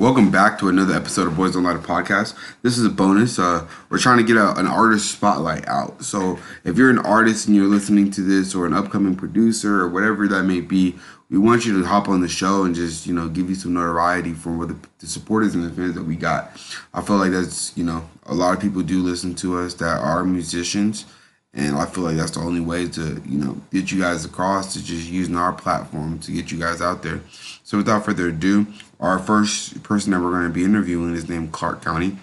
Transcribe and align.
Welcome 0.00 0.30
back 0.30 0.58
to 0.60 0.70
another 0.70 0.94
episode 0.94 1.26
of 1.26 1.36
Boys 1.36 1.52
Don't 1.52 1.64
Lie 1.64 1.74
podcast. 1.74 2.34
This 2.62 2.78
is 2.78 2.86
a 2.86 2.88
bonus. 2.88 3.38
Uh, 3.38 3.68
we're 3.90 3.98
trying 3.98 4.16
to 4.16 4.24
get 4.24 4.38
a, 4.38 4.58
an 4.58 4.66
artist 4.66 5.12
spotlight 5.12 5.68
out. 5.68 6.02
So 6.02 6.38
if 6.64 6.78
you're 6.78 6.88
an 6.88 7.00
artist 7.00 7.46
and 7.46 7.54
you're 7.54 7.66
listening 7.66 8.10
to 8.12 8.22
this, 8.22 8.54
or 8.54 8.64
an 8.64 8.72
upcoming 8.72 9.14
producer, 9.14 9.82
or 9.82 9.90
whatever 9.90 10.26
that 10.26 10.44
may 10.44 10.62
be, 10.62 10.96
we 11.28 11.36
want 11.36 11.66
you 11.66 11.78
to 11.78 11.86
hop 11.86 12.08
on 12.08 12.22
the 12.22 12.28
show 12.28 12.64
and 12.64 12.74
just 12.74 13.06
you 13.06 13.12
know 13.12 13.28
give 13.28 13.50
you 13.50 13.54
some 13.54 13.74
notoriety 13.74 14.32
from 14.32 14.56
what 14.56 14.68
the, 14.68 14.76
the 15.00 15.06
supporters 15.06 15.54
and 15.54 15.64
the 15.64 15.70
fans 15.70 15.94
that 15.96 16.04
we 16.04 16.16
got. 16.16 16.52
I 16.94 17.02
feel 17.02 17.16
like 17.16 17.32
that's 17.32 17.76
you 17.76 17.84
know 17.84 18.08
a 18.24 18.32
lot 18.32 18.56
of 18.56 18.62
people 18.62 18.80
do 18.80 19.02
listen 19.02 19.34
to 19.34 19.58
us 19.58 19.74
that 19.74 19.98
are 19.98 20.24
musicians 20.24 21.04
and 21.52 21.76
I 21.76 21.86
feel 21.86 22.04
like 22.04 22.16
that's 22.16 22.32
the 22.32 22.40
only 22.40 22.60
way 22.60 22.88
to, 22.88 23.22
you 23.26 23.38
know, 23.38 23.60
get 23.72 23.90
you 23.90 24.00
guys 24.00 24.24
across 24.24 24.72
to 24.74 24.84
just 24.84 25.08
using 25.08 25.36
our 25.36 25.52
platform 25.52 26.20
to 26.20 26.32
get 26.32 26.52
you 26.52 26.58
guys 26.58 26.80
out 26.80 27.02
there. 27.02 27.20
So 27.64 27.78
without 27.78 28.04
further 28.04 28.28
ado, 28.28 28.66
our 29.00 29.18
first 29.18 29.82
person 29.82 30.12
that 30.12 30.20
we're 30.20 30.30
going 30.30 30.44
to 30.46 30.50
be 30.50 30.64
interviewing 30.64 31.14
is 31.14 31.28
named 31.28 31.50
Clark 31.52 31.82
County. 31.82 32.16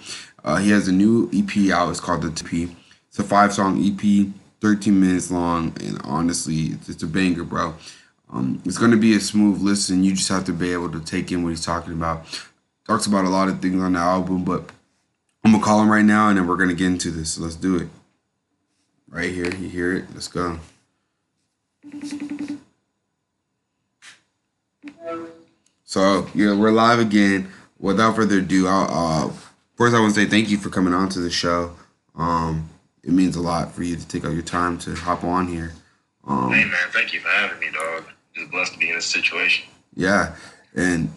Uh, 0.44 0.58
he 0.58 0.70
has 0.71 0.88
a 0.88 0.94
new 0.94 1.30
EP 1.34 1.71
out. 1.71 1.90
It's 1.90 1.99
called 1.99 2.21
The 2.21 2.30
TP. 2.30 2.73
It's 3.09 3.20
a 3.20 3.23
five 3.23 3.54
song 3.54 3.84
EP, 3.84 4.32
13 4.62 4.99
minutes 4.99 5.30
long, 5.30 5.76
and 5.82 5.99
honestly, 6.05 6.68
it's, 6.68 6.88
it's 6.88 7.04
a 7.04 7.07
banger, 7.07 7.44
bro. 7.44 7.76
Um, 8.32 8.62
it's 8.66 8.77
going 8.77 8.91
to 8.91 8.98
be 8.98 9.16
a 9.16 9.20
smooth 9.20 9.62
listen. 9.62 10.04
You 10.04 10.13
just 10.13 10.30
have 10.30 10.46
to 10.46 10.54
be 10.54 10.71
able 10.71 10.91
to 10.91 10.99
take 11.02 11.32
in 11.32 11.44
what 11.44 11.49
he's 11.49 11.66
talking 11.66 11.94
about. 11.94 12.26
Talks 12.85 13.07
about 13.07 13.26
a 13.26 13.30
lot 13.30 13.49
of 13.49 13.62
things 13.62 13.82
on 13.82 13.94
the 13.94 13.99
album, 13.99 14.46
but 14.46 14.70
I'm 15.44 15.52
going 15.52 15.62
to 15.62 15.66
call 15.66 15.82
him 15.82 15.90
right 15.90 16.05
now, 16.05 16.30
and 16.30 16.38
then 16.38 16.48
we're 16.48 16.57
going 16.57 16.70
to 16.70 16.76
get 16.76 16.88
into 16.88 17.12
this. 17.12 17.34
So 17.34 17.41
let's 17.41 17.55
do 17.55 17.76
it. 17.77 17.88
Right 19.10 19.32
here, 19.32 19.54
you 19.56 19.70
hear 19.70 19.94
it? 19.94 20.06
Let's 20.14 20.28
go. 20.28 20.60
So 25.86 26.28
yeah, 26.36 26.54
we're 26.54 26.72
live 26.72 27.00
again. 27.00 27.50
Without 27.80 28.16
further 28.16 28.40
ado, 28.40 28.68
I'll, 28.68 29.30
uh, 29.30 29.34
first 29.76 29.96
I 29.96 30.00
want 30.00 30.14
to 30.14 30.22
say 30.22 30.30
thank 30.30 30.50
you 30.50 30.58
for 30.58 30.70
coming 30.70 30.94
on 30.94 31.08
to 31.10 31.20
the 31.20 31.30
show. 31.30 31.76
Um, 32.16 32.70
it 33.04 33.12
means 33.12 33.38
a 33.38 33.41
lot 33.41 33.72
for 33.72 33.84
you 33.84 33.96
to 33.96 34.08
take 34.08 34.26
out 34.26 34.34
your 34.34 34.41
time 34.41 34.77
to 34.80 34.94
hop 34.96 35.24
on 35.24 35.48
here. 35.48 35.71
Um, 36.26 36.52
hey 36.52 36.66
man, 36.66 36.74
thank 36.90 37.14
you 37.14 37.21
for 37.21 37.30
having 37.30 37.60
me, 37.60 37.68
dog. 37.71 38.04
Just 38.36 38.52
blessed 38.52 38.74
to 38.74 38.80
be 38.80 38.90
in 38.90 38.96
this 38.96 39.05
situation. 39.05 39.70
Yeah, 39.96 40.36
and 40.76 41.10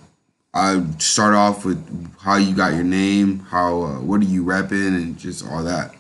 I 0.54 0.84
start 0.98 1.34
off 1.34 1.64
with 1.64 2.14
how 2.20 2.36
you 2.36 2.54
got 2.54 2.74
your 2.74 2.84
name, 2.84 3.40
how 3.40 3.82
uh, 3.82 4.00
what 4.00 4.20
are 4.20 4.26
you 4.26 4.44
repping, 4.44 4.94
and 4.94 5.18
just 5.18 5.44
all 5.44 5.64
that. 5.64 5.94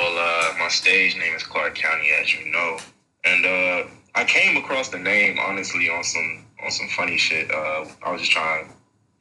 Well, 0.00 0.16
uh, 0.16 0.58
my 0.58 0.68
stage 0.68 1.14
name 1.18 1.34
is 1.34 1.42
Clark 1.42 1.74
County, 1.74 2.08
as 2.22 2.32
you 2.32 2.50
know, 2.50 2.78
and 3.22 3.44
uh, 3.44 3.90
I 4.14 4.24
came 4.24 4.56
across 4.56 4.88
the 4.88 4.98
name 4.98 5.38
honestly 5.38 5.90
on 5.90 6.02
some 6.02 6.46
on 6.64 6.70
some 6.70 6.88
funny 6.88 7.18
shit. 7.18 7.50
Uh, 7.50 7.84
I 8.02 8.10
was 8.10 8.22
just 8.22 8.32
trying 8.32 8.64
to 8.64 8.72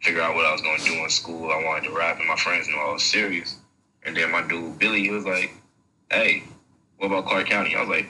figure 0.02 0.22
out 0.22 0.36
what 0.36 0.46
I 0.46 0.54
was 0.54 0.62
going 0.62 0.80
to 0.80 0.86
do 0.86 0.94
in 1.04 1.10
school. 1.10 1.52
I 1.52 1.62
wanted 1.66 1.90
to 1.90 1.94
rap, 1.94 2.20
and 2.20 2.30
my 2.30 2.38
friends 2.38 2.70
knew 2.70 2.78
I 2.78 2.94
was 2.94 3.04
serious. 3.04 3.58
And 4.04 4.16
then 4.16 4.32
my 4.32 4.42
dude 4.48 4.80
Billy, 4.80 5.02
he 5.02 5.10
was 5.10 5.26
like, 5.26 5.52
"Hey, 6.10 6.44
what 6.98 7.08
about 7.08 7.26
Clark 7.26 7.48
County?" 7.48 7.76
I 7.76 7.82
was 7.82 7.90
like, 7.90 8.08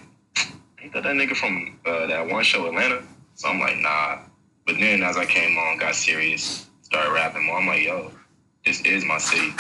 "Ain't 0.80 0.94
that 0.94 1.02
that 1.02 1.16
nigga 1.16 1.36
from 1.36 1.80
uh, 1.88 2.06
that 2.06 2.28
one 2.28 2.44
show 2.44 2.68
Atlanta?" 2.68 3.02
So 3.34 3.48
I'm 3.48 3.60
like, 3.60 3.78
"Nah." 3.78 4.20
But 4.68 4.76
then 4.80 5.02
as 5.02 5.18
I 5.18 5.26
came 5.26 5.58
on, 5.58 5.80
got 5.80 5.96
serious, 5.96 6.68
started 6.84 7.14
rapping 7.14 7.48
more. 7.48 7.58
I'm 7.58 7.66
like, 7.66 7.82
"Yo, 7.82 8.12
this 8.64 8.80
is 8.82 9.04
my 9.06 9.18
city." 9.18 9.54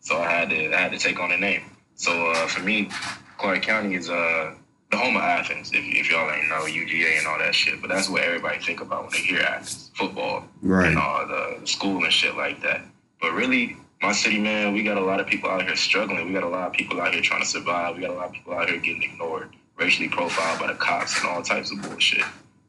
So 0.00 0.18
I 0.18 0.30
had 0.30 0.50
to 0.50 0.70
I 0.74 0.78
had 0.82 0.92
to 0.92 0.98
take 0.98 1.18
on 1.18 1.30
the 1.30 1.38
name. 1.38 1.62
So 2.02 2.32
uh, 2.32 2.48
for 2.48 2.62
me, 2.62 2.88
Clark 3.38 3.62
County 3.62 3.94
is 3.94 4.10
uh, 4.10 4.54
the 4.90 4.96
home 4.96 5.16
of 5.16 5.22
Athens. 5.22 5.70
If, 5.72 5.84
if 5.84 6.10
y'all 6.10 6.28
ain't 6.32 6.48
know 6.48 6.64
UGA 6.64 7.18
and 7.18 7.28
all 7.28 7.38
that 7.38 7.54
shit, 7.54 7.80
but 7.80 7.90
that's 7.90 8.08
what 8.08 8.22
everybody 8.22 8.58
think 8.58 8.80
about 8.80 9.04
when 9.04 9.12
they 9.12 9.18
hear 9.18 9.38
Athens, 9.38 9.92
football, 9.94 10.44
right. 10.62 10.88
and 10.88 10.98
all 10.98 11.24
the 11.28 11.64
school 11.64 12.02
and 12.02 12.12
shit 12.12 12.36
like 12.36 12.60
that. 12.62 12.80
But 13.20 13.34
really, 13.34 13.76
my 14.02 14.10
city, 14.10 14.40
man, 14.40 14.72
we 14.72 14.82
got 14.82 14.98
a 14.98 15.00
lot 15.00 15.20
of 15.20 15.28
people 15.28 15.48
out 15.48 15.62
here 15.62 15.76
struggling. 15.76 16.26
We 16.26 16.32
got 16.32 16.42
a 16.42 16.48
lot 16.48 16.66
of 16.66 16.72
people 16.72 17.00
out 17.00 17.14
here 17.14 17.22
trying 17.22 17.42
to 17.42 17.46
survive. 17.46 17.94
We 17.94 18.02
got 18.02 18.10
a 18.10 18.14
lot 18.14 18.26
of 18.26 18.32
people 18.32 18.54
out 18.54 18.68
here 18.68 18.80
getting 18.80 19.04
ignored, 19.04 19.50
racially 19.76 20.08
profiled 20.08 20.58
by 20.58 20.66
the 20.66 20.74
cops, 20.74 21.20
and 21.20 21.30
all 21.30 21.40
types 21.40 21.70
of 21.70 21.82
bullshit. 21.82 22.24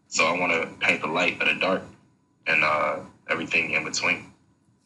So 0.10 0.26
I 0.28 0.40
want 0.40 0.52
to 0.52 0.70
paint 0.86 1.02
the 1.02 1.08
light 1.08 1.40
but 1.40 1.46
the 1.46 1.56
dark 1.56 1.82
and 2.46 2.64
uh, 2.64 3.00
everything 3.32 3.72
in 3.72 3.84
between. 3.84 4.32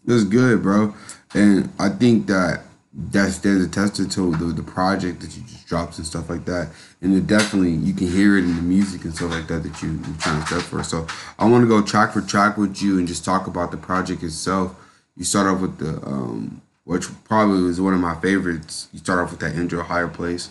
That's 0.05 0.23
good, 0.23 0.63
bro. 0.63 0.95
And 1.33 1.69
I 1.79 1.89
think 1.89 2.27
that 2.27 2.61
that's 2.99 3.37
there's 3.39 3.63
a 3.63 3.69
testament 3.69 4.11
to 4.13 4.35
the, 4.35 4.45
the 4.45 4.63
project 4.63 5.21
that 5.21 5.35
you 5.37 5.43
just 5.43 5.67
dropped 5.67 5.97
and 5.97 6.07
stuff 6.07 6.29
like 6.31 6.45
that. 6.45 6.69
And 7.01 7.15
it 7.15 7.27
definitely 7.27 7.71
you 7.71 7.93
can 7.93 8.07
hear 8.07 8.37
it 8.37 8.43
in 8.43 8.55
the 8.55 8.61
music 8.61 9.03
and 9.05 9.15
stuff 9.15 9.31
like 9.31 9.47
that 9.47 9.61
that 9.61 9.81
you, 9.83 9.91
you're 9.91 10.17
trying 10.17 10.41
to 10.41 10.47
step 10.47 10.61
for. 10.61 10.83
So 10.83 11.05
I 11.37 11.47
want 11.47 11.63
to 11.63 11.67
go 11.67 11.83
track 11.83 12.11
for 12.11 12.21
track 12.21 12.57
with 12.57 12.81
you 12.81 12.97
and 12.97 13.07
just 13.07 13.23
talk 13.23 13.45
about 13.45 13.69
the 13.69 13.77
project 13.77 14.23
itself. 14.23 14.75
You 15.15 15.25
start 15.25 15.45
off 15.45 15.61
with 15.61 15.77
the 15.77 16.03
um, 16.07 16.61
which 16.85 17.05
probably 17.25 17.61
was 17.61 17.79
one 17.79 17.93
of 17.93 17.99
my 17.99 18.15
favorites. 18.15 18.87
You 18.93 18.99
start 18.99 19.19
off 19.19 19.29
with 19.29 19.41
that 19.41 19.55
intro, 19.55 19.83
higher 19.83 20.07
place, 20.07 20.49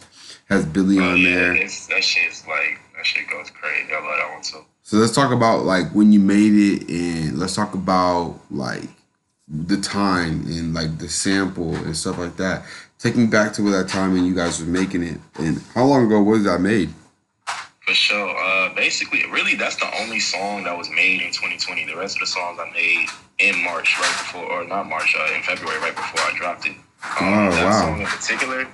has 0.49 0.65
Billy 0.65 0.99
oh, 0.99 1.11
on 1.11 1.17
yeah, 1.17 1.31
there. 1.31 1.55
that 1.55 1.71
shit's 2.05 2.47
like 2.47 2.79
that 2.97 3.05
shit 3.05 3.29
goes 3.29 3.51
crazy. 3.51 3.93
I 3.93 3.97
love 3.97 4.19
that 4.19 4.33
one 4.33 4.43
too. 4.43 4.65
So 4.83 4.99
let's 4.99 5.15
talk 5.15 5.33
about 5.33 5.65
like 5.65 5.91
when 5.93 6.13
you 6.13 6.21
made 6.21 6.53
it, 6.53 6.89
and 6.89 7.39
let's 7.39 7.57
talk 7.57 7.75
about 7.75 8.39
like 8.53 8.89
the 9.49 9.77
time 9.81 10.43
and 10.47 10.75
like 10.75 10.99
the 10.99 11.09
sample 11.09 11.75
and 11.75 11.97
stuff 11.97 12.19
like 12.19 12.37
that. 12.37 12.65
Take 12.99 13.17
me 13.17 13.27
back 13.27 13.53
to 13.55 13.63
that 13.71 13.89
time 13.89 14.17
and 14.17 14.27
you 14.27 14.35
guys 14.35 14.61
were 14.61 14.67
making 14.67 15.03
it. 15.03 15.19
And 15.39 15.63
how 15.75 15.85
long 15.85 16.07
ago 16.07 16.23
was 16.23 16.45
that 16.45 16.61
made? 16.61 16.91
For 17.87 17.95
sure. 17.95 18.37
Uh, 18.37 18.75
basically, 18.75 19.23
really, 19.31 19.55
that's 19.55 19.77
the 19.77 19.89
only 20.03 20.19
song 20.19 20.65
that 20.65 20.77
was 20.77 20.91
made 20.91 21.21
in 21.21 21.29
2020. 21.29 21.87
The 21.87 21.97
rest 21.97 22.17
of 22.17 22.21
the 22.21 22.27
songs 22.27 22.59
I 22.61 22.69
made 22.73 23.07
in 23.39 23.63
March, 23.63 23.97
right 24.01 24.17
before, 24.19 24.45
or 24.51 24.65
not 24.67 24.89
March, 24.89 25.15
uh, 25.17 25.33
in 25.35 25.43
February, 25.43 25.79
right 25.79 25.95
before 25.95 26.21
I 26.21 26.37
dropped 26.37 26.67
it. 26.67 26.73
Um, 26.73 26.79
oh, 27.21 27.51
that 27.53 27.65
wow. 27.65 27.81
song 27.83 28.01
in 28.01 28.07
particular 28.07 28.67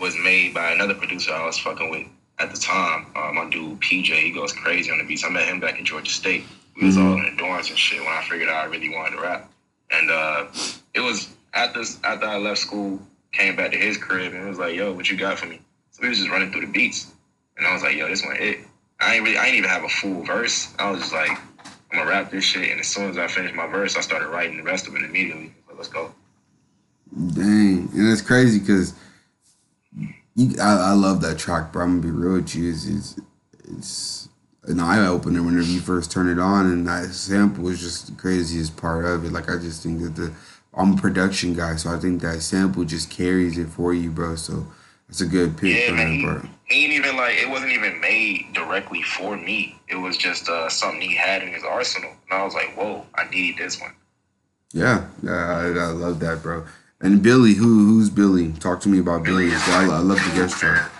was 0.00 0.16
made 0.24 0.54
by 0.54 0.72
another 0.72 0.94
producer 0.94 1.32
I 1.32 1.44
was 1.44 1.58
fucking 1.58 1.90
with 1.90 2.06
at 2.38 2.50
the 2.50 2.56
time. 2.58 3.06
Uh, 3.14 3.32
my 3.32 3.50
dude 3.50 3.78
PJ, 3.80 4.06
he 4.06 4.30
goes 4.30 4.52
crazy 4.52 4.90
on 4.90 4.96
the 4.98 5.04
beats. 5.04 5.24
I 5.24 5.28
met 5.28 5.46
him 5.46 5.60
back 5.60 5.78
in 5.78 5.84
Georgia 5.84 6.10
State. 6.10 6.44
We 6.76 6.86
was 6.86 6.96
Mhm. 6.96 7.04
all 7.04 7.16
in 7.18 7.36
the 7.36 7.42
dorms 7.42 7.68
and 7.68 7.78
shit 7.78 8.00
when 8.00 8.08
I 8.08 8.22
figured 8.22 8.48
out 8.48 8.56
I 8.56 8.64
really 8.64 8.88
wanted 8.88 9.16
to 9.16 9.20
rap. 9.22 9.50
And 9.90 10.10
uh, 10.10 10.46
it 10.94 11.00
was 11.00 11.28
after 11.52 11.80
after 12.04 12.26
I 12.26 12.36
left 12.38 12.60
school, 12.60 13.00
came 13.32 13.56
back 13.56 13.72
to 13.72 13.78
his 13.78 13.96
crib 13.96 14.32
and 14.32 14.44
it 14.44 14.48
was 14.48 14.58
like, 14.58 14.74
"Yo, 14.74 14.92
what 14.92 15.10
you 15.10 15.16
got 15.16 15.38
for 15.38 15.46
me?" 15.46 15.60
So 15.90 16.02
we 16.02 16.08
was 16.08 16.18
just 16.18 16.30
running 16.30 16.50
through 16.50 16.62
the 16.62 16.72
beats, 16.72 17.12
and 17.56 17.66
I 17.66 17.72
was 17.72 17.82
like, 17.82 17.96
"Yo, 17.96 18.08
this 18.08 18.24
one 18.24 18.36
it." 18.36 18.58
I 19.00 19.16
ain't 19.16 19.24
really, 19.24 19.36
I 19.36 19.46
ain't 19.46 19.56
even 19.56 19.68
have 19.68 19.84
a 19.84 19.88
full 19.88 20.22
verse. 20.22 20.72
I 20.78 20.90
was 20.90 21.00
just 21.00 21.12
like, 21.12 21.30
"I'm 21.92 21.98
gonna 21.98 22.08
rap 22.08 22.30
this 22.30 22.44
shit," 22.44 22.70
and 22.70 22.80
as 22.80 22.86
soon 22.86 23.10
as 23.10 23.18
I 23.18 23.26
finished 23.26 23.54
my 23.54 23.66
verse, 23.66 23.96
I 23.96 24.00
started 24.00 24.28
writing 24.28 24.56
the 24.56 24.62
rest 24.62 24.86
of 24.86 24.94
it 24.94 25.02
immediately. 25.02 25.52
So 25.68 25.74
let's 25.76 25.88
go. 25.88 26.12
Dang, 27.34 27.90
and 27.92 28.12
it's 28.12 28.22
crazy 28.22 28.58
because 28.58 28.94
you, 30.34 30.56
I, 30.60 30.90
I 30.90 30.92
love 30.92 31.20
that 31.22 31.38
track, 31.38 31.72
bro. 31.72 31.84
I'm 31.84 32.00
gonna 32.00 32.12
be 32.12 32.18
real 32.18 32.34
with 32.34 32.54
you. 32.54 32.70
It's, 32.70 32.86
it's, 32.86 33.20
it's 33.68 34.23
an 34.66 34.80
eye 34.80 35.06
opener 35.06 35.42
whenever 35.42 35.66
you 35.66 35.80
first 35.80 36.10
turn 36.10 36.28
it 36.28 36.38
on, 36.38 36.66
and 36.66 36.86
that 36.86 37.06
sample 37.10 37.68
is 37.68 37.80
just 37.80 38.06
the 38.06 38.12
craziest 38.14 38.76
part 38.76 39.04
of 39.04 39.24
it. 39.24 39.32
Like 39.32 39.50
I 39.50 39.56
just 39.58 39.82
think 39.82 40.00
that 40.02 40.16
the 40.16 40.32
I'm 40.76 40.94
a 40.94 40.96
production 40.96 41.54
guy, 41.54 41.76
so 41.76 41.90
I 41.94 41.98
think 41.98 42.20
that 42.22 42.40
sample 42.42 42.84
just 42.84 43.10
carries 43.10 43.58
it 43.58 43.68
for 43.68 43.94
you, 43.94 44.10
bro. 44.10 44.36
So 44.36 44.66
that's 45.08 45.20
a 45.20 45.26
good 45.26 45.56
pick 45.56 45.76
Yeah, 45.76 45.90
for 45.90 45.94
man. 45.94 46.06
that 46.06 46.12
He, 46.16 46.24
part. 46.24 46.46
he 46.64 46.84
ain't 46.84 46.92
even 46.94 47.16
like 47.16 47.36
it 47.38 47.48
wasn't 47.48 47.72
even 47.72 48.00
made 48.00 48.46
directly 48.54 49.02
for 49.02 49.36
me. 49.36 49.76
It 49.88 49.96
was 49.96 50.16
just 50.16 50.48
uh, 50.48 50.68
something 50.68 51.00
he 51.00 51.14
had 51.14 51.42
in 51.42 51.52
his 51.52 51.64
arsenal, 51.64 52.10
and 52.30 52.40
I 52.40 52.44
was 52.44 52.54
like, 52.54 52.74
"Whoa, 52.76 53.06
I 53.14 53.28
need 53.30 53.56
this 53.58 53.80
one." 53.80 53.92
Yeah, 54.72 55.06
yeah, 55.22 55.32
I, 55.32 55.66
I 55.66 55.86
love 55.92 56.18
that, 56.20 56.42
bro. 56.42 56.64
And 57.00 57.22
Billy, 57.22 57.54
who 57.54 57.86
who's 57.86 58.10
Billy? 58.10 58.52
Talk 58.54 58.80
to 58.80 58.88
me 58.88 58.98
about 58.98 59.24
Billy. 59.24 59.46
is 59.46 59.68
I, 59.68 59.84
I 59.84 59.98
love 59.98 60.18
the 60.18 60.34
guest 60.34 60.56
track. 60.58 60.90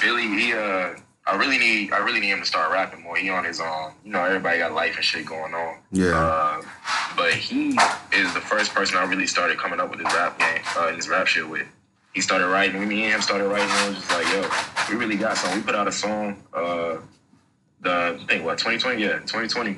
Billy, 0.00 0.28
he 0.28 0.52
uh, 0.52 0.94
I 1.30 1.36
really 1.36 1.58
need, 1.58 1.92
I 1.92 1.98
really 1.98 2.18
need 2.18 2.30
him 2.30 2.40
to 2.40 2.44
start 2.44 2.72
rapping 2.72 3.02
more. 3.02 3.14
He 3.16 3.30
on 3.30 3.44
his 3.44 3.60
own. 3.60 3.92
You 4.04 4.10
know, 4.10 4.24
everybody 4.24 4.58
got 4.58 4.72
life 4.72 4.96
and 4.96 5.04
shit 5.04 5.24
going 5.24 5.54
on. 5.54 5.76
Yeah. 5.92 6.18
Uh, 6.18 6.62
but 7.16 7.34
he 7.34 7.68
is 8.12 8.34
the 8.34 8.40
first 8.40 8.74
person 8.74 8.98
I 8.98 9.04
really 9.04 9.28
started 9.28 9.56
coming 9.56 9.78
up 9.78 9.90
with 9.90 10.00
this 10.00 10.12
rap 10.12 10.40
game, 10.40 10.60
uh, 10.76 10.90
this 10.90 11.08
rap 11.08 11.28
shit 11.28 11.48
with. 11.48 11.68
He 12.14 12.20
started 12.20 12.48
writing. 12.48 12.80
When 12.80 12.88
me 12.88 13.04
and 13.04 13.14
him 13.14 13.22
started 13.22 13.46
writing, 13.46 13.68
it 13.68 13.88
was 13.88 13.98
just 13.98 14.10
like, 14.10 14.26
yo, 14.32 14.48
we 14.90 15.00
really 15.00 15.16
got 15.16 15.36
something. 15.36 15.60
We 15.60 15.64
put 15.64 15.76
out 15.76 15.86
a 15.86 15.92
song, 15.92 16.42
uh, 16.52 16.96
the 17.80 18.18
I 18.20 18.26
think 18.26 18.44
what 18.44 18.58
2020, 18.58 19.00
yeah, 19.00 19.20
2020, 19.20 19.76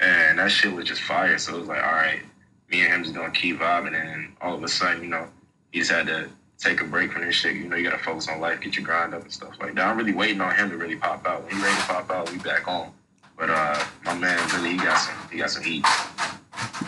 and 0.00 0.40
that 0.40 0.50
shit 0.50 0.72
was 0.72 0.86
just 0.86 1.02
fire. 1.02 1.38
So 1.38 1.54
it 1.54 1.60
was 1.60 1.68
like, 1.68 1.84
all 1.84 1.92
right, 1.92 2.20
me 2.68 2.80
and 2.80 2.92
him 2.92 3.04
just 3.04 3.14
gonna 3.14 3.30
keep 3.30 3.60
vibing, 3.60 3.94
and 3.94 4.34
all 4.40 4.56
of 4.56 4.64
a 4.64 4.68
sudden, 4.68 5.04
you 5.04 5.08
know, 5.08 5.28
he 5.70 5.78
just 5.78 5.92
had 5.92 6.08
to 6.08 6.28
take 6.60 6.80
a 6.80 6.84
break 6.84 7.12
from 7.12 7.24
this 7.24 7.34
shit. 7.34 7.56
You 7.56 7.68
know, 7.68 7.76
you 7.76 7.84
gotta 7.88 8.02
focus 8.02 8.28
on 8.28 8.40
life, 8.40 8.60
get 8.60 8.76
your 8.76 8.84
grind 8.84 9.14
up 9.14 9.22
and 9.22 9.32
stuff 9.32 9.58
like 9.60 9.74
that. 9.74 9.86
I'm 9.86 9.96
really 9.96 10.12
waiting 10.12 10.40
on 10.40 10.54
him 10.54 10.70
to 10.70 10.76
really 10.76 10.96
pop 10.96 11.26
out. 11.26 11.42
When 11.44 11.56
he 11.56 11.62
ready 11.62 11.74
to 11.74 11.86
pop 11.86 12.10
out, 12.10 12.30
we 12.30 12.38
back 12.38 12.68
on. 12.68 12.92
But 13.36 13.50
uh, 13.50 13.82
my 14.04 14.14
man 14.14 14.38
really, 14.54 14.72
he 14.72 14.76
got 14.76 14.98
some, 14.98 15.14
he 15.32 15.38
got 15.38 15.50
some 15.50 15.62
heat. 15.62 15.84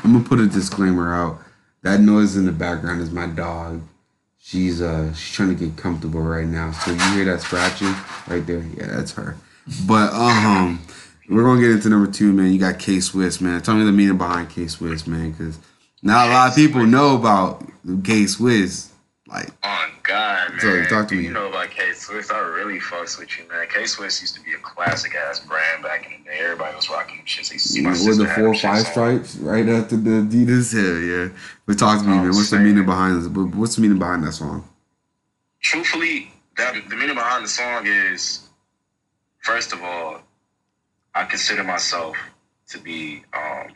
I'm 0.04 0.12
gonna 0.12 0.24
put 0.24 0.40
a 0.40 0.46
disclaimer 0.46 1.14
out. 1.14 1.38
That 1.82 2.00
noise 2.00 2.36
in 2.36 2.44
the 2.44 2.52
background 2.52 3.00
is 3.00 3.10
my 3.10 3.26
dog. 3.26 3.82
She's 4.38 4.82
uh 4.82 5.14
she's 5.14 5.34
trying 5.34 5.48
to 5.48 5.54
get 5.54 5.76
comfortable 5.76 6.20
right 6.20 6.46
now. 6.46 6.72
So 6.72 6.90
you 6.90 6.98
hear 7.12 7.24
that 7.26 7.40
scratching 7.40 7.94
right 8.28 8.46
there? 8.46 8.64
Yeah, 8.76 8.86
that's 8.86 9.12
her. 9.12 9.36
But 9.86 10.12
um 10.12 10.84
We're 11.28 11.44
gonna 11.44 11.60
get 11.60 11.70
into 11.70 11.88
number 11.88 12.10
two, 12.10 12.32
man. 12.32 12.52
You 12.52 12.58
got 12.58 12.78
K 12.78 13.00
Swiss, 13.00 13.40
man. 13.40 13.62
Tell 13.62 13.74
me 13.74 13.84
the 13.84 13.92
meaning 13.92 14.18
behind 14.18 14.50
K 14.50 14.66
Swiss, 14.66 15.06
man, 15.06 15.30
because 15.30 15.58
not 16.02 16.28
a 16.28 16.30
lot 16.30 16.50
of 16.50 16.56
people 16.56 16.84
know 16.84 17.16
about 17.16 17.64
K 18.04 18.26
Swiss. 18.26 18.91
Like, 19.32 19.48
On 19.62 19.88
God, 20.02 20.50
man. 20.50 20.60
So, 20.60 20.84
talk 20.84 21.08
to 21.08 21.14
me. 21.14 21.24
You 21.24 21.32
know 21.32 21.48
about 21.48 21.70
K 21.70 21.92
Swiss? 21.94 22.30
I 22.30 22.38
really 22.40 22.78
fucks 22.78 23.18
with 23.18 23.38
you, 23.38 23.48
man. 23.48 23.66
K 23.68 23.86
Swiss 23.86 24.20
used 24.20 24.34
to 24.34 24.42
be 24.42 24.52
a 24.52 24.58
classic 24.58 25.14
ass 25.14 25.40
brand 25.40 25.82
back 25.82 26.04
in 26.06 26.22
the 26.22 26.30
day. 26.30 26.38
Everybody 26.40 26.76
was 26.76 26.90
rocking 26.90 27.16
them 27.16 27.26
shits. 27.26 27.50
I 27.50 27.54
used 27.54 27.70
see 27.70 27.80
you 27.80 27.84
know, 27.84 27.90
with 27.90 28.18
the 28.18 28.26
four 28.26 28.48
or 28.48 28.54
five 28.54 28.84
shits 28.84 28.86
on. 28.86 29.24
stripes 29.24 29.36
right 29.36 29.66
after 29.68 29.96
the 29.96 30.10
Adidas. 30.10 30.72
Hell 30.72 31.00
yeah. 31.00 31.28
But 31.66 31.78
talk 31.78 32.00
to 32.00 32.04
me, 32.06 32.16
man. 32.16 32.28
What's 32.28 32.50
the 32.50 32.58
meaning 32.58 32.84
behind 32.84 33.22
this? 33.22 33.28
but 33.28 33.46
What's 33.56 33.76
the 33.76 33.82
meaning 33.82 33.98
behind 33.98 34.24
that 34.24 34.32
song? 34.32 34.68
truthfully, 35.60 36.30
that 36.56 36.74
the 36.88 36.96
meaning 36.96 37.14
behind 37.14 37.44
the 37.44 37.48
song 37.48 37.86
is, 37.86 38.48
first 39.38 39.72
of 39.72 39.82
all, 39.82 40.20
I 41.14 41.24
consider 41.24 41.64
myself 41.64 42.16
to 42.68 42.78
be 42.78 43.22
um, 43.32 43.68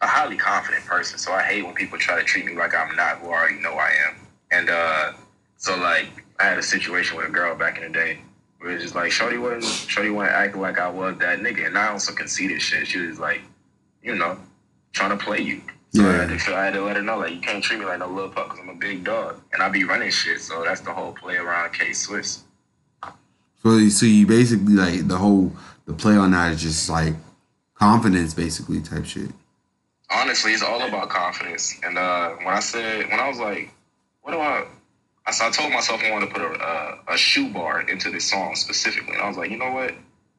a 0.00 0.06
highly 0.06 0.36
confident 0.36 0.84
person. 0.84 1.18
So 1.18 1.32
I 1.32 1.42
hate 1.42 1.64
when 1.64 1.74
people 1.74 1.98
try 1.98 2.18
to 2.18 2.24
treat 2.24 2.44
me 2.44 2.54
like 2.54 2.74
I'm 2.74 2.94
not 2.96 3.18
who 3.18 3.28
I 3.28 3.38
already 3.38 3.60
know 3.60 3.72
I 3.74 3.90
am. 4.08 4.16
And 4.52 4.68
uh, 4.70 5.12
so 5.56 5.76
like 5.76 6.06
I 6.38 6.44
had 6.44 6.58
a 6.58 6.62
situation 6.62 7.16
with 7.16 7.26
a 7.26 7.30
girl 7.30 7.56
back 7.56 7.78
in 7.78 7.84
the 7.84 7.90
day 7.98 8.18
where 8.58 8.70
it's 8.72 8.82
just 8.84 8.94
like 8.94 9.10
Shorty 9.10 9.38
wasn't 9.38 9.64
Shorty 9.64 10.10
wasn't 10.10 10.34
acting 10.36 10.60
like 10.60 10.78
I 10.78 10.88
was 10.88 11.16
that 11.18 11.40
nigga, 11.40 11.66
and 11.66 11.76
I 11.76 11.88
also 11.88 12.12
conceded 12.12 12.60
shit. 12.62 12.86
She 12.86 12.98
was 12.98 13.18
like, 13.18 13.40
you 14.02 14.14
know, 14.14 14.38
trying 14.92 15.16
to 15.16 15.22
play 15.24 15.40
you. 15.40 15.62
So 15.94 16.08
I, 16.08 16.12
had 16.12 16.30
Yeah. 16.30 16.38
to, 16.38 16.56
I 16.56 16.64
had 16.64 16.74
to 16.74 16.80
let 16.82 16.96
her 16.96 17.02
know, 17.02 17.18
like, 17.18 17.32
you 17.34 17.40
can't 17.40 17.62
treat 17.62 17.78
me 17.78 17.84
like 17.84 17.98
no 17.98 18.06
little 18.06 18.30
pup 18.30 18.46
because 18.48 18.60
I'm 18.60 18.70
a 18.70 18.74
big 18.74 19.04
dog. 19.04 19.38
And 19.52 19.62
I 19.62 19.68
be 19.68 19.84
running 19.84 20.10
shit. 20.10 20.40
So 20.40 20.62
that's 20.64 20.80
the 20.80 20.90
whole 20.92 21.12
play 21.12 21.36
around 21.36 21.74
K 21.74 21.92
Swiss. 21.92 22.44
So, 23.62 23.76
you- 23.76 23.90
so 23.90 24.06
you 24.06 24.26
basically 24.26 24.72
like 24.74 25.06
the 25.08 25.16
whole 25.18 25.52
the 25.86 25.92
play 25.92 26.16
on 26.16 26.30
that 26.32 26.52
is 26.52 26.62
just 26.62 26.88
like 26.88 27.14
confidence, 27.74 28.32
basically 28.34 28.80
type 28.80 29.04
shit. 29.04 29.30
Honestly, 30.10 30.52
it's 30.52 30.62
all 30.62 30.80
about 30.82 31.08
confidence. 31.08 31.78
And 31.82 31.96
uh, 31.98 32.30
when 32.36 32.48
I 32.48 32.60
said, 32.60 33.08
when 33.10 33.18
I 33.20 33.28
was 33.28 33.38
like, 33.38 33.70
what 34.22 34.32
do 34.32 34.38
I, 34.38 34.64
I, 35.26 35.30
so 35.30 35.46
I 35.46 35.50
told 35.50 35.72
myself 35.72 36.02
I 36.02 36.10
wanted 36.10 36.26
to 36.28 36.32
put 36.32 36.42
a, 36.42 36.64
a, 36.64 37.14
a 37.14 37.16
shoe 37.16 37.52
bar 37.52 37.82
into 37.82 38.10
this 38.10 38.28
song 38.28 38.56
specifically. 38.56 39.14
And 39.14 39.22
I 39.22 39.28
was 39.28 39.36
like, 39.36 39.50
you 39.50 39.58
know 39.58 39.70
what? 39.70 39.90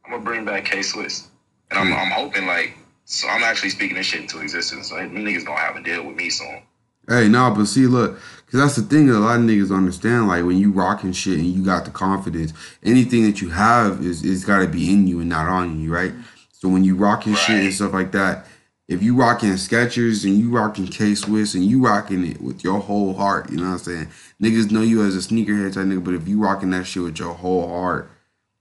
I'm 0.06 0.12
going 0.12 0.22
to 0.22 0.26
bring 0.26 0.46
back 0.46 0.66
K 0.66 0.82
Swiss. 0.82 1.28
And 1.70 1.80
I'm, 1.80 1.88
hmm. 1.88 1.94
I'm 1.94 2.12
hoping, 2.12 2.46
like, 2.46 2.74
so 3.06 3.28
I'm 3.28 3.44
actually 3.44 3.70
speaking 3.70 3.96
this 3.96 4.08
shit 4.08 4.22
into 4.22 4.40
existence. 4.40 4.90
So 4.90 4.96
them 4.96 5.16
niggas 5.16 5.46
to 5.46 5.52
have 5.52 5.76
a 5.76 5.84
deal 5.84 6.06
with 6.06 6.16
me 6.16 6.30
soon. 6.30 6.62
Hey, 7.08 7.28
no, 7.28 7.54
but 7.54 7.66
see, 7.66 7.86
look, 7.86 8.18
because 8.46 8.62
that's 8.62 8.76
the 8.78 8.82
thing 8.82 9.08
that 9.08 9.18
a 9.18 9.20
lot 9.20 9.36
of 9.38 9.42
niggas 9.42 9.76
understand. 9.76 10.30
Like, 10.30 10.46
when 10.46 10.58
you 10.58 10.72
rocking 10.72 11.12
shit 11.12 11.38
and 11.38 11.48
you 11.48 11.64
got 11.64 11.84
the 11.84 11.92
confidence, 11.92 12.54
anything 12.82 13.24
that 13.24 13.42
you 13.42 13.50
have 13.50 14.06
is 14.06 14.24
is 14.24 14.46
got 14.46 14.60
to 14.60 14.68
be 14.68 14.90
in 14.90 15.06
you 15.06 15.20
and 15.20 15.28
not 15.28 15.50
on 15.50 15.82
you, 15.82 15.94
right? 15.94 16.14
So 16.54 16.70
when 16.70 16.86
you 16.86 16.96
rocking 16.96 17.36
shit 17.36 17.62
and 17.62 17.74
stuff 17.74 17.92
like 17.92 18.14
that, 18.14 18.48
if 18.88 19.02
you 19.02 19.16
rocking 19.16 19.52
Skechers 19.52 20.26
and 20.26 20.38
you 20.38 20.50
rocking 20.50 20.88
K 20.88 21.16
Swiss 21.16 21.54
and 21.56 21.64
you 21.64 21.86
rocking 21.86 22.26
it 22.26 22.42
with 22.42 22.64
your 22.64 22.80
whole 22.80 23.14
heart, 23.14 23.50
you 23.50 23.58
know 23.58 23.64
what 23.64 23.72
I'm 23.72 23.78
saying? 23.80 24.08
Niggas 24.42 24.72
know 24.72 24.82
you 24.82 25.04
as 25.04 25.16
a 25.16 25.20
sneakerhead 25.20 25.74
type 25.74 25.86
nigga, 25.86 26.04
but 26.04 26.14
if 26.14 26.28
you 26.28 26.40
rocking 26.40 26.72
that 26.72 26.86
shit 26.86 27.04
with 27.04 27.20
your 27.20 27.34
whole 27.34 27.68
heart, 27.68 28.10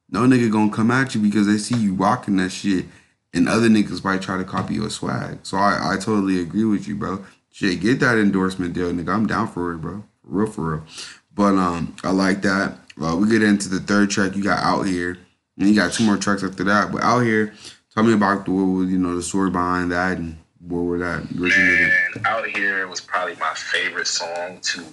no 0.09 0.21
nigga 0.21 0.51
gonna 0.51 0.71
come 0.71 0.91
at 0.91 1.15
you 1.15 1.21
because 1.21 1.47
they 1.47 1.59
see 1.59 1.77
you 1.77 1.95
rocking 1.95 2.37
that 2.37 2.51
shit, 2.51 2.87
and 3.35 3.49
other 3.49 3.69
niggas 3.69 4.05
might 4.05 4.23
try 4.23 4.37
to 4.37 4.45
copy 4.45 4.75
your 4.75 4.91
swag. 4.91 5.41
So 5.43 5.57
I, 5.57 5.95
I 5.95 5.97
totally 5.97 6.41
agree 6.41 6.65
with 6.65 6.87
you, 6.87 6.97
bro. 6.97 7.25
Shit, 7.51 7.81
get 7.81 8.01
that 8.01 8.19
endorsement 8.19 8.75
deal, 8.75 8.93
nigga. 8.93 9.13
I'm 9.13 9.27
down 9.27 9.49
for 9.49 9.73
it, 9.73 9.79
bro. 9.79 10.05
For 10.23 10.29
real, 10.29 10.47
for 10.51 10.71
real. 10.71 10.85
But 11.35 11.55
um, 11.55 11.97
I 12.05 12.11
like 12.11 12.43
that. 12.43 12.79
Uh, 13.01 13.17
we 13.17 13.29
get 13.29 13.43
into 13.43 13.69
the 13.69 13.81
third 13.81 14.11
track. 14.11 14.37
You 14.37 14.45
got 14.45 14.63
out 14.63 14.83
here, 14.87 15.19
and 15.59 15.69
you 15.69 15.75
got 15.75 15.93
two 15.93 16.05
more 16.05 16.17
tracks 16.17 16.45
after 16.45 16.65
that. 16.65 16.93
But 16.93 17.03
out 17.03 17.21
here, 17.21 17.55
tell 17.95 18.03
me 18.03 18.13
about 18.13 18.45
the 18.45 18.53
you 18.53 18.99
know 18.99 19.17
the 19.17 19.23
story 19.23 19.51
behind 19.51 19.93
that 19.93 20.19
and 20.19 20.37
where 20.67 20.83
were 20.83 20.99
that 20.99 21.23
originated. 21.39 21.93
Man, 22.17 22.27
Out 22.27 22.47
Here 22.47 22.83
it 22.83 22.89
was 22.89 23.01
probably 23.01 23.35
my 23.37 23.55
favorite 23.55 24.07
song 24.07 24.61
to 24.63 24.85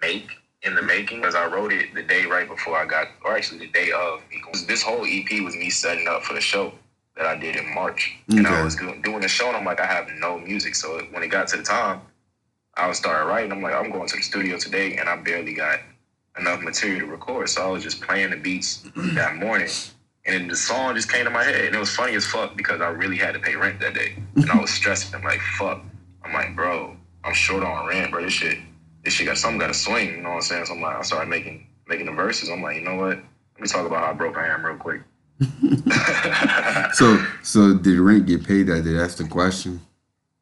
make 0.00 0.30
in 0.62 0.74
the 0.74 0.82
making 0.82 1.20
because 1.20 1.34
I 1.34 1.46
wrote 1.46 1.72
it 1.72 1.94
the 1.94 2.02
day 2.02 2.26
right 2.26 2.48
before 2.48 2.76
I 2.76 2.86
got, 2.86 3.08
or 3.24 3.36
actually 3.36 3.58
the 3.58 3.68
day 3.68 3.90
of. 3.92 4.22
Because 4.30 4.66
this 4.66 4.82
whole 4.82 5.04
EP 5.06 5.42
was 5.42 5.54
me 5.54 5.70
setting 5.70 6.06
up 6.08 6.22
for 6.22 6.34
the 6.34 6.40
show 6.40 6.72
that 7.16 7.26
I 7.26 7.36
did 7.36 7.56
in 7.56 7.74
March. 7.74 8.16
And 8.28 8.46
I 8.46 8.62
was 8.62 8.76
doing, 8.76 9.02
doing 9.02 9.20
the 9.20 9.28
show 9.28 9.48
and 9.48 9.56
I'm 9.56 9.64
like, 9.64 9.80
I 9.80 9.86
have 9.86 10.08
no 10.18 10.38
music. 10.38 10.74
So 10.74 11.00
when 11.10 11.22
it 11.22 11.28
got 11.28 11.48
to 11.48 11.56
the 11.56 11.62
time, 11.62 12.00
I 12.74 12.86
was 12.88 12.98
starting 12.98 13.28
writing. 13.28 13.52
I'm 13.52 13.62
like, 13.62 13.74
I'm 13.74 13.90
going 13.90 14.08
to 14.08 14.16
the 14.16 14.22
studio 14.22 14.58
today 14.58 14.96
and 14.96 15.08
I 15.08 15.16
barely 15.16 15.54
got 15.54 15.80
enough 16.38 16.60
material 16.60 17.00
to 17.00 17.06
record. 17.06 17.48
So 17.48 17.62
I 17.62 17.68
was 17.68 17.82
just 17.82 18.00
playing 18.00 18.30
the 18.30 18.36
beats 18.36 18.86
that 19.14 19.36
morning. 19.36 19.68
And 20.26 20.50
the 20.50 20.56
song 20.56 20.94
just 20.94 21.10
came 21.10 21.24
to 21.24 21.30
my 21.30 21.42
head. 21.42 21.64
And 21.64 21.74
it 21.74 21.78
was 21.78 21.94
funny 21.94 22.14
as 22.14 22.26
fuck 22.26 22.56
because 22.56 22.80
I 22.80 22.88
really 22.88 23.16
had 23.16 23.32
to 23.34 23.40
pay 23.40 23.56
rent 23.56 23.80
that 23.80 23.94
day. 23.94 24.16
And 24.36 24.50
I 24.50 24.58
was 24.60 24.70
stressing. 24.70 25.14
I'm 25.14 25.24
like, 25.24 25.40
fuck. 25.58 25.82
I'm 26.24 26.32
like, 26.32 26.54
bro, 26.54 26.96
I'm 27.24 27.34
short 27.34 27.62
on 27.64 27.86
rent, 27.88 28.10
bro. 28.12 28.22
This 28.22 28.32
shit, 28.34 28.58
this 29.04 29.14
shit 29.14 29.26
got 29.26 29.38
something 29.38 29.58
got 29.58 29.68
to 29.68 29.74
swing. 29.74 30.08
You 30.16 30.22
know 30.22 30.28
what 30.30 30.34
I'm 30.36 30.42
saying? 30.42 30.66
So 30.66 30.74
I'm 30.74 30.82
like, 30.82 30.96
I 30.96 31.02
started 31.02 31.28
making 31.30 31.66
making 31.88 32.06
the 32.06 32.12
verses. 32.12 32.50
I'm 32.50 32.62
like, 32.62 32.76
you 32.76 32.82
know 32.82 32.96
what? 32.96 33.16
Let 33.16 33.60
me 33.60 33.66
talk 33.66 33.86
about 33.86 34.04
how 34.06 34.12
broke 34.14 34.36
I 34.36 34.46
am 34.48 34.64
real 34.64 34.76
quick. 34.76 35.02
So 36.94 37.24
so 37.42 37.74
did 37.74 37.98
rent 37.98 38.26
get 38.26 38.46
paid 38.46 38.64
that 38.66 38.84
day? 38.84 38.92
That's 38.92 39.14
the 39.14 39.24
question. 39.24 39.80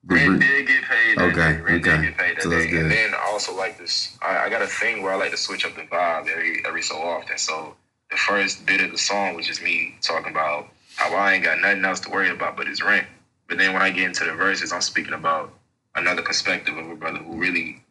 Did 0.07 0.15
Rent 0.15 0.29
rent- 0.31 0.41
did 0.43 0.67
get 0.67 0.83
paid. 0.85 1.19
That 1.19 1.25
Okay, 1.31 1.35
day. 1.35 1.61
Rent 1.61 1.87
okay. 1.87 1.97
did 1.97 2.03
get 2.09 2.19
paid 2.19 2.37
that 2.37 2.43
So 2.43 2.49
that's 2.49 2.65
day. 2.65 2.71
good. 2.71 2.83
And 2.83 2.91
then 2.91 3.15
I 3.15 3.29
also 3.31 3.55
like 3.57 3.79
this. 3.79 4.17
I, 4.23 4.39
I 4.39 4.49
got 4.49 4.63
a 4.63 4.67
thing 4.67 5.03
where 5.03 5.13
I 5.13 5.17
like 5.17 5.31
to 5.31 5.37
switch 5.37 5.65
up 5.65 5.75
the 5.75 5.83
vibe 5.83 6.29
every 6.29 6.63
every 6.67 6.83
so 6.83 6.97
often. 6.97 7.39
So 7.39 7.77
the 8.11 8.17
first 8.17 8.67
bit 8.67 8.81
of 8.81 8.91
the 8.91 8.99
song 8.99 9.35
was 9.35 9.47
just 9.47 9.63
me 9.63 9.97
talking 10.01 10.31
about 10.31 10.69
how 10.97 11.15
I 11.15 11.35
ain't 11.35 11.45
got 11.45 11.61
nothing 11.61 11.85
else 11.85 12.01
to 12.01 12.11
worry 12.11 12.31
about 12.31 12.57
but 12.57 12.67
his 12.67 12.83
rent. 12.83 13.07
But 13.49 13.59
then 13.59 13.73
when 13.73 13.83
I 13.83 13.91
get 13.91 14.05
into 14.05 14.25
the 14.25 14.33
verses, 14.33 14.73
I'm 14.73 14.81
speaking 14.81 15.15
about 15.15 15.53
another 15.95 16.23
perspective 16.23 16.77
of 16.77 16.89
a 16.89 16.95
brother 16.95 17.19
who 17.19 17.39
really 17.39 17.83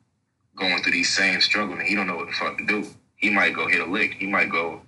going 0.56 0.82
through 0.82 0.94
these 0.94 1.16
same 1.16 1.40
struggles 1.42 1.80
and 1.80 1.88
he 1.88 1.96
don't 1.96 2.08
know 2.08 2.16
what 2.18 2.28
the 2.28 2.34
fuck 2.34 2.58
to 2.58 2.66
do. 2.66 2.86
He 3.16 3.30
might 3.30 3.54
go 3.54 3.68
hit 3.68 3.82
a 3.82 3.86
lick. 3.86 4.16
He 4.16 4.28
might 4.28 4.50
go 4.50 4.82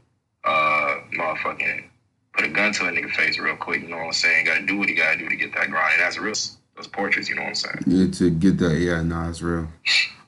uh 0.44 0.98
motherfucking 1.14 1.86
put 2.34 2.46
a 2.46 2.50
gun 2.50 2.72
to 2.74 2.88
a 2.88 2.92
nigga 2.92 3.12
face 3.12 3.38
real 3.38 3.56
quick, 3.56 3.82
you 3.82 3.90
know 3.90 3.98
what 3.98 4.06
I'm 4.06 4.14
saying? 4.14 4.46
Gotta 4.46 4.66
do 4.66 4.78
what 4.78 4.90
he 4.90 4.96
gotta 4.96 5.18
do 5.18 5.28
to 5.28 5.36
get 5.36 5.54
that 5.54 5.70
grind. 5.70 5.94
And 5.94 6.02
that's 6.02 6.18
real 6.18 6.34
those 6.80 6.88
portraits, 6.88 7.30
you 7.30 7.36
know 7.36 7.42
what 7.42 7.50
I'm 7.50 7.56
saying? 7.56 7.84
Yeah, 7.88 8.12
to 8.12 8.30
get 8.30 8.58
that, 8.60 8.78
yeah, 8.80 9.02
no, 9.04 9.30
it's 9.30 9.42
real. 9.42 9.68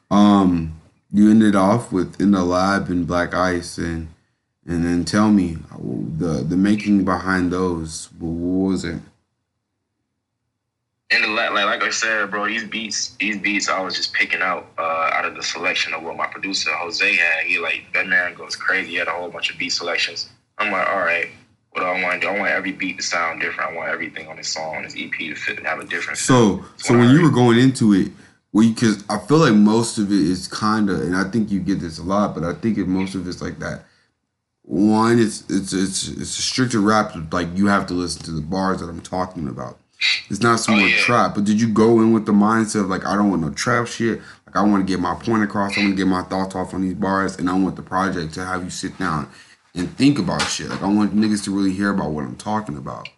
Um, 0.09 0.81
you 1.11 1.31
ended 1.31 1.55
off 1.55 1.91
with 1.91 2.19
in 2.19 2.31
the 2.31 2.43
lab 2.43 2.89
and 2.89 3.07
Black 3.07 3.33
Ice, 3.33 3.77
and 3.77 4.09
and 4.67 4.85
then 4.85 5.05
tell 5.05 5.29
me 5.29 5.57
the 6.17 6.45
the 6.47 6.57
making 6.57 7.03
behind 7.03 7.51
those. 7.51 8.09
What, 8.19 8.69
was 8.69 8.85
it? 8.85 8.99
In 11.09 11.21
the 11.21 11.27
like, 11.27 11.51
like 11.51 11.83
I 11.83 11.89
said, 11.89 12.31
bro, 12.31 12.47
these 12.47 12.63
beats, 12.63 13.15
these 13.19 13.37
beats, 13.37 13.67
I 13.67 13.81
was 13.81 13.95
just 13.97 14.13
picking 14.13 14.41
out 14.41 14.67
uh, 14.77 15.09
out 15.13 15.25
of 15.25 15.35
the 15.35 15.43
selection 15.43 15.93
of 15.93 16.03
what 16.03 16.15
my 16.15 16.27
producer 16.27 16.69
Jose 16.73 17.15
had. 17.15 17.45
He 17.45 17.59
like 17.59 17.85
that 17.93 18.07
man 18.07 18.33
goes 18.33 18.55
crazy. 18.55 18.91
He 18.91 18.95
had 18.95 19.07
a 19.07 19.11
whole 19.11 19.29
bunch 19.29 19.51
of 19.51 19.57
beat 19.57 19.71
selections. 19.71 20.29
I'm 20.57 20.71
like, 20.71 20.87
all 20.87 20.99
right, 20.99 21.27
what 21.71 21.81
do 21.81 21.87
I 21.87 22.01
want 22.01 22.21
to 22.21 22.27
do? 22.27 22.33
I 22.33 22.39
want 22.39 22.51
every 22.51 22.71
beat 22.71 22.97
to 22.97 23.03
sound 23.03 23.41
different. 23.41 23.71
I 23.71 23.75
want 23.75 23.89
everything 23.89 24.27
on 24.27 24.37
this 24.37 24.49
song, 24.49 24.77
on 24.77 24.83
this 24.83 24.95
EP 24.97 25.11
to 25.11 25.35
fit, 25.35 25.57
and 25.57 25.67
have 25.67 25.79
a 25.79 25.85
different. 25.85 26.17
So 26.19 26.63
so 26.77 26.97
when 26.97 27.09
you 27.09 27.23
were 27.23 27.31
going 27.31 27.57
into 27.57 27.93
it, 27.93 28.11
well, 28.53 28.69
because 28.69 29.03
I 29.09 29.17
feel 29.17 29.37
like 29.37 29.53
most 29.53 29.97
of 29.97 30.11
it 30.11 30.21
is 30.21 30.47
kind 30.47 30.89
of, 30.89 31.01
and 31.01 31.15
I 31.15 31.23
think 31.25 31.51
you 31.51 31.59
get 31.59 31.79
this 31.79 31.99
a 31.99 32.03
lot, 32.03 32.35
but 32.35 32.43
I 32.43 32.53
think 32.53 32.77
it 32.77 32.87
most 32.87 33.15
of 33.15 33.27
it's 33.27 33.41
like 33.41 33.59
that. 33.59 33.85
One, 34.63 35.19
it's 35.19 35.41
it's 35.49 35.73
it's 35.73 36.07
it's 36.07 36.37
a 36.39 36.41
stricter 36.41 36.79
rap. 36.79 37.13
Like 37.33 37.47
you 37.55 37.67
have 37.67 37.87
to 37.87 37.93
listen 37.93 38.23
to 38.23 38.31
the 38.31 38.41
bars 38.41 38.79
that 38.79 38.89
I'm 38.89 39.01
talking 39.01 39.47
about. 39.47 39.77
It's 40.29 40.41
not 40.41 40.59
so 40.59 40.73
Oh, 40.73 40.77
much 40.77 40.91
yeah. 40.91 40.97
trap. 40.99 41.35
But 41.35 41.43
did 41.45 41.59
you 41.59 41.67
go 41.67 41.99
in 42.01 42.13
with 42.13 42.25
the 42.25 42.31
mindset 42.31 42.81
of 42.81 42.87
like 42.89 43.05
I 43.05 43.15
don't 43.15 43.29
want 43.29 43.41
no 43.41 43.49
trap 43.51 43.87
shit. 43.87 44.21
Like 44.45 44.55
I 44.55 44.61
want 44.61 44.85
to 44.85 44.91
get 44.91 44.99
my 44.99 45.15
point 45.15 45.43
across. 45.43 45.77
I 45.77 45.81
want 45.81 45.93
to 45.93 45.97
get 45.97 46.07
my 46.07 46.23
thoughts 46.23 46.55
off 46.55 46.73
on 46.73 46.81
these 46.81 46.93
bars, 46.93 47.37
and 47.37 47.49
I 47.49 47.53
want 47.57 47.75
the 47.75 47.81
project 47.81 48.33
to 48.35 48.45
have 48.45 48.63
you 48.63 48.69
sit 48.69 48.97
down 48.97 49.29
and 49.75 49.89
think 49.97 50.19
about 50.19 50.41
shit. 50.43 50.69
Like 50.69 50.83
I 50.83 50.87
want 50.87 51.15
niggas 51.15 51.43
to 51.45 51.51
really 51.55 51.71
hear 51.73 51.89
about 51.89 52.11
what 52.11 52.23
I'm 52.23 52.35
talking 52.35 52.77
about. 52.77 53.09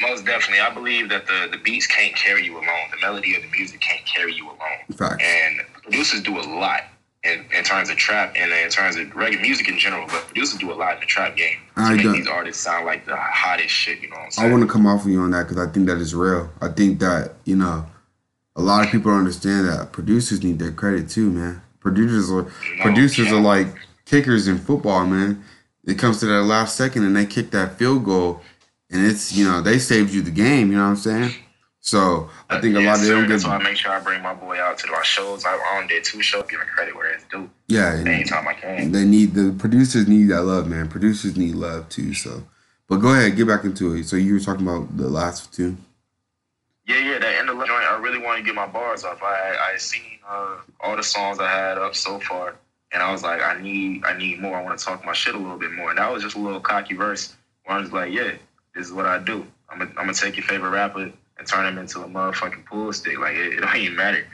Most 0.00 0.24
definitely, 0.24 0.60
I 0.60 0.72
believe 0.72 1.08
that 1.10 1.26
the 1.26 1.48
the 1.52 1.58
beats 1.58 1.86
can't 1.86 2.14
carry 2.14 2.44
you 2.44 2.54
alone. 2.54 2.90
The 2.90 3.00
melody 3.06 3.34
of 3.34 3.42
the 3.42 3.48
music 3.48 3.80
can't 3.80 4.04
carry 4.06 4.34
you 4.34 4.46
alone. 4.46 4.96
Facts. 4.96 5.22
And 5.24 5.60
producers 5.82 6.22
do 6.22 6.38
a 6.38 6.42
lot 6.42 6.82
in, 7.22 7.44
in 7.56 7.64
terms 7.64 7.90
of 7.90 7.96
trap 7.96 8.32
and 8.36 8.50
in 8.50 8.70
terms 8.70 8.96
of 8.96 9.06
reggae 9.08 9.40
music 9.40 9.68
in 9.68 9.78
general, 9.78 10.06
but 10.06 10.26
producers 10.26 10.58
do 10.58 10.72
a 10.72 10.74
lot 10.74 10.94
in 10.94 11.00
the 11.00 11.06
trap 11.06 11.36
game 11.36 11.58
to 11.76 11.82
I 11.82 11.94
make 11.94 12.04
don't- 12.04 12.12
these 12.14 12.26
artists 12.26 12.62
sound 12.62 12.86
like 12.86 13.04
the 13.06 13.16
hottest 13.16 13.70
shit. 13.74 14.00
You 14.00 14.08
know 14.08 14.16
what 14.16 14.24
I'm 14.26 14.30
saying? 14.30 14.48
I 14.48 14.52
want 14.52 14.62
to 14.66 14.72
come 14.72 14.86
off 14.86 15.04
of 15.04 15.10
you 15.10 15.20
on 15.20 15.30
that 15.32 15.48
because 15.48 15.58
I 15.58 15.70
think 15.70 15.86
that 15.88 15.98
is 15.98 16.14
real. 16.14 16.50
I 16.62 16.68
think 16.68 16.98
that 17.00 17.34
you 17.44 17.56
know, 17.56 17.84
a 18.56 18.62
lot 18.62 18.84
of 18.84 18.90
people 18.90 19.10
don't 19.10 19.20
understand 19.20 19.68
that 19.68 19.92
producers 19.92 20.42
need 20.42 20.58
their 20.58 20.72
credit 20.72 21.08
too, 21.10 21.30
man. 21.30 21.62
Producers 21.80 22.30
are 22.30 22.42
No 22.44 22.82
producers 22.82 23.30
are 23.32 23.40
like 23.40 23.68
kickers 24.06 24.48
in 24.48 24.58
football, 24.58 25.06
man. 25.06 25.44
It 25.84 25.98
comes 25.98 26.20
to 26.20 26.26
that 26.26 26.42
last 26.42 26.76
second 26.76 27.04
and 27.04 27.14
they 27.16 27.26
kick 27.26 27.50
that 27.52 27.78
field 27.78 28.04
goal, 28.04 28.40
and 28.90 29.04
it's 29.06 29.32
you 29.36 29.44
know 29.44 29.60
they 29.60 29.78
saved 29.78 30.12
you 30.14 30.22
the 30.22 30.30
game. 30.30 30.70
You 30.70 30.78
know 30.78 30.84
what 30.84 30.90
I'm 30.90 30.96
saying? 30.96 31.34
So 31.82 32.28
I 32.50 32.60
think 32.60 32.74
a 32.74 32.78
lot 32.78 32.84
Yes, 32.84 33.00
of 33.00 33.06
sir. 33.06 33.20
them 33.20 33.28
That's 33.28 33.42
get 33.44 33.48
why 33.50 33.56
I 33.56 33.62
make 33.62 33.76
sure 33.76 33.90
I 33.90 34.00
bring 34.00 34.22
my 34.22 34.34
boy 34.34 34.60
out 34.60 34.78
to 34.78 34.90
my 34.90 35.02
shows. 35.02 35.44
I 35.46 35.52
on 35.76 35.86
did 35.86 36.04
two 36.04 36.22
shows, 36.22 36.44
giving 36.48 36.66
credit 36.66 36.94
where 36.94 37.10
it's 37.12 37.24
due. 37.24 37.48
yeah. 37.68 38.02
Anytime 38.06 38.46
I 38.46 38.54
can. 38.54 38.92
They 38.92 39.04
need 39.04 39.34
the 39.34 39.52
producers 39.58 40.06
need 40.06 40.26
that 40.30 40.42
love, 40.42 40.66
man. 40.68 40.88
Producers 40.88 41.36
need 41.36 41.54
love 41.54 41.88
too. 41.88 42.12
So, 42.14 42.44
But 42.88 42.96
go 42.96 43.12
ahead, 43.14 43.36
get 43.36 43.46
back 43.48 43.64
into 43.64 43.94
it. 43.94 44.04
So 44.04 44.16
you 44.16 44.34
were 44.34 44.40
talking 44.40 44.66
about 44.68 44.94
the 44.96 45.08
last 45.08 45.54
two. 45.54 45.76
Yeah, 46.86 46.98
yeah, 46.98 47.18
that 47.18 47.34
end 47.38 47.48
of 47.48 47.58
the 47.58 47.64
joint. 47.66 47.84
I 47.84 47.98
really 47.98 48.18
want 48.18 48.38
to 48.38 48.44
get 48.44 48.54
my 48.54 48.66
bars 48.66 49.04
up. 49.04 49.22
I 49.22 49.72
I 49.72 49.76
seen 49.78 50.18
uh, 50.28 50.56
all 50.80 50.96
the 50.96 51.02
songs 51.02 51.38
I 51.38 51.48
had 51.48 51.78
up 51.78 51.94
so 51.94 52.18
far, 52.18 52.56
and 52.92 53.02
I 53.02 53.10
was 53.12 53.22
like, 53.22 53.40
I 53.42 53.60
need 53.60 54.04
I 54.04 54.18
need 54.18 54.40
more. 54.40 54.56
I 54.56 54.62
want 54.62 54.78
to 54.78 54.84
talk 54.84 55.04
my 55.04 55.12
shit 55.12 55.34
a 55.34 55.38
little 55.38 55.58
bit 55.58 55.72
more. 55.72 55.90
And 55.90 55.98
that 55.98 56.12
was 56.12 56.22
just 56.22 56.36
a 56.36 56.40
little 56.40 56.60
cocky 56.60 56.94
verse 56.94 57.36
where 57.64 57.78
I 57.78 57.80
was 57.80 57.92
like, 57.92 58.12
yeah, 58.12 58.32
this 58.74 58.86
is 58.86 58.92
what 58.92 59.06
I 59.06 59.18
do. 59.18 59.46
I'm 59.70 59.78
gonna 59.78 59.90
I'm 59.90 59.96
gonna 60.06 60.14
take 60.14 60.36
your 60.36 60.44
favorite 60.46 60.70
rapper 60.70 61.12
and 61.40 61.48
turn 61.48 61.66
him 61.66 61.78
into 61.78 62.00
a 62.00 62.06
motherfucking 62.06 62.66
pool 62.66 62.92
stick. 62.92 63.18
Like 63.18 63.34
it, 63.34 63.54
it 63.54 63.60
don't 63.62 63.76
even 63.76 63.96
matter. 63.96 64.24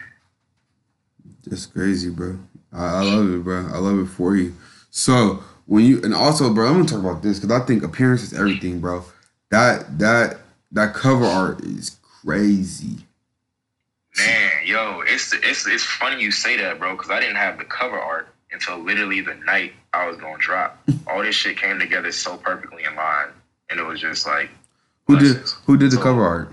That's 1.47 1.65
crazy, 1.65 2.11
bro. 2.11 2.39
I, 2.73 2.97
I 2.97 3.03
love 3.03 3.33
it, 3.33 3.45
bro. 3.45 3.69
I 3.73 3.79
love 3.79 3.99
it 4.01 4.07
for 4.11 4.37
you. 4.37 4.55
So 4.91 5.43
when 5.67 5.85
you 5.85 6.03
and 6.03 6.13
also, 6.13 6.53
bro, 6.53 6.67
I'm 6.67 6.75
gonna 6.75 6.89
talk 6.89 6.99
about 7.01 7.23
this 7.23 7.39
because 7.39 7.59
I 7.59 7.65
think 7.65 7.85
appearance 7.85 8.23
is 8.23 8.35
everything, 8.35 8.81
bro. 8.81 9.05
That 9.51 9.99
that 10.01 10.39
that 10.73 10.95
cover 10.95 11.25
art 11.25 11.61
is 11.61 11.97
crazy. 12.03 12.99
Man, 14.19 14.51
yo, 14.65 15.03
it's 15.07 15.33
it's 15.33 15.67
it's 15.67 15.85
funny 15.85 16.21
you 16.21 16.33
say 16.33 16.57
that, 16.57 16.79
bro, 16.79 16.97
because 16.97 17.11
I 17.11 17.21
didn't 17.21 17.37
have 17.37 17.59
the 17.59 17.65
cover 17.65 17.99
art 17.99 18.29
until 18.51 18.79
literally 18.79 19.21
the 19.21 19.35
night 19.47 19.75
I 19.93 20.09
was 20.09 20.17
gonna 20.17 20.39
drop. 20.39 20.83
All 21.07 21.23
this 21.23 21.37
shit 21.37 21.57
came 21.57 21.79
together 21.79 22.11
so 22.11 22.37
perfectly 22.37 22.83
in 22.85 22.97
line, 22.97 23.29
and 23.71 23.79
it 23.79 23.85
was 23.85 24.01
just 24.01 24.27
like 24.27 24.51
Who 25.07 25.19
did 25.19 25.37
who 25.67 25.77
did 25.77 25.93
the 25.93 25.97
So, 25.97 26.03
cover 26.03 26.25
art? 26.25 26.53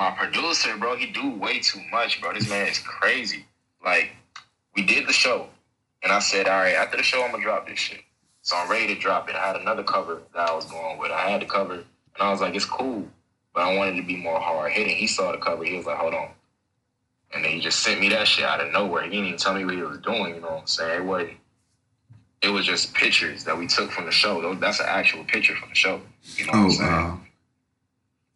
My 0.00 0.10
producer, 0.12 0.74
bro, 0.78 0.96
he 0.96 1.08
do 1.08 1.30
way 1.32 1.60
too 1.60 1.82
much, 1.92 2.22
bro. 2.22 2.32
This 2.32 2.48
man 2.48 2.66
is 2.66 2.78
crazy. 2.78 3.44
Like, 3.84 4.12
we 4.74 4.82
did 4.82 5.06
the 5.06 5.12
show, 5.12 5.46
and 6.02 6.10
I 6.10 6.20
said, 6.20 6.48
all 6.48 6.58
right, 6.58 6.74
after 6.74 6.96
the 6.96 7.02
show, 7.02 7.22
I'm 7.22 7.32
gonna 7.32 7.42
drop 7.42 7.68
this 7.68 7.78
shit. 7.78 8.00
So 8.40 8.56
I'm 8.56 8.70
ready 8.70 8.94
to 8.94 8.98
drop 8.98 9.28
it. 9.28 9.34
I 9.34 9.46
had 9.46 9.56
another 9.56 9.82
cover 9.82 10.22
that 10.34 10.48
I 10.48 10.54
was 10.54 10.64
going 10.64 10.98
with. 10.98 11.10
I 11.10 11.28
had 11.28 11.42
the 11.42 11.46
cover, 11.46 11.74
and 11.74 11.84
I 12.18 12.30
was 12.30 12.40
like, 12.40 12.54
it's 12.54 12.64
cool, 12.64 13.06
but 13.54 13.60
I 13.60 13.76
wanted 13.76 13.96
to 13.96 14.02
be 14.02 14.16
more 14.16 14.40
hard 14.40 14.72
hitting. 14.72 14.96
He 14.96 15.06
saw 15.06 15.32
the 15.32 15.38
cover, 15.38 15.64
he 15.64 15.76
was 15.76 15.84
like, 15.84 15.98
hold 15.98 16.14
on. 16.14 16.30
And 17.34 17.44
then 17.44 17.52
he 17.52 17.60
just 17.60 17.80
sent 17.80 18.00
me 18.00 18.08
that 18.08 18.26
shit 18.26 18.46
out 18.46 18.64
of 18.64 18.72
nowhere. 18.72 19.04
He 19.04 19.10
didn't 19.10 19.26
even 19.26 19.38
tell 19.38 19.52
me 19.54 19.66
what 19.66 19.74
he 19.74 19.82
was 19.82 19.98
doing, 19.98 20.34
you 20.34 20.40
know 20.40 20.48
what 20.48 20.60
I'm 20.62 20.66
saying? 20.66 21.02
It 21.02 21.04
wasn't 21.04 21.36
it 22.42 22.48
was 22.48 22.64
just 22.64 22.94
pictures 22.94 23.44
that 23.44 23.58
we 23.58 23.66
took 23.66 23.90
from 23.90 24.06
the 24.06 24.10
show. 24.10 24.54
That's 24.54 24.80
an 24.80 24.86
actual 24.88 25.24
picture 25.24 25.54
from 25.56 25.68
the 25.68 25.74
show. 25.74 26.00
You 26.36 26.46
know 26.46 26.52
what 26.52 26.58
Oh 26.58 26.64
I'm 26.64 26.70
saying? 26.70 26.90
wow. 26.90 27.20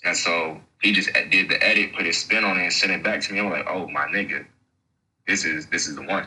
And 0.04 0.16
so 0.16 0.61
he 0.85 0.93
just 0.93 1.11
did 1.31 1.49
the 1.49 1.67
edit, 1.67 1.95
put 1.95 2.05
his 2.05 2.19
spin 2.19 2.45
on 2.45 2.59
it, 2.59 2.64
and 2.64 2.73
sent 2.73 2.93
it 2.93 3.03
back 3.03 3.23
to 3.23 3.33
me. 3.33 3.41
I'm 3.41 3.50
like, 3.50 3.67
oh 3.69 3.88
my 3.88 4.07
nigga, 4.07 4.45
this 5.26 5.45
is 5.45 5.67
this 5.67 5.88
is 5.88 5.97
the 5.97 6.03
one. 6.03 6.26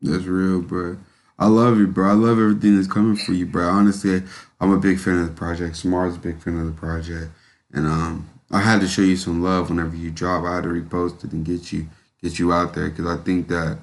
That's 0.00 0.24
real, 0.24 0.62
bro. 0.62 0.96
I 1.38 1.46
love 1.46 1.78
you, 1.78 1.88
bro. 1.88 2.10
I 2.10 2.12
love 2.12 2.38
everything 2.38 2.76
that's 2.76 2.86
coming 2.86 3.16
for 3.16 3.32
you, 3.32 3.46
bro. 3.46 3.66
Honestly, 3.68 4.22
I'm 4.60 4.72
a 4.72 4.78
big 4.78 5.00
fan 5.00 5.18
of 5.18 5.26
the 5.26 5.34
project. 5.34 5.76
Smart's 5.76 6.16
a 6.16 6.20
big 6.20 6.40
fan 6.40 6.58
of 6.58 6.66
the 6.66 6.72
project, 6.72 7.32
and 7.72 7.86
um, 7.86 8.30
I 8.52 8.60
had 8.60 8.80
to 8.82 8.88
show 8.88 9.02
you 9.02 9.16
some 9.16 9.42
love 9.42 9.68
whenever 9.68 9.96
you 9.96 10.10
drop. 10.10 10.44
I 10.44 10.54
had 10.54 10.64
to 10.64 10.70
repost 10.70 11.24
it 11.24 11.32
and 11.32 11.44
get 11.44 11.72
you 11.72 11.88
get 12.22 12.38
you 12.38 12.52
out 12.52 12.74
there 12.74 12.88
because 12.88 13.06
I 13.06 13.16
think 13.22 13.48
that 13.48 13.78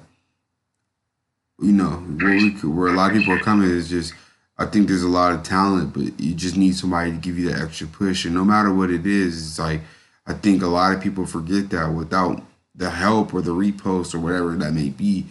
you 1.60 1.72
know 1.72 1.90
where, 1.90 2.30
we 2.30 2.50
where 2.52 2.88
a 2.88 2.96
lot 2.96 3.10
of 3.10 3.18
people 3.18 3.34
are 3.34 3.40
coming 3.40 3.70
is 3.70 3.90
just. 3.90 4.14
I 4.58 4.66
think 4.66 4.88
there's 4.88 5.04
a 5.04 5.08
lot 5.08 5.32
of 5.32 5.44
talent, 5.44 5.94
but 5.94 6.18
you 6.20 6.34
just 6.34 6.56
need 6.56 6.76
somebody 6.76 7.12
to 7.12 7.16
give 7.16 7.38
you 7.38 7.50
that 7.50 7.62
extra 7.62 7.86
push. 7.86 8.24
And 8.24 8.34
no 8.34 8.44
matter 8.44 8.74
what 8.74 8.90
it 8.90 9.06
is, 9.06 9.36
it's 9.36 9.58
like 9.58 9.82
I 10.26 10.34
think 10.34 10.62
a 10.62 10.66
lot 10.66 10.94
of 10.94 11.00
people 11.00 11.26
forget 11.26 11.70
that 11.70 11.92
without 11.92 12.42
the 12.74 12.90
help 12.90 13.32
or 13.32 13.40
the 13.40 13.52
repost 13.52 14.14
or 14.14 14.18
whatever 14.18 14.54
that 14.56 14.72
may 14.72 14.88
be, 14.88 15.26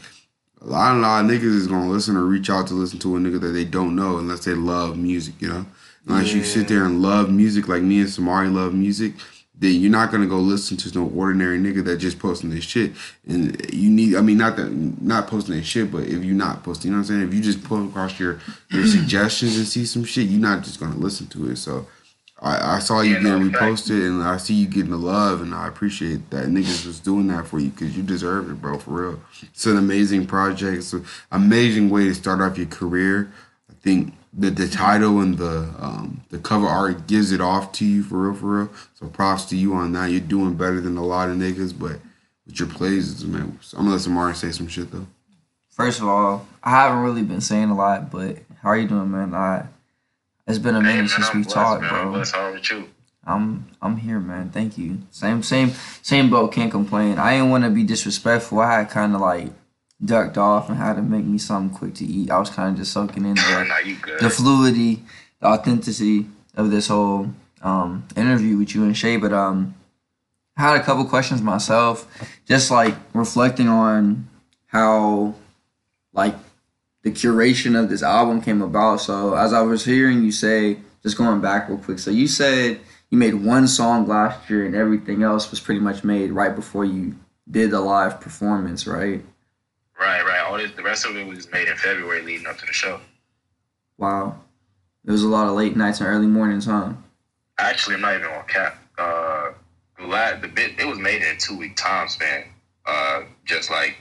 a 0.62 0.66
lot, 0.66 0.96
a 0.96 1.00
lot 1.00 1.24
of 1.24 1.30
niggas 1.30 1.44
is 1.44 1.68
gonna 1.68 1.90
listen 1.90 2.18
or 2.18 2.24
reach 2.24 2.50
out 2.50 2.68
to 2.68 2.74
listen 2.74 3.00
to 3.00 3.16
a 3.16 3.20
nigga 3.20 3.40
that 3.40 3.50
they 3.50 3.66
don't 3.66 3.96
know 3.96 4.18
unless 4.18 4.46
they 4.46 4.54
love 4.54 4.98
music, 4.98 5.36
you 5.40 5.50
know. 5.50 5.66
Unless 6.08 6.34
you 6.34 6.44
sit 6.44 6.70
there 6.70 6.86
and 6.86 7.02
love 7.02 7.30
music 7.30 7.68
like 7.68 7.82
me 7.84 8.00
and 8.00 8.08
Samari 8.08 8.52
love 8.52 8.74
music, 8.74 9.14
then 9.60 9.82
you're 9.82 9.92
not 9.92 10.12
gonna 10.12 10.28
go 10.28 10.38
listen 10.38 10.78
to 10.78 11.00
no 11.00 11.08
ordinary 11.16 11.60
nigga 11.60 11.84
that 11.86 11.98
just 11.98 12.20
posting 12.20 12.50
this 12.52 12.64
shit. 12.64 12.94
And 13.28 13.74
you 13.74 13.90
need, 13.90 14.16
I 14.16 14.22
mean, 14.22 14.38
not 14.38 14.56
that 14.58 14.72
not 15.02 15.28
posting 15.28 15.56
that 15.56 15.66
shit, 15.66 15.92
but 15.92 16.04
if 16.04 16.24
you're 16.24 16.36
not 16.36 16.64
posting, 16.64 16.92
you 16.92 16.98
know 16.98 17.02
what 17.02 17.10
I'm 17.10 17.18
saying. 17.18 17.28
If 17.30 17.34
you 17.34 17.42
just 17.42 17.64
put 17.64 17.84
across 17.86 18.20
your 18.20 18.40
your 18.70 18.86
suggestions 18.88 19.58
and 19.58 19.68
see 19.68 19.86
some 19.86 20.04
shit, 20.04 20.28
you're 20.28 20.40
not 20.40 20.64
just 20.64 20.80
gonna 20.80 20.98
listen 20.98 21.28
to 21.28 21.50
it. 21.52 21.58
So. 21.58 21.88
I, 22.40 22.76
I 22.76 22.80
saw 22.80 23.02
you 23.02 23.16
Yeah, 23.16 23.22
getting 23.22 23.50
reposted, 23.52 24.08
and 24.08 24.22
I 24.24 24.38
see 24.38 24.54
you 24.54 24.68
getting 24.68 24.92
the 24.92 24.98
love, 24.98 25.42
and 25.42 25.56
I 25.56 25.68
appreciate 25.68 26.30
that 26.30 26.46
niggas 26.48 26.86
was 26.86 27.00
doing 27.00 27.28
that 27.30 27.48
for 27.48 27.60
you 27.60 27.70
because 27.70 27.98
you 27.98 28.04
deserve 28.04 28.52
it, 28.52 28.62
bro. 28.62 28.78
For 28.78 28.92
real, 28.92 29.22
it's 29.42 29.66
an 29.66 29.78
amazing 29.78 30.28
project. 30.28 30.78
It's 30.78 30.94
an 30.94 31.06
amazing 31.32 31.90
way 31.90 32.06
to 32.06 32.14
start 32.14 32.42
off 32.42 32.58
your 32.58 32.68
career. 32.68 33.32
I 33.72 33.74
think 33.82 34.14
the 34.34 34.50
the 34.50 34.68
title 34.68 35.20
and 35.22 35.38
the 35.38 35.70
um, 35.80 36.22
the 36.30 36.38
cover 36.40 36.68
art 36.68 37.08
gives 37.08 37.32
it 37.32 37.42
off 37.42 37.72
to 37.74 37.86
you 37.86 38.04
for 38.04 38.30
real, 38.30 38.34
for 38.36 38.58
real. 38.60 38.70
So 38.96 39.08
props 39.08 39.46
to 39.46 39.58
you 39.58 39.74
on 39.74 39.94
that. 39.94 40.12
You're 40.12 40.20
doing 40.22 40.56
better 40.56 40.82
than 40.82 40.98
a 40.98 41.06
lot 41.06 41.30
of 41.30 41.38
niggas, 41.38 41.78
but 41.78 42.00
with 42.46 42.60
your 42.60 42.70
plays, 42.70 43.24
man. 43.26 43.60
I'm 43.74 43.80
gonna 43.80 43.92
let 43.92 44.02
Samara 44.02 44.36
say 44.36 44.52
some 44.52 44.68
shit 44.68 44.92
though. 44.92 45.08
First 45.70 46.00
of 46.00 46.08
all, 46.08 46.48
I 46.64 46.72
haven't 46.72 47.04
really 47.04 47.22
been 47.24 47.42
saying 47.42 47.70
a 47.70 47.76
lot, 47.76 48.12
but 48.12 48.38
how 48.62 48.70
are 48.70 48.78
you 48.78 48.88
doing, 48.88 49.12
man? 49.12 49.34
I 49.34 49.68
it's 50.48 50.60
been 50.60 50.76
a 50.76 50.80
Hey, 50.80 50.86
minute 50.88 51.00
man, 51.02 51.08
since 51.10 51.30
I'm 51.30 51.38
we 51.38 51.44
blessed, 51.44 51.56
talked, 51.56 51.82
man. 51.82 51.94
I'm 51.94 52.04
bro. 52.04 52.12
blessed. 52.14 52.36
How 52.36 52.42
are 52.48 52.54
with 52.54 52.70
you? 52.72 52.90
I'm 53.26 53.68
I'm 53.82 53.98
here, 53.98 54.20
man. 54.20 54.50
Thank 54.50 54.78
you. 54.78 55.00
Same 55.12 55.44
same 55.44 55.72
same 56.02 56.30
boat. 56.30 56.54
Can't 56.54 56.72
complain. 56.72 57.18
I 57.20 57.34
didn't 57.36 57.50
want 57.50 57.64
to 57.66 57.70
be 57.70 57.84
disrespectful. 57.84 58.60
I 58.60 58.80
had 58.80 58.90
kind 58.90 59.14
of 59.14 59.22
like 59.22 59.50
ducked 60.04 60.38
off 60.38 60.70
and 60.70 60.78
had 60.78 60.96
to 60.96 61.02
make 61.02 61.26
me 61.26 61.38
something 61.38 61.76
quick 61.76 61.96
to 61.96 62.06
eat. 62.06 62.30
I 62.30 62.40
was 62.40 62.50
kind 62.50 62.72
of 62.72 62.78
just 62.78 62.94
soaking 62.94 63.26
in 63.26 63.36
the 63.36 63.66
nah, 63.68 63.78
you 63.80 63.96
good. 63.96 64.20
the 64.20 64.30
fluidity, 64.30 65.04
the 65.40 65.48
authenticity 65.48 66.28
of 66.56 66.72
this 66.72 66.88
whole 66.88 67.30
um, 67.62 68.08
interview 68.16 68.58
with 68.58 68.76
you 68.76 68.84
and 68.84 68.98
Shay. 68.98 69.18
But 69.18 69.34
um, 69.34 69.76
I 70.56 70.62
had 70.62 70.82
a 70.82 70.84
couple 70.84 71.06
questions 71.06 71.42
myself, 71.42 72.08
just 72.46 72.72
like 72.72 72.96
reflecting 73.14 73.68
on 73.68 74.28
how 74.68 75.36
like 76.14 76.36
the 77.04 77.12
curation 77.12 77.80
of 77.82 77.90
this 77.90 78.04
album 78.04 78.42
came 78.42 78.62
about. 78.62 79.02
So 79.02 79.36
as 79.36 79.54
I 79.54 79.62
was 79.62 79.86
hearing 79.86 80.24
you 80.24 80.32
say, 80.32 80.78
just 81.04 81.18
going 81.18 81.42
back 81.42 81.70
real 81.70 81.78
quick. 81.78 82.00
So 82.00 82.12
you 82.12 82.28
said 82.28 82.80
you 83.10 83.18
made 83.18 83.36
one 83.36 83.68
song 83.68 84.08
last 84.08 84.50
year 84.50 84.66
and 84.66 84.76
everything 84.76 85.24
else 85.24 85.50
was 85.50 85.60
pretty 85.60 85.80
much 85.80 86.04
made 86.04 86.32
right 86.32 86.54
before 86.54 86.86
you 86.86 87.16
did 87.50 87.72
the 87.72 87.80
live 87.80 88.20
performance, 88.20 88.86
right? 88.86 89.24
Right, 90.00 90.24
right. 90.24 90.40
All 90.46 90.58
this, 90.58 90.72
the 90.76 90.84
rest 90.84 91.06
of 91.06 91.16
it 91.16 91.26
was 91.26 91.52
made 91.52 91.68
in 91.68 91.76
February, 91.78 92.22
leading 92.22 92.48
up 92.48 92.58
to 92.60 92.66
the 92.66 92.74
show. 92.74 93.00
Wow. 93.98 94.40
it 95.06 95.12
was 95.12 95.24
a 95.24 95.28
lot 95.28 95.48
of 95.48 95.56
late 95.56 95.76
nights 95.76 96.00
and 96.02 96.08
early 96.10 96.28
mornings, 96.28 96.66
huh? 96.66 96.94
Actually, 97.58 97.96
I'm 97.96 98.02
not 98.02 98.16
even 98.16 98.28
on 98.28 98.46
cap. 98.48 98.78
Uh, 98.98 99.52
the 99.98 100.06
la- 100.06 100.36
the 100.40 100.48
bit 100.48 100.80
it 100.80 100.86
was 100.86 101.00
made 101.00 101.22
in 101.24 101.36
a 101.36 101.38
two 101.40 101.58
week 101.58 101.76
time 101.76 102.08
span. 102.08 102.44
Uh, 102.86 103.24
just 103.46 103.72
like 103.72 103.98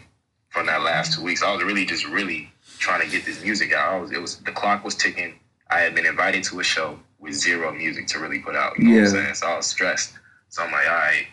from 0.50 0.66
that 0.66 0.82
last 0.82 1.14
two 1.14 1.22
weeks, 1.22 1.42
I 1.42 1.52
was 1.54 1.64
really 1.64 1.86
just 1.86 2.06
really 2.06 2.52
trying 2.78 3.00
to 3.00 3.08
get 3.10 3.24
this 3.24 3.42
music 3.42 3.72
out. 3.72 3.94
I 3.94 3.98
was 4.00 4.10
it 4.12 4.20
was 4.20 4.36
the 4.38 4.52
clock 4.52 4.84
was 4.84 4.94
ticking. 4.94 5.38
I 5.70 5.80
had 5.80 5.94
been 5.94 6.04
invited 6.06 6.44
to 6.44 6.60
a 6.60 6.64
show 6.64 6.98
with 7.18 7.32
zero 7.32 7.72
music 7.72 8.06
to 8.08 8.18
really 8.18 8.40
put 8.40 8.54
out. 8.54 8.78
You 8.78 8.84
know 8.84 8.90
what 8.90 8.98
I'm 8.98 9.04
Yeah. 9.04 9.10
saying? 9.22 9.34
So 9.36 9.46
I 9.46 9.56
was 9.56 9.66
stressed. 9.66 10.12
So 10.50 10.62
I'm 10.62 10.70
like, 10.70 10.86
all 10.86 10.94
right, 10.94 11.26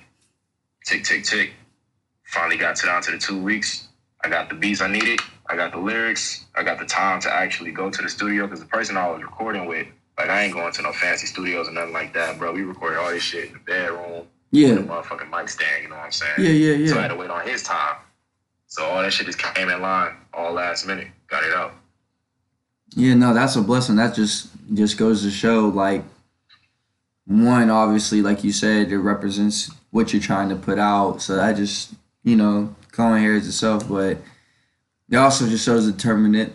tick 0.85 1.03
tick 1.03 1.25
tick. 1.25 1.51
Finally 2.23 2.57
got 2.57 2.77
to 2.77 2.85
down 2.85 3.01
to 3.03 3.11
the 3.11 3.17
two 3.17 3.37
weeks. 3.41 3.89
I 4.23 4.29
got 4.29 4.49
the 4.49 4.55
beats 4.55 4.81
I 4.81 4.87
needed. 4.87 5.19
I 5.47 5.55
got 5.55 5.71
the 5.71 5.79
lyrics. 5.79 6.45
I 6.55 6.63
got 6.63 6.79
the 6.79 6.85
time 6.85 7.19
to 7.21 7.33
actually 7.33 7.71
go 7.71 7.89
to 7.89 8.01
the 8.01 8.09
studio 8.09 8.45
because 8.45 8.61
the 8.61 8.65
person 8.65 8.95
I 8.95 9.09
was 9.09 9.21
recording 9.21 9.65
with, 9.65 9.87
like, 10.17 10.29
I 10.29 10.43
ain't 10.43 10.53
going 10.53 10.71
to 10.71 10.81
no 10.81 10.93
fancy 10.93 11.27
studios 11.27 11.67
or 11.67 11.71
nothing 11.71 11.93
like 11.93 12.13
that, 12.13 12.37
bro. 12.37 12.53
We 12.53 12.61
recorded 12.61 12.99
all 12.99 13.09
this 13.09 13.23
shit 13.23 13.47
in 13.47 13.53
the 13.53 13.59
bedroom, 13.59 14.27
with 14.51 14.77
a 14.77 14.81
motherfucking 14.81 15.29
mic 15.29 15.49
stand. 15.49 15.83
You 15.83 15.89
know 15.89 15.95
what 15.95 16.05
I'm 16.05 16.11
saying? 16.11 16.33
Yeah, 16.37 16.49
yeah, 16.49 16.75
yeah. 16.75 16.87
So 16.87 16.99
I 16.99 17.01
had 17.01 17.07
to 17.09 17.15
wait 17.15 17.29
on 17.29 17.45
his 17.45 17.63
time. 17.63 17.97
So 18.67 18.85
all 18.85 19.01
that 19.01 19.11
shit 19.11 19.25
just 19.25 19.39
came 19.39 19.69
in 19.69 19.81
line 19.81 20.15
all 20.33 20.53
last 20.53 20.87
minute. 20.87 21.07
Got 21.27 21.43
it 21.43 21.53
out. 21.53 21.73
Yeah, 22.95 23.15
no, 23.15 23.33
that's 23.33 23.55
a 23.55 23.61
blessing. 23.61 23.95
That 23.97 24.15
just 24.15 24.49
just 24.73 24.97
goes 24.97 25.23
to 25.23 25.31
show 25.31 25.67
like 25.67 26.03
one, 27.25 27.69
obviously, 27.69 28.21
like 28.21 28.43
you 28.43 28.51
said, 28.51 28.91
it 28.91 28.97
represents 28.97 29.71
what 29.91 30.13
you're 30.13 30.21
trying 30.21 30.49
to 30.49 30.55
put 30.55 30.79
out. 30.79 31.21
So 31.21 31.35
that 31.35 31.55
just, 31.55 31.93
you 32.23 32.35
know, 32.35 32.75
Cohen 32.93 33.21
hears 33.21 33.47
itself, 33.47 33.89
but 33.89 34.17
it 35.09 35.15
also 35.17 35.47
just 35.47 35.65
shows 35.65 35.91
determinate 35.91 36.53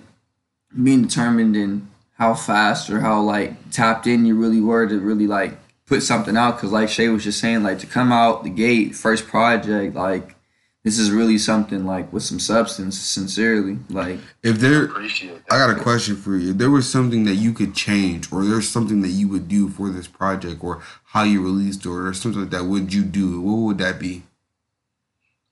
being 0.82 1.02
determined 1.02 1.56
in 1.56 1.88
how 2.16 2.34
fast 2.34 2.90
or 2.90 3.00
how 3.00 3.20
like 3.20 3.70
tapped 3.70 4.06
in 4.06 4.24
you 4.24 4.34
really 4.34 4.60
were 4.60 4.86
to 4.86 4.98
really 5.00 5.26
like 5.26 5.58
put 5.86 6.02
something 6.02 6.36
out. 6.36 6.58
Cause 6.58 6.72
like 6.72 6.88
Shay 6.88 7.08
was 7.08 7.24
just 7.24 7.40
saying, 7.40 7.62
like 7.62 7.80
to 7.80 7.86
come 7.86 8.12
out 8.12 8.44
the 8.44 8.50
gate, 8.50 8.94
first 8.94 9.26
project, 9.26 9.94
like 9.94 10.36
this 10.84 10.98
is 10.98 11.10
really 11.10 11.38
something 11.38 11.84
like 11.84 12.12
with 12.12 12.22
some 12.22 12.38
substance, 12.38 12.98
sincerely. 12.98 13.78
Like 13.90 14.20
If 14.42 14.58
there, 14.60 14.84
Appreciate 14.84 15.44
that. 15.48 15.52
I 15.52 15.58
got 15.58 15.76
a 15.76 15.82
question 15.82 16.16
for 16.16 16.36
you. 16.36 16.52
If 16.52 16.58
there 16.58 16.70
was 16.70 16.90
something 16.90 17.24
that 17.24 17.34
you 17.34 17.52
could 17.52 17.74
change, 17.74 18.32
or 18.32 18.44
there's 18.44 18.68
something 18.68 19.02
that 19.02 19.08
you 19.08 19.28
would 19.28 19.48
do 19.48 19.68
for 19.68 19.90
this 19.90 20.06
project, 20.06 20.62
or 20.62 20.80
how 21.06 21.24
you 21.24 21.42
released 21.42 21.84
it, 21.84 21.88
or 21.88 22.14
something 22.14 22.42
like 22.42 22.50
that, 22.50 22.64
would 22.64 22.94
you 22.94 23.02
do? 23.02 23.40
What 23.40 23.56
would 23.66 23.78
that 23.78 23.98
be? 23.98 24.22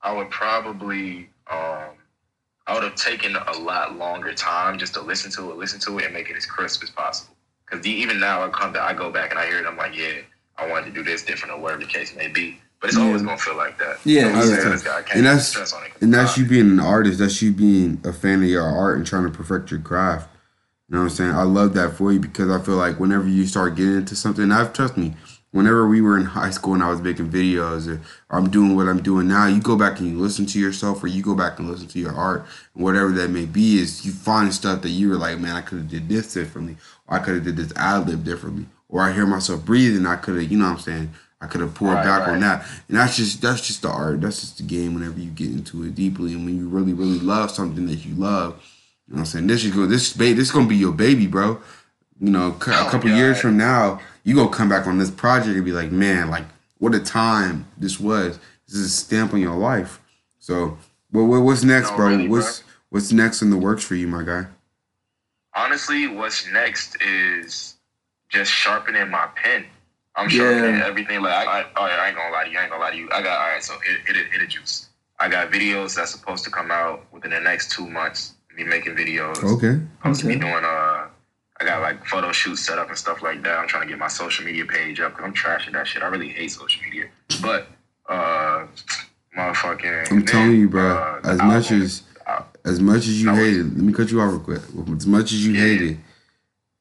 I 0.07 0.13
would 0.13 0.29
probably 0.29 1.29
um 1.51 1.89
I 2.65 2.73
would 2.73 2.83
have 2.83 2.95
taken 2.95 3.35
a 3.35 3.57
lot 3.59 3.97
longer 3.97 4.33
time 4.33 4.77
just 4.77 4.93
to 4.95 5.01
listen 5.01 5.31
to 5.33 5.51
it, 5.51 5.57
listen 5.57 5.79
to 5.81 5.99
it, 5.99 6.05
and 6.05 6.13
make 6.13 6.29
it 6.29 6.35
as 6.37 6.45
crisp 6.45 6.81
as 6.83 6.89
possible. 6.89 7.33
Because 7.65 7.85
even 7.85 8.19
now, 8.19 8.43
I 8.45 8.49
come, 8.49 8.73
to, 8.73 8.81
I 8.81 8.93
go 8.93 9.09
back 9.09 9.31
and 9.31 9.39
I 9.39 9.45
hear 9.47 9.59
it. 9.59 9.65
I'm 9.65 9.77
like, 9.77 9.95
yeah, 9.95 10.15
I 10.57 10.67
wanted 10.69 10.85
to 10.87 10.91
do 10.91 11.01
this 11.03 11.23
different 11.23 11.53
or 11.55 11.61
whatever 11.61 11.81
the 11.81 11.87
case 11.87 12.13
may 12.15 12.27
be. 12.27 12.59
But 12.81 12.89
it's 12.89 12.97
Yeah. 12.97 13.05
always 13.05 13.21
gonna 13.21 13.37
feel 13.37 13.55
like 13.57 13.77
that. 13.79 13.97
Yeah, 14.05 14.27
You 14.27 14.31
know 14.33 14.35
yeah. 14.43 14.55
saying? 14.55 14.69
This 14.71 14.83
guy 14.83 15.01
can't 15.01 15.15
And 15.17 15.25
that's- 15.25 15.47
stress 15.49 15.71
on 15.73 15.83
it 15.83 15.91
'cause 15.93 16.01
And 16.01 16.13
that's 16.13 16.37
you 16.37 16.45
being 16.45 16.69
an 16.69 16.79
artist. 16.81 17.19
That's 17.19 17.41
you 17.41 17.51
being 17.53 18.01
a 18.05 18.11
fan 18.13 18.43
of 18.43 18.49
your 18.49 18.63
art 18.63 18.97
and 18.97 19.05
trying 19.07 19.23
to 19.23 19.29
perfect 19.31 19.71
your 19.71 19.79
craft. 19.81 20.29
You 20.89 20.95
know 20.95 21.03
what 21.03 21.11
I'm 21.11 21.15
saying? 21.17 21.31
I 21.31 21.43
love 21.43 21.73
that 21.73 21.95
for 21.97 22.11
you 22.13 22.19
because 22.19 22.49
I 22.49 22.59
feel 22.63 22.75
like 22.75 22.97
whenever 22.99 23.27
you 23.27 23.45
start 23.45 23.75
getting 23.75 23.95
into 23.97 24.15
something, 24.15 24.51
I've 24.51 24.71
trust 24.73 24.95
me. 24.97 25.15
Whenever 25.57 25.87
we 25.87 26.01
were 26.01 26.17
in 26.17 26.25
high 26.25 26.51
school 26.51 26.75
and 26.75 26.83
I 26.83 26.89
was 26.89 27.01
making 27.01 27.29
videos 27.31 27.87
or 27.87 27.99
I'm 28.29 28.49
doing 28.49 28.75
what 28.75 28.87
I'm 28.87 29.01
doing 29.01 29.27
now, 29.27 29.47
you 29.47 29.59
go 29.59 29.75
back 29.75 29.99
and 29.99 30.07
you 30.07 30.17
listen 30.19 30.45
to 30.47 30.59
yourself 30.59 31.03
or 31.03 31.07
you 31.07 31.23
go 31.23 31.35
back 31.35 31.57
and 31.59 31.69
listen 31.69 31.87
to 31.87 31.99
your 31.99 32.13
art 32.13 32.45
whatever 32.73 33.11
that 33.13 33.29
may 33.31 33.45
be 33.45 33.79
is 33.79 34.05
you 34.05 34.11
find 34.11 34.53
stuff 34.53 34.83
that 34.83 34.89
you 34.89 35.09
were 35.09 35.15
like, 35.15 35.39
man, 35.39 35.55
I 35.55 35.61
could 35.61 35.79
have 35.79 35.89
did 35.89 36.07
this 36.07 36.33
differently 36.33 36.77
or 37.07 37.17
I 37.17 37.19
could 37.23 37.35
have 37.35 37.43
did 37.43 37.57
this 37.57 37.73
ad 37.75 38.07
lib 38.07 38.23
differently 38.23 38.67
or 38.87 39.01
I 39.01 39.11
hear 39.13 39.25
myself 39.25 39.65
breathing, 39.65 40.05
I 40.05 40.15
could 40.17 40.35
have, 40.39 40.51
you 40.51 40.57
know 40.59 40.65
what 40.65 40.73
I'm 40.73 40.79
saying? 40.79 41.13
I 41.41 41.47
could 41.47 41.61
have 41.61 41.73
pulled 41.75 41.91
Right, 41.91 42.03
back 42.03 42.27
on 42.27 42.39
that. 42.41 42.65
And 42.87 42.97
that's 42.97 43.15
just 43.17 43.41
that's 43.41 43.65
just 43.65 43.81
the 43.83 43.89
art. 43.89 44.21
That's 44.21 44.41
just 44.41 44.57
the 44.57 44.63
game 44.63 44.93
whenever 44.95 45.19
you 45.19 45.29
get 45.29 45.51
into 45.51 45.83
it 45.83 45.93
deeply 45.93 46.33
and 46.33 46.45
when 46.45 46.57
you 46.57 46.67
really, 46.67 46.93
really 46.93 47.19
love 47.19 47.51
something 47.51 47.85
that 47.87 48.05
you 48.05 48.15
love. 48.15 48.53
You 49.07 49.13
know 49.13 49.17
what 49.17 49.19
I'm 49.19 49.25
saying? 49.25 49.47
This 49.47 49.63
is 49.63 49.71
go 49.75 49.85
this 49.85 50.13
ba- 50.13 50.33
this 50.33 50.47
is 50.47 50.51
gonna 50.51 50.67
be 50.67 50.75
your 50.77 50.93
baby, 50.93 51.27
bro. 51.27 51.59
You 52.19 52.31
know, 52.31 52.47
a 52.47 52.51
Oh, 52.53 52.87
couple 52.91 53.11
years 53.11 53.39
from 53.39 53.55
now, 53.57 53.99
you 54.27 54.35
gonna 54.35 54.49
come 54.49 54.67
back 54.67 54.85
on 54.87 54.97
this 54.97 55.09
project 55.09 55.55
and 55.55 55.63
be 55.63 55.71
like, 55.71 55.89
man, 55.89 56.29
like 56.29 56.43
what 56.79 56.93
a 56.93 56.99
time 56.99 57.65
this 57.77 57.97
was. 57.97 58.37
This 58.67 58.75
is 58.75 58.85
a 58.87 58.89
stamp 58.89 59.33
on 59.33 59.39
your 59.39 59.55
life. 59.55 60.01
So, 60.37 60.77
what, 61.11 61.23
what 61.23 61.41
what's 61.43 61.63
next, 61.63 61.91
No, 61.91 61.95
bro? 61.95 62.07
really, 62.09 62.27
bro. 62.27 62.37
what's 62.39 62.63
what's 62.89 63.13
next 63.13 63.41
in 63.41 63.49
the 63.51 63.57
works 63.57 63.85
for 63.85 63.95
you, 63.95 64.05
my 64.07 64.23
guy? 64.23 64.45
honestly, 65.55 66.07
what's 66.07 66.45
next 66.51 66.97
is 67.01 67.75
just 68.29 68.51
sharpening 68.51 69.09
my 69.09 69.27
pen. 69.35 69.65
I'm 70.15 70.29
Yeah. 70.29 70.37
sharpening 70.39 70.81
everything. 70.81 71.21
Like, 71.21 71.47
I, 71.47 71.61
I, 71.61 71.65
oh, 71.77 71.87
yeah, 71.87 71.95
I 71.95 72.07
ain't 72.09 72.17
gonna 72.17 72.31
lie 72.33 72.43
to 72.43 72.51
you. 72.51 72.57
I 72.59 72.61
ain't 72.63 72.71
gonna 72.71 72.83
lie 72.83 72.91
to 72.91 72.97
you. 72.97 73.09
I 73.11 73.21
got 73.21 73.39
all 73.39 73.47
right. 73.47 73.63
So 73.63 73.73
hit, 73.79 74.05
hit 74.05 74.17
it, 74.17 74.27
hit 74.31 74.41
it, 74.41 74.49
juice. 74.49 74.89
I 75.19 75.29
got 75.29 75.49
videos 75.51 75.95
that's 75.95 76.11
supposed 76.11 76.43
to 76.43 76.51
come 76.51 76.69
out 76.69 77.05
within 77.13 77.31
the 77.31 77.39
next 77.39 77.71
two 77.71 77.87
months. 77.89 78.33
Me 78.55 78.63
making 78.65 78.95
videos. 78.95 79.41
Okay. 79.43 79.79
Supposed 79.99 80.19
to 80.21 80.27
Okay. 80.27 80.35
be 80.35 80.41
doing 80.41 80.63
uh. 80.65 81.06
I 81.59 81.65
got 81.65 81.81
like 81.81 82.05
photo 82.05 82.31
shoots 82.31 82.65
set 82.65 82.77
up 82.77 82.89
and 82.89 82.97
stuff 82.97 83.21
like 83.21 83.41
that. 83.43 83.57
I'm 83.57 83.67
trying 83.67 83.83
to 83.83 83.89
get 83.89 83.97
my 83.97 84.07
social 84.07 84.45
media 84.45 84.65
page 84.65 84.99
up 84.99 85.13
because 85.13 85.25
I'm 85.25 85.33
trashing 85.33 85.73
that 85.73 85.87
shit. 85.87 86.03
I 86.03 86.07
really 86.07 86.29
hate 86.29 86.51
social 86.51 86.83
media, 86.83 87.05
but 87.41 87.67
uh, 88.07 88.67
motherfucking. 89.35 90.11
I'm 90.11 90.17
then, 90.19 90.25
telling 90.25 90.51
you, 90.59 90.69
bro. 90.69 90.97
uh, 90.97 91.21
the 91.21 91.29
as 91.29 91.41
much 91.41 91.71
as 91.71 92.03
uh, 92.27 92.43
as 92.65 92.79
much 92.79 92.97
as 93.07 93.19
you 93.21 93.27
No, 93.27 93.35
hate 93.35 93.55
it, 93.57 93.63
let 93.63 93.77
me 93.77 93.93
cut 93.93 94.11
you 94.11 94.21
off 94.21 94.31
real 94.31 94.39
quick. 94.39 94.61
As 94.95 95.07
much 95.07 95.31
as 95.31 95.45
you 95.45 95.53
Yeah. 95.53 95.61
hate 95.61 95.81
it, 95.81 95.97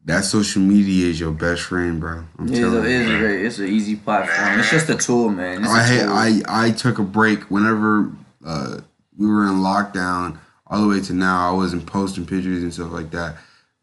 that 0.05 0.25
social 0.25 0.61
media 0.63 1.07
is 1.09 1.19
your 1.19 1.33
best 1.33 1.63
friend, 1.63 1.99
bro. 1.99 2.25
I'm 2.39 2.47
It 2.49 2.53
is, 2.53 2.59
telling 2.61 2.85
a, 2.85 2.87
it 2.87 2.91
you. 2.91 2.99
is 3.01 3.11
a 3.11 3.19
great. 3.19 3.45
It's 3.47 3.59
an 3.59 3.69
easy 3.69 3.97
platform. 3.97 4.59
It's 4.61 4.71
just 4.71 4.91
a 4.91 4.95
tool, 4.97 5.31
man. 5.31 5.65
It's 5.65 5.73
a 5.73 5.77
I 5.77 5.83
hate, 5.85 6.01
tool. 6.03 6.13
I 6.13 6.67
I 6.67 6.71
took 6.73 6.99
a 6.99 7.03
break 7.03 7.45
whenever 7.45 8.11
uh, 8.45 8.81
we 9.17 9.27
were 9.27 9.45
in 9.45 9.55
lockdown 9.61 10.39
all 10.67 10.83
the 10.83 10.89
way 10.89 11.01
to 11.01 11.15
now. 11.15 11.49
I 11.49 11.53
wasn't 11.55 11.87
posting 11.87 12.27
pictures 12.27 12.63
and 12.63 12.75
stuff 12.75 12.93
like 12.93 13.11
that. 13.13 13.37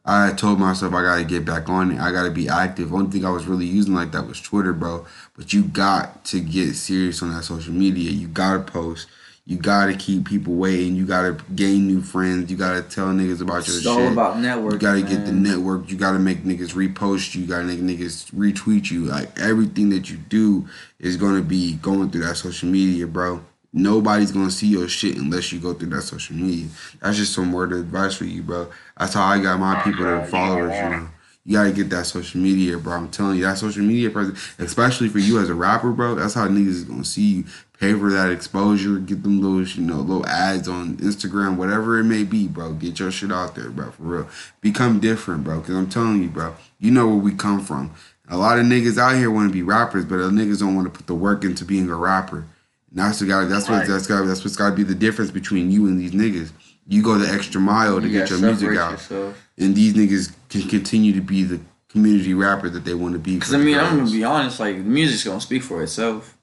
I 0.06 0.34
told 0.34 0.60
myself 0.60 0.94
I 0.94 1.02
gotta 1.02 1.24
get 1.24 1.46
back 1.46 1.70
on 1.70 1.92
it. 1.92 2.00
I 2.00 2.12
gotta 2.12 2.32
be 2.32 2.50
active. 2.50 2.94
Only 2.94 3.10
thing 3.10 3.26
I 3.26 3.30
was 3.30 3.46
really 3.46 3.66
using 3.66 3.94
like 3.94 4.12
that 4.12 4.28
was 4.28 4.42
Twitter, 4.42 4.74
bro. 4.74 5.06
But 5.38 5.54
you 5.54 5.64
got 5.64 6.26
to 6.26 6.42
get 6.42 6.76
serious 6.76 7.22
on 7.24 7.34
that 7.34 7.44
social 7.44 7.74
media. 7.74 8.12
You 8.12 8.28
gotta 8.28 8.60
post. 8.60 9.08
You 9.46 9.58
gotta 9.58 9.94
keep 9.94 10.26
people 10.26 10.56
waiting. 10.56 10.96
You 10.96 11.06
gotta 11.06 11.38
gain 11.56 11.88
new 11.88 12.02
friends. 12.02 12.52
You 12.52 12.58
gotta 12.58 12.82
tell 12.82 13.08
niggas 13.08 13.42
about 13.42 13.66
your 13.68 13.76
It's 13.78 13.82
shit. 13.84 13.88
all 13.88 14.08
about 14.12 14.38
networking. 14.38 14.74
You 14.74 14.78
gotta 14.80 15.02
get 15.02 15.26
the 15.26 15.32
network. 15.34 15.90
You 15.90 15.98
gotta 15.98 16.20
make 16.20 16.44
niggas 16.44 16.74
repost 16.74 17.34
you. 17.36 17.42
You 17.42 17.48
gotta 17.48 17.66
make 17.66 17.80
niggas 17.80 18.32
retweet 18.34 18.92
you. 18.92 19.06
Like 19.06 19.38
everything 19.40 19.90
that 19.92 20.10
you 20.10 20.18
do 20.18 20.68
is 21.00 21.16
gonna 21.18 21.42
be 21.42 21.74
going 21.76 22.10
through 22.10 22.26
that 22.26 22.36
social 22.38 22.70
media, 22.70 23.08
bro. 23.08 23.42
Nobody's 23.74 24.32
gonna 24.32 24.52
see 24.52 24.68
your 24.68 24.88
shit 24.88 25.18
unless 25.18 25.52
you 25.52 25.60
go 25.60 25.74
through 25.74 25.90
that 25.90 26.04
social 26.04 26.36
media. 26.36 26.68
That's 27.02 27.18
just 27.18 27.34
some 27.34 27.52
word 27.52 27.72
of 27.72 27.80
advice 27.80 28.14
for 28.14 28.26
you, 28.26 28.44
bro. 28.44 28.68
That's 28.98 29.16
how 29.16 29.26
I 29.26 29.42
got 29.42 29.60
my 29.60 29.82
people, 29.82 30.06
you 30.06 30.26
followers. 30.26 30.76
You 30.76 30.90
know, 30.90 31.10
you 31.44 31.58
gotta 31.58 31.72
get 31.72 31.90
that 31.90 32.06
social 32.06 32.40
media, 32.40 32.78
bro. 32.78 32.94
I'm 32.94 33.10
telling 33.10 33.38
you, 33.38 33.44
that 33.46 33.58
social 33.58 33.84
media 33.84 34.12
presence, 34.12 34.54
especially 34.60 35.10
for 35.10 35.18
you 35.18 35.40
as 35.40 35.50
a 35.50 35.56
rapper, 35.56 35.92
bro. 35.92 36.14
That's 36.14 36.36
how 36.36 36.48
niggas 36.48 36.68
is 36.68 36.84
gonna 36.84 37.04
see 37.04 37.38
you. 37.38 37.46
Pay 37.80 37.96
for 37.96 38.12
that 38.12 38.32
exposure. 38.32 39.00
Get 39.00 39.24
them 39.24 39.42
little, 39.42 39.62
you 39.64 39.82
know, 39.82 40.02
little 40.02 40.26
ads 40.28 40.68
on 40.68 40.98
Instagram, 40.98 41.58
whatever 41.58 42.00
it 42.00 42.04
may 42.04 42.24
be, 42.24 42.48
bro. 42.48 42.74
Get 42.74 43.00
your 43.00 43.12
shit 43.12 43.32
out 43.32 43.56
there, 43.56 43.72
bro. 43.72 43.90
For 43.92 44.04
real, 44.04 44.30
become 44.62 45.00
different, 45.00 45.44
bro. 45.44 45.60
Cause 45.62 45.76
I'm 45.76 45.90
telling 45.90 46.22
you, 46.22 46.30
bro. 46.30 46.56
You 46.80 46.92
know 46.92 47.08
where 47.08 47.18
we 47.18 47.34
come 47.34 47.60
from. 47.60 47.92
A 48.30 48.38
lot 48.38 48.60
of 48.60 48.66
niggas 48.66 49.00
out 49.00 49.18
here 49.18 49.32
want 49.32 49.50
to 49.50 49.54
be 49.54 49.64
rappers, 49.64 50.06
but 50.06 50.18
the 50.18 50.30
niggas 50.30 50.60
don't 50.60 50.76
want 50.76 50.86
to 50.86 50.98
put 50.98 51.08
the 51.08 51.16
work 51.16 51.44
into 51.44 51.66
being 51.66 51.90
a 51.90 51.96
rapper. 51.96 52.46
That's 52.94 53.20
the 53.20 53.26
guy. 53.26 53.46
That's 53.46 53.68
what. 53.68 53.80
Right. 53.80 53.88
That's 53.88 54.08
got. 54.08 54.26
That's 54.26 54.44
what's 54.44 54.56
got 54.56 54.70
to 54.70 54.76
be 54.76 54.84
the 54.84 54.96
difference 54.96 55.32
between 55.32 55.72
you 55.72 55.88
and 55.88 56.00
these 56.00 56.12
niggas. 56.12 56.52
You 56.88 57.02
go 57.02 57.18
the 57.18 57.28
extra 57.32 57.60
mile 57.60 58.00
to 58.00 58.08
You 58.08 58.20
get 58.20 58.30
your 58.30 58.40
music 58.40 58.78
out, 58.78 58.92
yourself. 58.92 59.42
and 59.58 59.74
these 59.76 59.94
niggas 59.94 60.34
can 60.50 60.68
continue 60.70 61.14
to 61.14 61.22
be 61.22 61.44
the 61.44 61.60
community 61.90 62.34
rapper 62.34 62.70
that 62.70 62.84
they 62.86 62.94
want 62.94 63.14
to 63.14 63.20
be. 63.20 63.36
Because 63.36 63.54
I 63.54 63.58
mean, 63.58 63.78
I'm 63.78 63.98
gonna 63.98 64.12
be 64.12 64.24
honest. 64.24 64.60
Like 64.60 64.78
the 64.78 64.84
music's 64.84 65.24
gonna 65.24 65.42
speak 65.42 65.64
for 65.64 65.82
itself. 65.82 66.38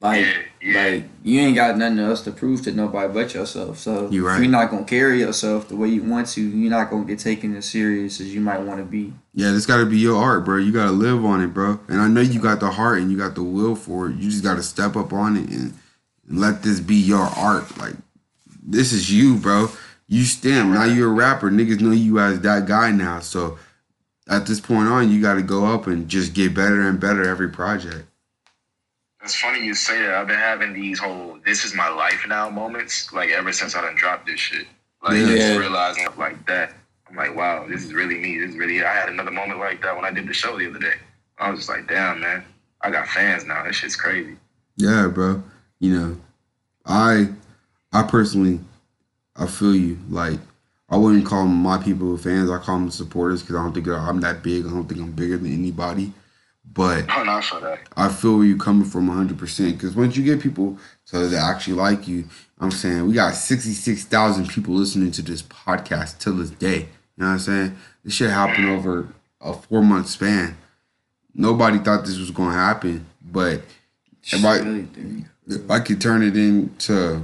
Like, 0.00 0.20
Yeah, 0.20 0.32
yeah. 0.60 0.84
like 0.94 1.04
you 1.22 1.40
ain't 1.40 1.56
got 1.56 1.76
nothing 1.78 1.98
else 1.98 2.20
to 2.22 2.30
prove 2.30 2.62
to 2.62 2.72
nobody 2.72 3.12
but 3.12 3.32
yourself. 3.34 3.78
So 3.78 4.10
You 4.10 4.26
if 4.26 4.32
right. 4.32 4.42
you're 4.42 4.50
not 4.50 4.70
gonna 4.70 4.84
carry 4.84 5.20
yourself 5.20 5.68
the 5.68 5.76
way 5.76 5.88
you 5.88 6.02
want 6.02 6.28
to, 6.28 6.40
you're 6.42 6.70
not 6.70 6.90
gonna 6.90 7.04
get 7.06 7.18
taken 7.18 7.56
as 7.56 7.64
serious 7.64 8.20
as 8.20 8.34
you 8.34 8.40
might 8.40 8.60
want 8.60 8.78
to 8.80 8.84
be. 8.84 9.14
Yeah, 9.32 9.52
this 9.52 9.66
got 9.66 9.78
to 9.78 9.86
be 9.86 9.98
your 9.98 10.16
art, 10.22 10.44
bro. 10.46 10.56
You 10.58 10.72
got 10.72 10.86
to 10.86 10.92
live 10.92 11.22
on 11.24 11.42
it, 11.42 11.48
bro. 11.48 11.78
And 11.88 12.00
I 12.00 12.08
know 12.08 12.22
you 12.22 12.40
got 12.40 12.58
the 12.60 12.70
heart 12.70 12.98
and 13.00 13.10
you 13.12 13.18
got 13.18 13.34
the 13.34 13.42
will 13.42 13.74
for 13.76 14.08
it. 14.08 14.16
You 14.16 14.30
just 14.30 14.42
got 14.42 14.56
to 14.56 14.62
step 14.62 14.96
up 14.96 15.12
on 15.12 15.36
it 15.36 15.50
and, 15.50 15.74
and 16.28 16.40
let 16.40 16.62
this 16.62 16.80
be 16.80 16.94
your 16.94 17.20
art. 17.36 17.76
Like, 17.76 17.96
this 18.66 18.94
is 18.94 19.12
you, 19.12 19.36
bro. 19.36 19.68
You 20.08 20.24
stem. 20.24 20.72
Now 20.72 20.84
you're 20.84 21.10
a 21.10 21.12
rapper. 21.12 21.50
Niggas 21.50 21.80
know 21.82 21.90
you 21.90 22.18
as 22.18 22.40
that 22.40 22.64
guy 22.66 22.90
now. 22.92 23.20
So 23.20 23.58
at 24.26 24.46
this 24.46 24.58
point 24.60 24.88
on, 24.88 25.10
you 25.10 25.20
got 25.20 25.34
to 25.34 25.42
go 25.42 25.66
up 25.66 25.86
and 25.86 26.08
just 26.08 26.32
get 26.32 26.54
better 26.54 26.80
and 26.88 26.98
better 26.98 27.28
every 27.28 27.48
project. 27.50 28.06
It's 29.26 29.34
funny 29.34 29.58
you 29.64 29.74
say 29.74 30.02
that. 30.02 30.14
I've 30.14 30.28
been 30.28 30.38
having 30.38 30.72
these 30.72 31.00
whole 31.00 31.36
"this 31.44 31.64
is 31.64 31.74
my 31.74 31.88
life 31.88 32.24
now" 32.28 32.48
moments, 32.48 33.12
like 33.12 33.30
ever 33.30 33.52
since 33.52 33.74
I 33.74 33.80
done 33.80 33.96
dropped 33.96 34.26
this 34.26 34.38
shit. 34.38 34.68
Like 35.02 35.16
Yeah. 35.16 35.26
just 35.26 35.58
realizing 35.58 36.06
like 36.16 36.46
that. 36.46 36.74
I'm 37.08 37.16
like, 37.16 37.34
wow, 37.34 37.66
this 37.68 37.82
is 37.84 37.92
really 37.92 38.14
me. 38.20 38.38
This 38.38 38.50
is 38.50 38.56
really. 38.56 38.84
I 38.84 38.94
had 38.94 39.08
another 39.08 39.32
moment 39.32 39.58
like 39.58 39.82
that 39.82 39.96
when 39.96 40.04
I 40.04 40.12
did 40.12 40.28
the 40.28 40.32
show 40.32 40.56
the 40.56 40.70
other 40.70 40.78
day. 40.78 40.94
I 41.38 41.50
was 41.50 41.58
just 41.58 41.68
like, 41.68 41.88
damn, 41.88 42.20
man, 42.20 42.44
I 42.82 42.92
got 42.92 43.08
fans 43.08 43.44
now. 43.44 43.64
This 43.64 43.74
shit's 43.74 43.96
crazy. 43.96 44.36
Yeah, 44.76 45.08
bro. 45.08 45.42
You 45.80 45.98
know, 45.98 46.20
I, 46.84 47.30
I 47.92 48.04
personally, 48.04 48.60
I 49.34 49.48
feel 49.48 49.74
you. 49.74 49.98
Like, 50.08 50.38
I 50.88 50.96
wouldn't 50.96 51.26
call 51.26 51.46
my 51.46 51.82
people 51.82 52.16
fans. 52.16 52.48
I 52.48 52.58
call 52.58 52.78
them 52.78 52.92
supporters 52.92 53.42
because 53.42 53.56
I 53.56 53.62
don't 53.64 53.72
think 53.72 53.88
I'm 53.88 54.20
that 54.20 54.44
big. 54.44 54.66
I 54.66 54.70
don't 54.70 54.86
think 54.86 55.00
I'm 55.00 55.10
bigger 55.10 55.36
than 55.36 55.52
anybody. 55.52 56.12
But 56.76 57.06
Oh, 57.08 57.22
not 57.24 57.42
for. 57.44 57.78
I 57.96 58.08
feel 58.10 58.36
where 58.36 58.46
you're 58.46 58.58
coming 58.58 58.86
from 58.88 59.08
100%. 59.08 59.72
Because 59.72 59.96
once 59.96 60.16
you 60.16 60.22
get 60.22 60.40
people 60.40 60.78
so 61.04 61.20
that 61.22 61.28
they 61.28 61.36
actually 61.38 61.72
like 61.74 62.06
you, 62.06 62.26
I'm 62.60 62.70
saying 62.70 63.06
we 63.06 63.14
got 63.14 63.34
66,000 63.34 64.48
people 64.48 64.74
listening 64.74 65.10
to 65.12 65.22
this 65.22 65.42
podcast 65.42 66.18
till 66.18 66.34
this 66.34 66.50
day. 66.50 66.80
You 67.16 67.24
know 67.24 67.26
what 67.28 67.32
I'm 67.32 67.38
saying? 67.38 67.76
This 68.04 68.12
shit 68.14 68.30
happened 68.30 68.68
over 68.68 69.08
a 69.40 69.54
four 69.54 69.82
month 69.82 70.08
span. 70.08 70.58
Nobody 71.34 71.78
thought 71.78 72.04
this 72.04 72.18
was 72.18 72.30
going 72.30 72.50
to 72.50 72.56
happen, 72.56 73.06
but 73.24 73.62
It's 74.22 74.42
Right. 74.42 74.62
really 74.62 74.82
doing 74.82 75.28
if 75.48 75.70
I 75.70 75.78
could 75.80 76.00
turn 76.00 76.22
it 76.22 76.36
into 76.36 77.22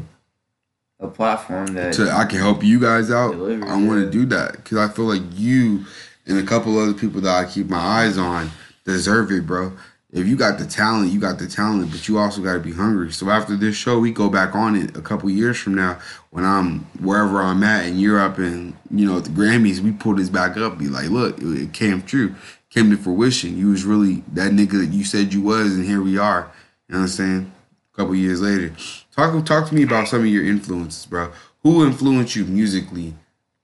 a 1.01 1.09
platform 1.09 1.67
that 1.75 1.93
to 1.95 2.11
I 2.11 2.25
can 2.25 2.39
help 2.39 2.63
you 2.63 2.79
guys 2.79 3.11
out. 3.11 3.35
I 3.35 3.77
want 3.77 4.01
to 4.05 4.11
do 4.11 4.25
that 4.27 4.53
because 4.53 4.79
I 4.79 4.89
feel 4.89 5.07
like 5.07 5.23
you 5.35 5.85
and 6.27 6.39
a 6.39 6.43
couple 6.45 6.79
other 6.79 6.95
people 6.95 7.21
that 7.23 7.35
I 7.35 7.51
keep 7.51 7.69
my 7.69 7.79
eyes 7.79 8.17
on 8.17 8.51
deserve 8.85 9.31
it, 9.33 9.47
bro. 9.47 9.73
If 10.13 10.27
you 10.27 10.37
got 10.37 10.59
the 10.59 10.67
talent, 10.67 11.11
you 11.11 11.19
got 11.19 11.39
the 11.39 11.47
talent, 11.47 11.91
but 11.91 12.07
you 12.07 12.19
also 12.19 12.43
got 12.43 12.53
to 12.53 12.61
be 12.61 12.73
hungry. 12.73 13.11
So 13.13 13.31
after 13.31 13.57
this 13.57 13.75
show, 13.75 13.99
we 13.99 14.11
go 14.13 14.29
back 14.29 14.55
on 14.55 14.77
it 14.77 14.95
a 14.95 15.01
couple 15.01 15.31
years 15.31 15.59
from 15.59 15.75
now 15.75 15.99
when 16.33 16.45
I'm 16.45 16.81
wherever 17.01 17.41
I'm 17.41 17.63
at 17.63 17.87
in 17.87 17.99
Europe 17.99 18.39
and 18.39 18.75
you 18.91 19.07
know 19.07 19.19
at 19.19 19.25
the 19.25 19.31
Grammys, 19.31 19.81
we 19.81 19.93
pull 19.93 20.15
this 20.17 20.29
back 20.29 20.57
up. 20.57 20.79
Be 20.79 20.89
like, 20.89 21.09
look, 21.11 21.39
it, 21.39 21.45
it 21.45 21.73
came 21.73 22.03
true, 22.03 22.35
came 22.69 22.91
to 22.91 22.97
fruition. 22.97 23.57
You 23.57 23.69
was 23.69 23.85
really 23.85 24.23
that 24.33 24.53
nigga 24.53 24.81
that 24.81 24.95
you 24.95 25.05
said 25.05 25.33
you 25.33 25.43
was, 25.43 25.75
and 25.75 25.85
here 25.85 26.03
we 26.03 26.19
are. 26.19 26.51
You 26.89 26.95
know 26.95 27.01
what 27.01 27.03
I'm 27.03 27.09
saying? 27.09 27.53
A 27.93 27.97
couple 27.97 28.15
years 28.15 28.41
later, 28.41 28.75
talk 29.15 29.45
talk 29.45 29.69
to 29.69 29.75
me 29.75 29.83
about 29.83 30.09
some 30.09 30.21
of 30.21 30.27
your 30.27 30.45
influences, 30.45 31.07
bro. 31.07 31.33
Who 31.63 31.87
influenced 31.87 32.37
you 32.37 32.45
musically 32.45 33.15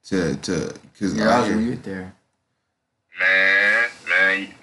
to 0.05 0.35
to 0.35 0.73
because 0.93 1.15
yeah, 1.15 1.29
I 1.29 1.39
was 1.41 1.49
gonna 1.49 1.69
get 1.69 1.83
there. 1.83 2.15
Man, 3.19 3.78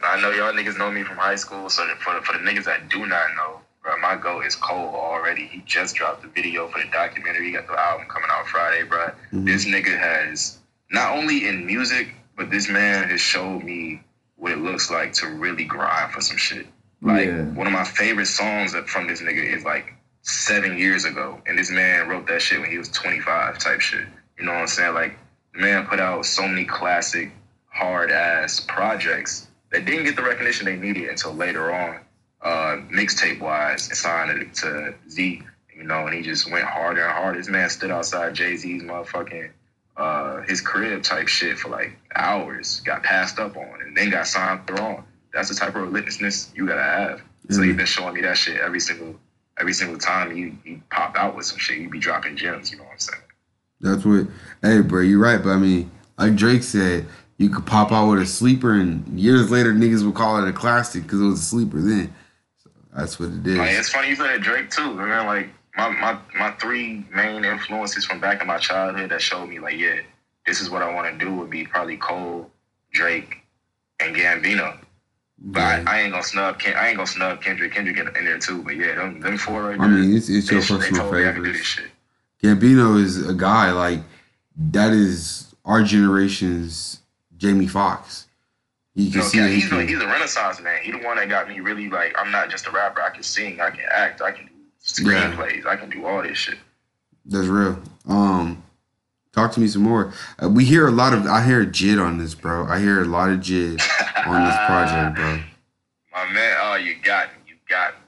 I 0.04 0.20
know 0.20 0.30
y'all 0.30 0.52
niggas 0.52 0.78
know 0.78 0.90
me 0.90 1.02
from 1.02 1.16
high 1.16 1.34
school. 1.36 1.68
So 1.70 1.84
for 1.98 2.14
the, 2.14 2.20
for 2.22 2.32
the 2.32 2.38
niggas 2.38 2.64
that 2.64 2.88
do 2.88 3.06
not 3.06 3.26
know, 3.36 3.60
bro, 3.82 3.96
my 3.98 4.16
goal 4.16 4.40
is 4.42 4.54
Cole 4.56 4.94
already. 4.94 5.46
He 5.46 5.62
just 5.66 5.94
dropped 5.96 6.22
the 6.22 6.28
video 6.28 6.68
for 6.68 6.78
the 6.78 6.88
documentary. 6.90 7.46
He 7.46 7.52
got 7.52 7.66
the 7.66 7.78
album 7.78 8.06
coming 8.08 8.28
out 8.32 8.46
Friday, 8.48 8.82
bro. 8.84 9.10
Mhm. 9.32 9.44
This 9.46 9.64
nigga 9.66 9.98
has 9.98 10.58
not 10.90 11.16
only 11.16 11.46
in 11.48 11.66
music, 11.66 12.14
but 12.36 12.50
this 12.50 12.68
man 12.68 13.08
has 13.08 13.20
showed 13.20 13.62
me 13.64 14.02
what 14.36 14.52
it 14.52 14.58
looks 14.58 14.90
like 14.90 15.12
to 15.14 15.26
really 15.28 15.64
grind 15.64 16.12
for 16.12 16.20
some 16.20 16.36
shit. 16.36 16.66
Like 17.02 17.26
Yeah. 17.26 17.42
one 17.60 17.66
of 17.66 17.72
my 17.72 17.84
favorite 17.84 18.26
songs 18.26 18.72
that- 18.72 18.88
from 18.88 19.06
this 19.06 19.20
nigga 19.20 19.42
is 19.56 19.64
like 19.64 19.94
seven 20.22 20.76
years 20.76 21.04
ago, 21.04 21.40
and 21.46 21.58
this 21.58 21.70
man 21.70 22.08
wrote 22.08 22.26
that 22.26 22.42
shit 22.42 22.60
when 22.60 22.70
he 22.70 22.78
was 22.78 22.88
25, 22.90 23.58
type 23.58 23.80
shit. 23.80 24.06
You 24.38 24.44
know 24.44 24.52
what 24.52 24.60
I'm 24.62 24.66
saying? 24.66 24.94
Like 24.94 25.16
the 25.54 25.60
man 25.60 25.86
put 25.86 26.00
out 26.00 26.26
so 26.26 26.46
many 26.46 26.64
classic, 26.64 27.30
hard 27.68 28.10
ass 28.10 28.60
projects 28.60 29.48
that 29.76 29.84
didn't 29.84 30.04
get 30.04 30.16
the 30.16 30.22
recognition 30.22 30.64
they 30.64 30.76
needed 30.76 31.08
until 31.08 31.34
later 31.34 31.70
on, 31.72 32.00
uh, 32.40 32.76
mixtape 32.90 33.40
wise, 33.40 33.88
and 33.88 33.96
signed 33.96 34.30
it 34.30 34.54
to 34.54 34.94
Z. 35.10 35.42
You 35.76 35.82
know, 35.82 36.06
and 36.06 36.14
he 36.14 36.22
just 36.22 36.50
went 36.50 36.64
harder 36.64 37.02
and 37.04 37.12
harder. 37.12 37.38
This 37.38 37.48
man 37.48 37.68
stood 37.68 37.90
outside 37.90 38.32
Jay 38.34 38.56
Z's 38.56 38.82
motherfucking 38.82 39.50
uh, 39.98 40.40
his 40.42 40.62
crib 40.62 41.02
type 41.02 41.28
shit 41.28 41.58
for 41.58 41.68
like 41.68 41.98
hours, 42.14 42.80
got 42.80 43.02
passed 43.02 43.38
up 43.38 43.56
on, 43.56 43.82
and 43.82 43.94
then 43.94 44.08
got 44.10 44.26
signed 44.26 44.66
through 44.66 44.78
on. 44.78 45.04
That's 45.34 45.50
the 45.50 45.54
type 45.54 45.74
of 45.76 45.82
relentlessness 45.82 46.50
you 46.54 46.66
gotta 46.66 46.82
have. 46.82 47.22
So 47.50 47.60
Mhm. 47.60 47.66
you've 47.66 47.76
been 47.76 47.86
showing 47.86 48.14
me 48.14 48.22
that 48.22 48.38
shit 48.38 48.58
every 48.58 48.80
single 48.80 49.20
every 49.58 49.72
single 49.74 49.98
time 49.98 50.36
you, 50.36 50.56
you 50.64 50.80
pop 50.90 51.16
out 51.16 51.34
with 51.36 51.44
some 51.46 51.58
shit. 51.58 51.78
You 51.78 51.88
be 51.90 51.98
dropping 51.98 52.36
gems. 52.36 52.70
You 52.70 52.78
know 52.78 52.84
what 52.84 52.92
I'm 52.92 52.98
saying? 52.98 53.22
That's 53.80 54.04
what. 54.06 54.26
Hey, 54.62 54.80
bro, 54.80 55.00
you're 55.02 55.18
right. 55.18 55.42
But 55.42 55.50
I 55.50 55.56
mean, 55.56 55.90
like 56.18 56.34
Drake 56.36 56.62
said, 56.62 57.06
you 57.38 57.50
could 57.50 57.66
pop 57.66 57.92
out 57.92 58.08
with 58.10 58.20
a 58.22 58.26
sleeper, 58.26 58.74
and 58.74 59.06
years 59.18 59.50
later, 59.50 59.72
niggas 59.72 60.04
would 60.04 60.14
call 60.14 60.42
it 60.42 60.48
a 60.48 60.52
classic 60.52 61.02
because 61.02 61.20
it 61.20 61.24
was 61.24 61.40
a 61.40 61.44
sleeper 61.44 61.80
then. 61.80 62.14
So 62.62 62.70
that's 62.96 63.20
what 63.20 63.30
it 63.30 63.46
is. 63.46 63.58
Like 63.58 63.70
it's 63.72 63.90
funny 63.90 64.08
you 64.08 64.16
said 64.16 64.40
Drake 64.42 64.70
too, 64.70 64.94
man. 64.94 65.26
Like 65.26 65.48
my, 65.76 65.90
my 65.90 66.18
my 66.38 66.50
three 66.52 67.04
main 67.14 67.44
influences 67.44 68.06
from 68.06 68.20
back 68.20 68.40
in 68.40 68.46
my 68.46 68.58
childhood 68.58 69.10
that 69.10 69.20
showed 69.20 69.46
me 69.46 69.58
like, 69.58 69.76
yeah, 69.76 70.00
this 70.46 70.60
is 70.60 70.70
what 70.70 70.82
I 70.82 70.92
want 70.92 71.18
to 71.18 71.24
do 71.24 71.34
would 71.34 71.50
be 71.50 71.64
probably 71.66 71.98
Cole, 71.98 72.50
Drake, 72.92 73.42
and 74.00 74.16
Gambino. 74.16 74.78
But 75.38 75.60
Yeah. 75.60 75.84
I, 75.86 75.96
I 75.98 76.00
ain't 76.00 76.12
gonna 76.12 76.22
snub 76.24 76.58
Ken, 76.58 76.74
I 76.74 76.88
ain't 76.88 76.96
gonna 76.96 77.06
snub 77.06 77.42
Kendrick. 77.42 77.72
Kendrick 77.74 77.98
in, 77.98 78.08
in 78.16 78.24
there 78.24 78.38
too. 78.38 78.62
But 78.62 78.76
yeah, 78.76 78.94
them, 78.94 79.20
them 79.20 79.36
four 79.36 79.64
right 79.64 79.78
there. 79.78 79.86
I 79.86 79.90
mean, 79.90 80.16
it's, 80.16 80.30
it's 80.30 80.50
your 80.50 80.62
they 80.62 80.66
personal 80.66 81.02
told 81.02 81.14
me 81.14 81.28
I 81.28 81.32
could 81.32 81.44
do 81.44 81.52
favorites. 81.52 81.76
this. 81.76 81.86
Gambino 82.42 82.98
is 82.98 83.28
a 83.28 83.34
guy 83.34 83.72
like 83.72 84.00
that 84.70 84.92
is 84.92 85.54
our 85.66 85.82
generation's 85.82 87.00
Jamie 87.36 87.66
Foxx. 87.66 88.26
You 88.94 89.10
can 89.10 89.20
know, 89.20 89.26
see 89.26 89.38
yeah, 89.38 89.48
he's, 89.48 89.68
can- 89.68 89.86
he's 89.86 90.00
a 90.00 90.06
renaissance 90.06 90.60
man. 90.60 90.80
He 90.82 90.90
the 90.90 90.98
one 90.98 91.16
that 91.18 91.28
got 91.28 91.48
me 91.48 91.60
really 91.60 91.90
like. 91.90 92.14
I'm 92.18 92.30
not 92.30 92.48
just 92.50 92.66
a 92.66 92.70
rapper. 92.70 93.02
I 93.02 93.10
can 93.10 93.22
sing. 93.22 93.60
I 93.60 93.70
can 93.70 93.84
act. 93.90 94.22
I 94.22 94.32
can 94.32 94.46
do 94.96 95.10
Yeah. 95.10 95.60
I 95.68 95.76
can 95.76 95.90
do 95.90 96.06
all 96.06 96.22
this 96.22 96.38
shit. 96.38 96.58
That's 97.26 97.46
real. 97.46 97.78
Um, 98.08 98.62
talk 99.32 99.52
to 99.52 99.60
me 99.60 99.68
some 99.68 99.82
more. 99.82 100.14
Uh, 100.42 100.48
we 100.48 100.64
hear 100.64 100.86
a 100.86 100.90
lot 100.92 101.12
of. 101.12 101.26
I 101.26 101.44
hear 101.44 101.66
Jid 101.66 102.02
on 102.02 102.16
this, 102.18 102.34
bro. 102.34 102.64
I 102.66 102.78
hear 102.78 103.02
a 103.02 103.04
lot 103.04 103.28
of 103.28 103.40
Jid 103.40 103.80
on 104.26 104.44
this 104.44 104.56
project, 104.66 105.16
bro. 105.16 105.40
My 106.12 106.32
man, 106.32 106.56
oh, 106.62 106.76
you 106.76 106.94
got 107.02 107.28
me. 107.28 107.38
You 107.48 107.54
got 107.68 107.92
me. 107.94 108.00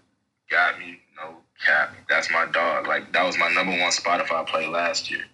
Got 0.50 0.78
me. 0.78 1.00
No 1.16 1.34
cap. 1.66 1.94
That's 2.08 2.30
my 2.30 2.46
dog. 2.46 2.86
Like 2.86 3.12
that 3.12 3.24
was 3.24 3.36
my 3.36 3.52
number 3.52 3.72
one 3.72 3.90
Spotify 3.90 4.46
play 4.46 4.66
last 4.66 5.10
year. 5.10 5.24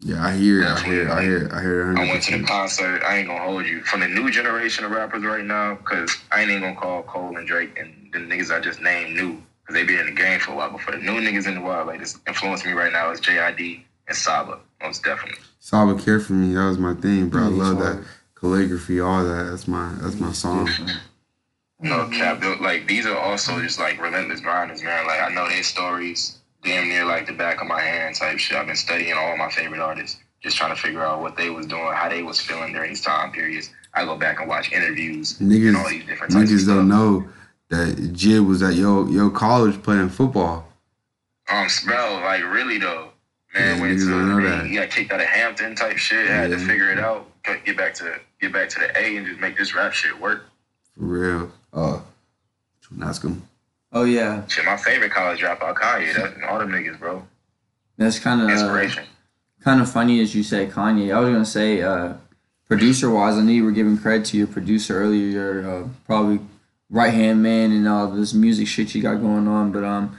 Yeah, 0.00 0.24
I 0.24 0.32
hear. 0.34 0.64
I 0.66 0.80
hear. 0.80 1.10
I 1.10 1.22
hear. 1.22 1.50
I 1.52 1.60
hear. 1.60 1.94
I 1.96 2.08
went 2.08 2.22
to 2.24 2.38
the 2.38 2.44
concert. 2.44 3.02
I 3.04 3.18
ain't 3.18 3.28
gonna 3.28 3.44
hold 3.44 3.66
you. 3.66 3.82
From 3.82 4.00
the 4.00 4.08
new 4.08 4.30
generation 4.30 4.84
of 4.84 4.92
rappers 4.92 5.22
right 5.24 5.44
now, 5.44 5.74
because 5.74 6.16
I 6.32 6.40
ain't 6.40 6.50
even 6.50 6.62
gonna 6.62 6.76
call 6.76 7.02
Cole 7.02 7.36
and 7.36 7.46
Drake 7.46 7.78
and 7.78 8.10
the 8.12 8.18
niggas 8.18 8.50
I 8.50 8.60
just 8.60 8.80
named 8.80 9.14
new, 9.14 9.32
because 9.60 9.74
they 9.74 9.84
been 9.84 9.98
in 10.00 10.06
the 10.06 10.12
game 10.20 10.40
for 10.40 10.52
a 10.52 10.54
while. 10.56 10.70
But 10.70 10.80
for 10.80 10.92
the 10.92 10.98
new 10.98 11.20
niggas 11.20 11.46
in 11.46 11.54
the 11.56 11.60
wild, 11.60 11.86
like 11.86 12.00
this 12.00 12.18
influence 12.26 12.64
me 12.64 12.72
right 12.72 12.92
now 12.92 13.10
is 13.10 13.20
JID 13.20 13.82
and 14.08 14.16
Saba, 14.16 14.58
most 14.82 15.04
definitely. 15.04 15.38
Saba 15.58 15.94
care 16.02 16.18
for 16.18 16.32
me. 16.32 16.54
That 16.54 16.64
was 16.64 16.78
my 16.78 16.94
thing, 16.94 17.28
bro. 17.28 17.42
I 17.44 17.46
love 17.48 17.78
that 17.80 18.02
calligraphy, 18.34 19.00
all 19.00 19.22
that. 19.22 19.50
That's 19.50 19.68
my. 19.68 19.92
That's 20.00 20.18
my 20.18 20.32
song. 20.32 20.68
No 21.78 22.08
cap. 22.08 22.40
They're- 22.40 22.56
Like 22.56 22.86
these 22.86 23.04
are 23.06 23.16
also 23.18 23.60
just 23.60 23.78
like 23.78 24.00
relentless 24.00 24.40
grinders, 24.40 24.82
man. 24.82 25.06
Like 25.06 25.20
I 25.20 25.28
know 25.34 25.46
their 25.48 25.62
stories 25.62 26.38
damn 26.62 26.88
near 26.88 27.04
like 27.04 27.26
the 27.26 27.32
back 27.32 27.60
of 27.60 27.66
my 27.66 27.80
hand 27.80 28.14
type 28.16 28.38
shit. 28.38 28.56
I've 28.56 28.66
been 28.66 28.76
studying 28.76 29.14
all 29.14 29.36
my 29.36 29.50
favorite 29.50 29.80
artists, 29.80 30.18
just 30.42 30.56
trying 30.56 30.74
to 30.74 30.80
figure 30.80 31.04
out 31.04 31.20
what 31.20 31.36
they 31.36 31.50
was 31.50 31.66
doing, 31.66 31.92
how 31.94 32.08
they 32.08 32.22
was 32.22 32.40
feeling 32.40 32.72
during 32.72 32.90
these 32.90 33.02
time 33.02 33.32
periods. 33.32 33.70
I 33.94 34.04
go 34.04 34.16
back 34.16 34.40
and 34.40 34.48
watch 34.48 34.72
interviews 34.72 35.40
and 35.40 35.50
all 35.50 35.58
Niggas, 35.84 35.90
these 35.90 36.04
different 36.06 36.32
types 36.32 36.50
of 36.50 36.56
niggas 36.58 36.66
don't 36.66 36.88
know 36.88 37.28
that 37.70 37.96
JID 38.12 38.46
was 38.46 38.62
at 38.62 38.74
yo 38.74 39.06
yo 39.08 39.30
college 39.30 39.82
playing 39.82 40.08
football. 40.10 40.66
Um, 41.48 41.66
bro, 41.84 42.20
like 42.22 42.42
really 42.44 42.78
though, 42.78 43.08
man. 43.54 43.76
Yeah, 43.76 43.82
went 43.82 43.98
to 43.98 44.04
know 44.06 44.38
he- 44.38 44.46
that. 44.46 44.66
he 44.66 44.74
got 44.76 44.90
kicked 44.90 45.12
out 45.12 45.20
of 45.20 45.26
Hampton 45.26 45.74
type 45.74 45.96
shit. 45.96 46.28
Had 46.28 46.50
to 46.50 46.58
figure 46.58 46.90
it 46.90 46.98
out. 46.98 47.26
Get 47.42 47.64
get 47.64 47.76
back 47.76 47.94
to 47.94 48.20
get 48.40 48.52
back 48.52 48.68
to 48.70 48.80
the 48.80 48.96
A 48.98 49.16
and 49.16 49.26
just 49.26 49.40
make 49.40 49.56
this 49.56 49.74
rap 49.74 49.92
shit 49.92 50.18
work. 50.20 50.44
For 50.96 51.04
real. 51.04 51.52
Uh, 51.72 52.00
ask 53.02 53.22
him. 53.22 53.42
Oh 53.92 54.04
yeah, 54.04 54.46
Shit, 54.46 54.64
my 54.64 54.76
favorite 54.76 55.10
college 55.10 55.40
dropout, 55.40 55.74
Kanye. 55.74 56.14
That's 56.14 56.34
all 56.48 56.58
them 56.60 56.70
niggas, 56.70 56.98
bro. 56.98 57.26
that's 57.96 58.18
kind 58.18 58.40
of 58.40 58.48
Inspiration. 58.50 59.04
kind 59.64 59.80
of 59.80 59.90
funny 59.90 60.20
as 60.20 60.34
you 60.34 60.42
say 60.42 60.66
Kanye. 60.66 61.14
I 61.14 61.18
was 61.20 61.30
gonna 61.32 61.44
say, 61.44 61.82
uh, 61.82 62.14
producer 62.68 63.10
wise, 63.10 63.36
I 63.36 63.42
knew 63.42 63.52
you 63.52 63.64
were 63.64 63.72
giving 63.72 63.98
credit 63.98 64.26
to 64.26 64.36
your 64.36 64.46
producer 64.46 65.00
earlier. 65.02 65.26
Your 65.26 65.70
uh, 65.84 65.88
probably 66.06 66.38
right 66.88 67.12
hand 67.12 67.42
man 67.42 67.72
and 67.72 67.86
all 67.88 68.08
this 68.08 68.32
music 68.32 68.66
shit 68.68 68.94
you 68.94 69.02
got 69.02 69.16
going 69.16 69.48
on. 69.48 69.72
But 69.72 69.82
um, 69.84 70.16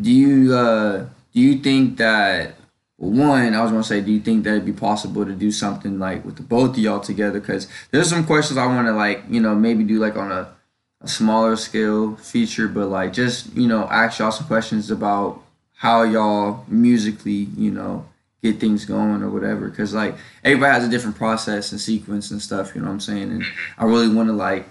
do 0.00 0.10
you 0.10 0.54
uh, 0.54 1.06
do 1.34 1.40
you 1.40 1.58
think 1.58 1.98
that 1.98 2.54
one? 2.96 3.54
I 3.54 3.60
was 3.62 3.70
gonna 3.70 3.84
say, 3.84 4.00
do 4.00 4.12
you 4.12 4.20
think 4.20 4.44
that 4.44 4.52
it'd 4.52 4.64
be 4.64 4.72
possible 4.72 5.26
to 5.26 5.32
do 5.32 5.52
something 5.52 5.98
like 5.98 6.24
with 6.24 6.36
the 6.36 6.42
both 6.42 6.70
of 6.70 6.78
y'all 6.78 7.00
together? 7.00 7.38
Because 7.38 7.68
there's 7.90 8.08
some 8.08 8.24
questions 8.24 8.56
I 8.56 8.64
want 8.64 8.86
to 8.88 8.92
like 8.94 9.24
you 9.28 9.40
know 9.42 9.54
maybe 9.54 9.84
do 9.84 9.98
like 9.98 10.16
on 10.16 10.32
a 10.32 10.55
a 11.00 11.08
smaller 11.08 11.56
scale 11.56 12.16
feature, 12.16 12.68
but 12.68 12.88
like 12.88 13.12
just 13.12 13.52
you 13.54 13.68
know 13.68 13.84
ask 13.90 14.18
y'all 14.18 14.32
some 14.32 14.46
questions 14.46 14.90
about 14.90 15.42
how 15.74 16.02
y'all 16.02 16.64
musically 16.68 17.48
you 17.56 17.70
know 17.70 18.06
get 18.42 18.60
things 18.60 18.84
going 18.84 19.22
or 19.22 19.30
whatever. 19.30 19.68
Because 19.68 19.94
like 19.94 20.14
everybody 20.44 20.72
has 20.72 20.86
a 20.86 20.90
different 20.90 21.16
process 21.16 21.72
and 21.72 21.80
sequence 21.80 22.30
and 22.30 22.40
stuff. 22.40 22.74
You 22.74 22.80
know 22.80 22.88
what 22.88 22.94
I'm 22.94 23.00
saying? 23.00 23.30
And 23.30 23.44
I 23.78 23.84
really 23.84 24.08
want 24.08 24.28
to 24.28 24.32
like 24.32 24.68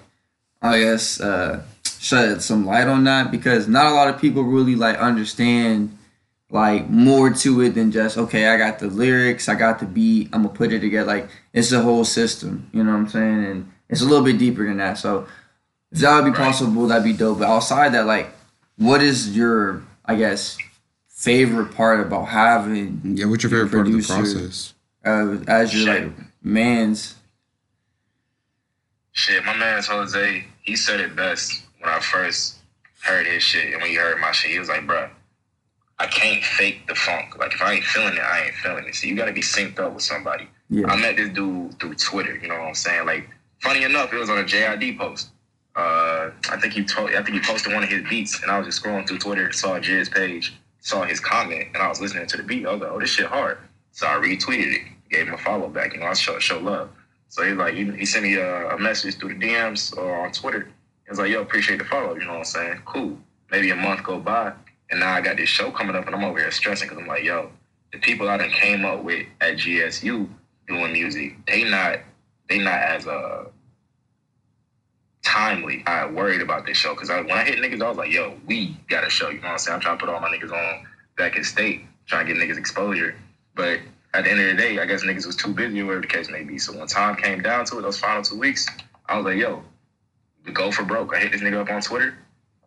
I 0.61 0.79
guess 0.79 1.19
uh, 1.21 1.63
shed 1.99 2.41
some 2.41 2.65
light 2.65 2.87
on 2.87 3.03
that 3.03 3.31
because 3.31 3.67
not 3.67 3.87
a 3.87 3.93
lot 3.93 4.07
of 4.07 4.19
people 4.19 4.43
really 4.43 4.75
like 4.75 4.97
understand 4.97 5.97
like 6.49 6.89
more 6.89 7.31
to 7.31 7.61
it 7.61 7.71
than 7.71 7.91
just 7.91 8.17
okay 8.17 8.47
i 8.47 8.57
got 8.57 8.77
the 8.77 8.87
lyrics 8.87 9.49
i 9.49 9.55
got 9.55 9.79
the 9.79 9.85
beat 9.85 10.29
i'm 10.31 10.43
gonna 10.43 10.53
put 10.53 10.71
it 10.71 10.79
together 10.79 11.07
like 11.07 11.27
it's 11.53 11.71
a 11.71 11.81
whole 11.81 12.05
system 12.05 12.69
you 12.71 12.83
know 12.83 12.91
what 12.91 12.97
i'm 12.97 13.09
saying 13.09 13.45
and 13.45 13.71
it's 13.89 14.01
a 14.01 14.05
little 14.05 14.23
bit 14.23 14.37
deeper 14.37 14.65
than 14.65 14.77
that 14.77 14.97
so 14.97 15.27
that 16.01 16.15
would 16.15 16.25
be 16.25 16.31
Right. 16.31 16.39
possible 16.47 16.87
that'd 16.87 17.03
be 17.03 17.13
dope 17.13 17.39
but 17.39 17.47
outside 17.47 17.93
that 17.93 18.05
like 18.05 18.29
what 18.77 19.01
is 19.01 19.35
your 19.35 19.81
i 20.05 20.15
guess 20.15 20.57
favorite 21.09 21.73
part 21.73 21.99
about 22.01 22.25
having 22.25 23.01
Yeah, 23.03 23.25
what's 23.25 23.43
your 23.43 23.51
Your 23.51 23.65
favorite 23.67 23.71
part 23.85 23.87
of 23.87 23.93
the 23.93 24.03
producer. 24.05 24.13
process? 24.39 24.73
uh, 25.05 25.37
as 25.51 25.73
your 25.73 25.93
like 26.03 26.11
man's 26.43 27.15
Shit, 29.13 29.45
my 29.45 29.55
man's 29.55 29.87
Jose, 29.87 30.43
he 30.61 30.75
said 30.75 30.99
it 30.99 31.15
best 31.15 31.63
when 31.79 31.89
I 31.89 31.99
first 32.01 32.57
heard 33.01 33.25
his 33.25 33.41
shit. 33.41 33.71
And 33.71 33.81
when 33.81 33.89
he 33.89 33.95
heard 33.95 34.19
my 34.19 34.31
shit, 34.33 34.51
he 34.51 34.59
was 34.59 34.67
like, 34.67 34.85
"Bro, 34.85 35.09
I 35.99 36.07
can't 36.07 36.43
fake 36.43 36.85
the 36.87 36.95
funk. 36.95 37.37
Like, 37.37 37.53
if 37.53 37.61
I 37.61 37.73
ain't 37.75 37.85
feeling 37.85 38.15
it, 38.15 38.19
I 38.19 38.45
ain't 38.47 38.55
feeling 38.55 38.85
it. 38.85 38.93
So 38.95 39.07
you 39.07 39.15
gotta 39.15 39.31
be 39.31 39.39
synced 39.41 39.79
up 39.79 39.93
with 39.93 40.03
somebody. 40.03 40.49
yeah 40.69 40.87
I 40.91 40.97
met 40.97 41.15
this 41.15 41.29
dude 41.29 41.79
through 41.79 41.95
Twitter, 41.95 42.35
you 42.35 42.49
know 42.49 42.55
what 42.59 42.67
I'm 42.67 42.75
saying? 42.75 43.05
Like, 43.05 43.29
funny 43.61 43.83
enough, 43.83 44.11
it 44.11 44.17
was 44.17 44.29
on 44.29 44.39
a 44.39 44.43
JID 44.43 44.97
post. 44.97 45.29
Uh, 45.75 46.31
I 46.49 46.57
think 46.59 46.73
he 46.73 46.83
told, 46.83 47.09
I 47.11 47.21
think 47.23 47.35
he 47.35 47.39
posted 47.41 47.73
one 47.73 47.83
of 47.83 47.89
his 47.89 48.07
beats, 48.09 48.41
and 48.41 48.51
I 48.51 48.57
was 48.57 48.67
just 48.67 48.83
scrolling 48.83 49.07
through 49.07 49.19
Twitter, 49.19 49.51
saw 49.51 49.79
JID's 49.79 50.09
page, 50.09 50.53
saw 50.79 51.03
his 51.03 51.19
comment, 51.19 51.67
and 51.73 51.77
I 51.77 51.89
was 51.89 51.99
listening 51.99 52.27
to 52.27 52.37
the 52.37 52.43
beat. 52.43 52.65
I 52.65 52.71
was 52.71 52.81
like, 52.81 52.91
oh, 52.91 52.99
this 52.99 53.09
shit 53.09 53.25
hard. 53.25 53.57
So 53.91 54.07
I 54.07 54.13
retweeted 54.13 54.75
it, 54.75 54.81
gave 55.09 55.27
him 55.27 55.33
a 55.33 55.37
follow 55.37 55.67
back, 55.67 55.93
you 55.93 55.99
know, 55.99 56.07
I 56.07 56.13
show, 56.13 56.39
show 56.39 56.59
love. 56.59 56.89
So 57.27 57.43
he 57.43 57.51
like, 57.51 57.73
he, 57.73 57.91
he 57.91 58.05
sent 58.05 58.23
me 58.23 58.35
a, 58.35 58.69
a 58.69 58.79
message 58.79 59.15
through 59.17 59.37
the 59.37 59.45
DMs 59.45 59.95
or 59.97 60.25
on 60.25 60.31
Twitter. 60.31 60.69
He 61.03 61.09
was 61.09 61.19
like, 61.19 61.29
yo, 61.29 61.41
appreciate 61.41 61.79
the 61.79 61.85
follow, 61.85 62.15
you 62.15 62.23
know 62.25 62.31
what 62.31 62.39
I'm 62.39 62.45
saying? 62.45 62.81
Cool. 62.85 63.17
Maybe 63.51 63.69
a 63.71 63.75
month 63.75 64.03
go 64.03 64.19
by, 64.19 64.53
and 64.89 64.99
now 64.99 65.13
I 65.13 65.21
got 65.21 65.37
this 65.37 65.49
show 65.49 65.71
coming 65.71 65.95
up, 65.95 66.05
and 66.05 66.15
I'm 66.15 66.23
over 66.23 66.39
here 66.39 66.51
stressing 66.51 66.87
because 66.87 67.01
I'm 67.01 67.07
like, 67.07 67.23
yo, 67.23 67.51
the 67.91 67.99
people 67.99 68.29
I 68.29 68.37
done 68.37 68.49
came 68.49 68.85
up 68.85 69.03
with 69.03 69.25
at 69.41 69.55
GSU 69.57 70.27
doing 70.67 70.93
music, 70.93 71.37
they 71.47 71.63
not 71.63 71.99
they 72.49 72.59
not 72.59 72.79
as 72.79 73.07
uh 73.07 73.45
timely. 75.35 75.83
I 75.85 76.05
worried 76.05 76.41
about 76.41 76.65
this 76.65 76.77
show 76.77 76.93
because 76.93 77.09
I, 77.09 77.19
when 77.19 77.31
I 77.31 77.43
hit 77.43 77.59
niggas, 77.59 77.83
I 77.83 77.89
was 77.89 77.97
like, 77.97 78.11
yo, 78.11 78.35
we 78.45 78.77
got 78.89 79.05
a 79.05 79.09
show. 79.09 79.29
You 79.29 79.41
know 79.41 79.47
what 79.47 79.51
I'm 79.51 79.57
saying? 79.57 79.75
I'm 79.75 79.81
trying 79.81 79.97
to 79.97 80.05
put 80.05 80.13
all 80.13 80.21
my 80.21 80.29
niggas 80.29 80.51
on 80.51 80.85
back 81.17 81.35
in 81.35 81.43
state, 81.43 81.81
trying 82.05 82.25
to 82.25 82.33
get 82.33 82.41
niggas 82.41 82.57
exposure. 82.57 83.15
But 83.53 83.79
at 84.13 84.23
the 84.23 84.31
end 84.31 84.39
of 84.39 84.47
the 84.47 84.61
day, 84.61 84.79
I 84.79 84.85
guess 84.85 85.03
niggas 85.03 85.25
was 85.25 85.35
too 85.35 85.53
busy 85.53 85.81
or 85.81 85.87
whatever 85.87 86.01
the 86.01 86.07
case 86.07 86.29
may 86.29 86.43
be. 86.43 86.57
So 86.57 86.77
when 86.77 86.87
time 86.87 87.17
came 87.17 87.41
down 87.41 87.65
to 87.65 87.79
it, 87.79 87.81
those 87.81 87.99
final 87.99 88.23
two 88.23 88.39
weeks, 88.39 88.65
I 89.07 89.17
was 89.17 89.25
like, 89.25 89.37
yo, 89.37 89.61
go 90.53 90.71
for 90.71 90.83
broke. 90.83 91.13
I 91.13 91.19
hit 91.19 91.33
this 91.33 91.41
nigga 91.41 91.61
up 91.61 91.69
on 91.69 91.81
Twitter. 91.81 92.15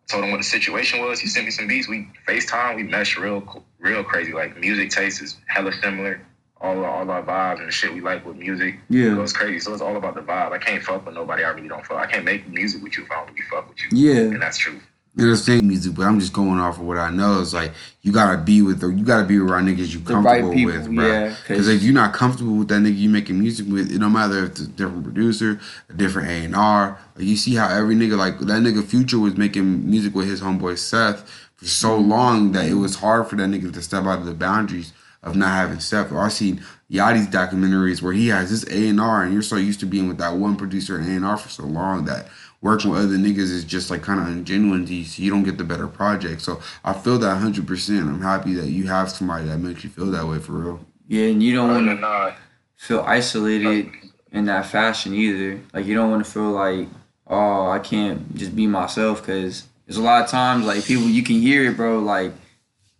Told 0.07 0.23
him 0.23 0.31
what 0.31 0.37
the 0.37 0.43
situation 0.43 1.01
was. 1.01 1.19
He 1.19 1.27
sent 1.27 1.45
me 1.45 1.51
some 1.51 1.67
beats. 1.67 1.87
We 1.87 2.07
FaceTime. 2.27 2.75
We 2.75 2.83
meshed 2.83 3.17
real, 3.17 3.65
real 3.79 4.03
crazy. 4.03 4.33
Like 4.33 4.57
music 4.57 4.91
taste 4.91 5.21
is 5.21 5.37
hella 5.47 5.71
similar. 5.81 6.21
All 6.61 6.83
all 6.85 7.09
our 7.09 7.23
vibes 7.23 7.59
and 7.59 7.67
the 7.67 7.71
shit 7.71 7.93
we 7.93 8.01
like 8.01 8.25
with 8.25 8.35
music. 8.35 8.79
Yeah. 8.89 9.13
it 9.17 9.19
it's 9.19 9.33
crazy. 9.33 9.59
So 9.59 9.73
it's 9.73 9.81
all 9.81 9.95
about 9.95 10.15
the 10.15 10.21
vibe. 10.21 10.51
I 10.51 10.57
can't 10.57 10.83
fuck 10.83 11.05
with 11.05 11.15
nobody 11.15 11.43
I 11.43 11.49
really 11.49 11.67
don't 11.69 11.85
fuck. 11.85 11.97
I 11.97 12.05
can't 12.11 12.25
make 12.25 12.47
music 12.49 12.83
with 12.83 12.97
you 12.97 13.03
if 13.05 13.11
I 13.11 13.15
don't 13.15 13.27
really 13.29 13.41
fuck 13.49 13.69
with 13.69 13.77
you. 13.81 13.89
Yeah. 14.13 14.21
And 14.21 14.41
that's 14.41 14.57
true. 14.57 14.79
You 15.15 15.23
understand 15.25 15.63
music, 15.67 15.95
but 15.95 16.03
I'm 16.03 16.19
just 16.19 16.33
going 16.33 16.59
off 16.59 16.77
of 16.77 16.83
what 16.85 16.97
I 16.97 17.09
know. 17.09 17.41
It's 17.41 17.53
like 17.53 17.71
you 18.03 18.11
gotta 18.11 18.37
be 18.37 18.61
with 18.61 18.79
the 18.79 18.87
you 18.89 19.03
gotta 19.03 19.25
be 19.25 19.37
around 19.37 19.65
niggas 19.67 19.91
you 19.93 19.99
The 19.99 20.15
right 20.15 20.41
comfortable 20.41 20.53
people, 20.53 20.73
with, 20.73 20.95
bro. 20.95 21.07
yeah, 21.07 21.27
'cause- 21.29 21.37
Because 21.47 21.67
if 21.67 21.81
you're 21.83 21.93
not 21.93 22.13
comfortable 22.13 22.55
with 22.55 22.67
that 22.69 22.81
nigga 22.81 22.97
you 22.97 23.09
making 23.09 23.39
music 23.39 23.65
with, 23.67 23.91
it 23.91 23.97
no 23.99 24.09
matter 24.09 24.43
if 24.45 24.51
it's 24.51 24.59
a 24.61 24.67
different 24.67 25.03
producer, 25.03 25.59
a 25.89 25.93
different 25.93 26.27
A 26.29 26.31
and 26.45 26.55
R. 26.55 26.97
You 27.17 27.35
see 27.35 27.55
how 27.55 27.67
every 27.69 27.95
nigga 27.95 28.17
like 28.17 28.39
that 28.39 28.61
nigga 28.61 28.83
Future 28.83 29.17
was 29.19 29.35
making 29.35 29.89
music 29.89 30.13
with 30.13 30.27
his 30.27 30.41
homeboy 30.41 30.77
Seth 30.77 31.23
for 31.57 31.65
so 31.65 31.99
Mm-hmm. 31.99 32.09
long 32.09 32.51
that 32.51 32.65
it 32.67 32.75
was 32.75 32.95
hard 32.95 33.27
for 33.27 33.35
that 33.37 33.49
nigga 33.49 33.73
to 33.73 33.81
step 33.81 34.05
out 34.05 34.19
of 34.19 34.25
the 34.25 34.33
boundaries 34.33 34.93
of 35.23 35.35
not 35.35 35.49
having 35.49 35.79
stuff. 35.79 36.11
Or 36.11 36.19
I 36.19 36.29
seen 36.29 36.63
Yachty's 36.91 37.27
documentaries 37.27 38.01
where 38.01 38.13
he 38.13 38.27
has 38.29 38.49
this 38.49 38.63
A 38.71 38.89
and 38.89 38.99
R, 38.99 39.23
and 39.23 39.33
you're 39.33 39.41
so 39.41 39.55
used 39.55 39.79
to 39.81 39.85
being 39.85 40.07
with 40.07 40.17
that 40.17 40.35
one 40.35 40.55
producer 40.55 40.97
and 40.97 41.07
A 41.07 41.11
and 41.11 41.25
R 41.25 41.37
for 41.37 41.49
so 41.49 41.63
long 41.63 42.05
that 42.05 42.27
working 42.61 42.91
with 42.91 42.99
other 42.99 43.15
niggas 43.15 43.51
is 43.51 43.63
just 43.63 43.89
like 43.89 44.01
kind 44.01 44.19
of 44.19 44.25
ungenuine 44.27 44.85
to 44.87 44.93
you, 44.93 45.05
so 45.05 45.21
you 45.21 45.29
don't 45.29 45.43
get 45.43 45.57
the 45.57 45.63
better 45.63 45.87
project. 45.87 46.41
So 46.41 46.61
I 46.83 46.93
feel 46.93 47.17
that 47.19 47.35
hundred 47.35 47.67
percent. 47.67 48.07
I'm 48.07 48.21
happy 48.21 48.53
that 48.55 48.69
you 48.69 48.87
have 48.87 49.09
somebody 49.09 49.45
that 49.45 49.57
makes 49.59 49.83
you 49.83 49.89
feel 49.89 50.07
that 50.07 50.27
way 50.27 50.39
for 50.39 50.53
real. 50.53 50.85
Yeah, 51.07 51.25
and 51.25 51.41
you 51.41 51.55
don't 51.55 51.69
want 51.69 51.89
to 51.89 52.01
that, 52.01 52.37
feel 52.75 53.01
isolated 53.01 53.91
in 54.31 54.45
that 54.45 54.65
fashion 54.65 55.13
either. 55.13 55.59
Like 55.73 55.85
you 55.85 55.95
don't 55.95 56.11
want 56.11 56.25
to 56.25 56.31
feel 56.31 56.51
like, 56.51 56.87
oh, 57.27 57.69
I 57.69 57.79
can't 57.79 58.35
just 58.35 58.55
be 58.55 58.67
myself 58.67 59.21
because 59.21 59.67
there's 59.85 59.97
a 59.97 60.03
lot 60.03 60.23
of 60.23 60.29
times 60.29 60.65
like 60.65 60.85
people 60.85 61.05
you 61.05 61.23
can 61.23 61.41
hear 61.41 61.71
it, 61.71 61.77
bro. 61.77 61.99
Like 61.99 62.31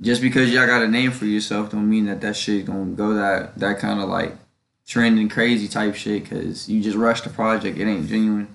just 0.01 0.21
because 0.21 0.51
y'all 0.53 0.65
got 0.67 0.81
a 0.81 0.87
name 0.87 1.11
for 1.11 1.25
yourself 1.25 1.71
don't 1.71 1.89
mean 1.89 2.05
that 2.05 2.21
that 2.21 2.35
shit 2.35 2.65
gonna 2.65 2.91
go 2.91 3.13
that 3.13 3.57
that 3.57 3.79
kind 3.79 3.99
of 3.99 4.07
like 4.09 4.35
trending 4.87 5.29
crazy 5.29 5.67
type 5.67 5.95
shit 5.95 6.23
because 6.23 6.67
you 6.69 6.81
just 6.81 6.97
rush 6.97 7.21
the 7.21 7.29
project. 7.29 7.77
It 7.77 7.85
ain't 7.87 8.07
genuine. 8.07 8.47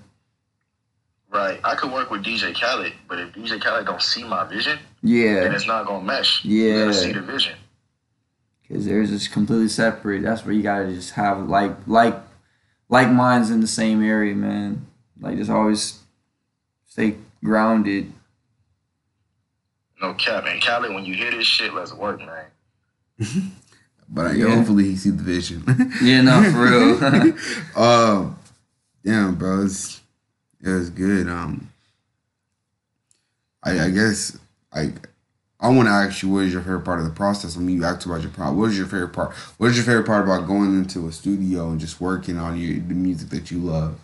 right. 1.29 1.59
I 1.63 1.75
could 1.75 1.91
work 1.91 2.09
with 2.11 2.23
DJ 2.23 2.53
Khaled, 2.53 2.93
but 3.07 3.19
if 3.19 3.33
DJ 3.33 3.61
Khaled 3.61 3.85
don't 3.85 4.01
see 4.01 4.23
my 4.23 4.43
vision, 4.45 4.79
yeah, 5.03 5.41
then 5.41 5.53
it's 5.53 5.67
not 5.67 5.85
gonna 5.85 6.03
mesh. 6.05 6.43
You 6.45 6.63
Yeah. 6.63 6.79
gotta 6.85 6.93
see 6.93 7.11
the 7.13 7.21
vision. 7.21 7.55
because 8.67 8.85
there's 8.85 9.11
just 9.11 9.31
completely 9.31 9.67
separate. 9.67 10.23
That's 10.23 10.43
where 10.43 10.53
you 10.53 10.63
gotta 10.63 10.91
just 10.93 11.11
have 11.13 11.47
like 11.47 11.75
like 11.87 12.15
like 12.89 13.11
minds 13.11 13.49
in 13.51 13.61
the 13.61 13.67
same 13.67 14.03
area, 14.03 14.33
man. 14.35 14.87
Like 15.19 15.37
just 15.37 15.49
always 15.51 15.99
stay 16.87 17.15
grounded. 17.43 18.11
No 20.05 20.13
cap. 20.13 20.45
And 20.47 20.61
Khaled, 20.61 20.93
when 20.93 21.03
you 21.05 21.15
hear 21.15 21.31
this 21.31 21.47
shit, 21.47 21.73
let's 21.73 21.93
work, 21.93 22.19
man. 22.19 22.45
But 24.07 24.27
uh, 24.27 24.31
Yeah. 24.33 24.55
hopefully 24.55 24.83
he 24.83 24.95
see 24.97 25.09
the 25.09 25.23
vision. 25.23 25.63
Yeah, 26.01 26.21
no, 26.21 26.43
for 26.51 26.61
real. 26.61 27.35
uh, 27.75 28.29
damn, 29.03 29.33
bro, 29.33 29.65
it's 29.65 29.99
it 30.61 30.69
was 30.69 30.91
good. 30.91 31.27
Um, 31.27 31.69
I 33.63 33.85
I 33.85 33.89
guess 33.89 34.37
I 34.71 34.93
I 35.59 35.69
want 35.69 35.87
to 35.87 35.91
ask 35.91 36.21
you 36.21 36.29
what 36.29 36.43
is 36.43 36.53
your 36.53 36.61
favorite 36.61 36.85
part 36.85 36.99
of 36.99 37.05
the 37.05 37.11
process. 37.11 37.57
I 37.57 37.61
mean, 37.61 37.77
you 37.77 37.83
asked 37.85 38.05
about 38.05 38.21
your 38.21 38.29
part. 38.29 38.53
What 38.53 38.69
is 38.69 38.77
your 38.77 38.85
favorite 38.85 39.13
part? 39.13 39.33
What 39.57 39.71
is 39.71 39.75
your 39.75 39.85
favorite 39.85 40.05
part 40.05 40.23
about 40.23 40.45
going 40.45 40.77
into 40.77 41.07
a 41.07 41.11
studio 41.11 41.71
and 41.71 41.79
just 41.79 41.99
working 41.99 42.37
on 42.37 42.59
your 42.59 42.75
the 42.79 42.93
music 42.93 43.29
that 43.29 43.49
you 43.49 43.57
love? 43.57 43.99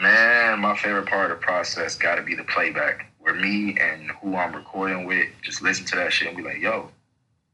Man, 0.00 0.60
my 0.60 0.76
favorite 0.76 1.06
part 1.06 1.32
of 1.32 1.40
the 1.40 1.44
process 1.44 1.96
got 1.96 2.16
to 2.16 2.22
be 2.22 2.36
the 2.36 2.44
playback, 2.44 3.10
where 3.26 3.34
me 3.34 3.76
and 3.80 4.08
who 4.22 4.36
I'm 4.36 4.54
recording 4.54 5.04
with 5.04 5.26
just 5.42 5.60
listen 5.60 5.84
to 5.86 5.96
that 5.96 6.12
shit 6.12 6.28
and 6.28 6.36
be 6.36 6.44
like, 6.44 6.60
"Yo, 6.60 6.88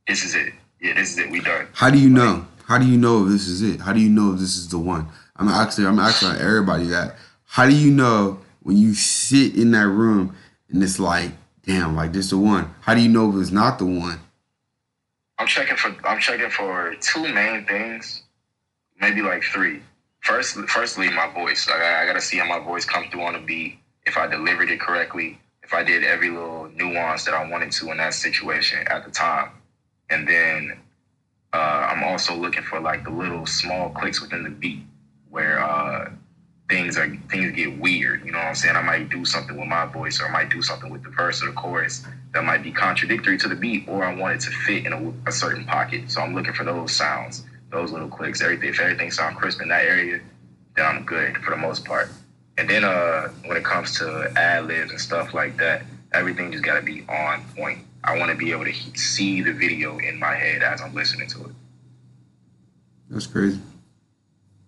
this 0.07 0.23
is 0.23 0.35
it. 0.35 0.53
Yeah, 0.83 0.93
this 0.93 1.13
is 1.13 1.19
it. 1.19 1.31
We 1.31 1.41
done." 1.41 1.67
How 1.73 1.89
do 1.89 1.99
you 1.99 2.11
know? 2.11 2.47
How 2.69 2.77
do 2.77 2.85
you 2.85 2.99
know 2.99 3.25
if 3.25 3.33
this 3.33 3.49
is 3.49 3.63
it? 3.63 3.81
How 3.81 3.95
do 3.95 4.01
you 4.01 4.11
know 4.11 4.35
if 4.35 4.39
this 4.39 4.55
is 4.59 4.69
the 4.69 4.79
one? 4.79 5.09
I'm 5.37 5.49
actually 5.49 5.87
I'm 5.87 5.99
asking 5.99 6.33
everybody 6.39 6.85
that. 6.89 7.17
How 7.47 7.67
do 7.67 7.75
you 7.75 7.91
know 7.91 8.39
when 8.63 8.77
you 8.77 8.93
sit 8.93 9.57
in 9.57 9.71
that 9.71 9.89
room 9.89 10.37
and 10.69 10.83
it's 10.83 11.01
like, 11.01 11.31
damn, 11.65 11.97
like 11.97 12.13
this 12.13 12.29
the 12.29 12.39
one? 12.39 12.75
How 12.83 12.95
do 12.95 13.01
you 13.01 13.09
know 13.09 13.31
if 13.31 13.41
it's 13.41 13.51
not 13.51 13.79
the 13.79 13.87
one? 13.87 14.21
I'm 15.39 15.47
checking 15.47 15.77
for 15.77 15.97
I'm 16.05 16.21
checking 16.21 16.51
for 16.51 16.95
two 17.01 17.33
main 17.33 17.65
things, 17.65 18.25
maybe 19.01 19.23
like 19.23 19.43
three. 19.43 19.81
First, 20.21 20.55
firstly, 20.69 21.09
my 21.09 21.33
voice. 21.33 21.67
I, 21.67 22.03
I 22.03 22.07
gotta 22.07 22.21
see 22.21 22.37
how 22.37 22.47
my 22.47 22.63
voice 22.63 22.85
come 22.85 23.09
through 23.11 23.23
on 23.23 23.33
the 23.33 23.41
beat. 23.41 23.79
If 24.05 24.19
I 24.19 24.27
delivered 24.27 24.69
it 24.69 24.79
correctly, 24.79 25.39
if 25.63 25.73
I 25.73 25.83
did 25.83 26.05
every 26.05 26.31
little 26.31 26.69
nuance 26.75 27.25
that 27.25 27.35
I 27.35 27.49
wanted 27.49 27.73
to 27.73 27.91
in 27.91 27.99
that 27.99 28.15
situation 28.15 28.87
at 28.89 29.05
the 29.05 29.11
time, 29.11 29.51
and 30.11 30.27
then 30.27 30.81
uh, 31.53 31.57
I'm 31.91 32.03
also 32.05 32.35
looking 32.35 32.63
for 32.63 32.81
like 32.81 33.05
the 33.05 33.11
little 33.11 33.47
small 33.47 33.91
clicks 33.91 34.21
within 34.21 34.43
the 34.45 34.51
beat 34.51 34.83
where 35.31 35.63
uh, 35.63 36.11
things 36.69 36.97
are 36.97 37.09
things 37.31 37.55
get 37.55 37.79
weird. 37.79 38.25
You 38.25 38.33
know 38.33 38.39
what 38.39 38.49
I'm 38.49 38.55
saying? 38.55 38.77
I 38.77 38.83
might 38.83 39.11
do 39.11 39.25
something 39.25 39.59
with 39.59 39.69
my 39.69 39.87
voice, 39.87 40.21
or 40.21 40.27
I 40.27 40.31
might 40.31 40.51
do 40.51 40.63
something 40.63 40.91
with 40.91 41.03
the 41.03 41.11
verse 41.11 41.43
or 41.43 41.47
the 41.47 41.53
chorus 41.53 42.07
that 42.33 42.45
might 42.45 42.63
be 42.63 42.73
contradictory 42.73 43.37
to 43.39 43.49
the 43.49 43.55
beat, 43.55 43.87
or 43.89 44.05
I 44.05 44.15
want 44.15 44.37
it 44.37 44.41
to 44.43 44.51
fit 44.51 44.87
in 44.87 44.93
a, 44.93 45.29
a 45.29 45.33
certain 45.33 45.65
pocket. 45.65 46.11
So 46.11 46.21
I'm 46.21 46.35
looking 46.35 46.55
for 46.55 46.65
those 46.65 46.93
sounds, 46.93 47.45
those 47.71 47.93
little 47.93 48.09
clicks. 48.09 48.41
Everything, 48.41 48.71
if 48.71 48.81
everything 48.81 49.11
sounds 49.11 49.37
crisp 49.39 49.61
in 49.61 49.69
that 49.69 49.85
area, 49.85 50.21
then 50.77 50.87
I'm 50.87 51.05
good 51.05 51.37
for 51.39 51.51
the 51.51 51.57
most 51.57 51.85
part. 51.85 52.11
And 52.59 52.69
then 52.69 52.85
uh, 52.85 53.29
when 53.47 53.57
it 53.57 53.65
comes 53.65 53.99
to 53.99 54.33
ad 54.37 54.67
libs 54.67 54.91
and 54.91 55.01
stuff 55.01 55.35
like 55.35 55.57
that, 55.57 55.83
everything 56.13 56.53
just 56.53 56.65
got 56.65 56.75
to 56.75 56.83
be 56.83 57.05
on 57.09 57.45
point. 57.57 57.81
I 58.05 58.19
want 58.19 58.31
to 58.31 58.37
be 58.37 58.53
able 58.53 58.65
to 58.65 58.71
he- 58.71 58.97
see 58.97 59.43
the 59.43 59.53
video 59.53 59.99
in 59.99 60.19
my 60.19 60.35
head 60.35 60.63
as 60.63 60.81
I'm 60.81 60.95
listening 60.95 61.29
to 61.29 61.45
it. 61.45 61.53
That's 63.11 63.27
crazy. 63.27 63.61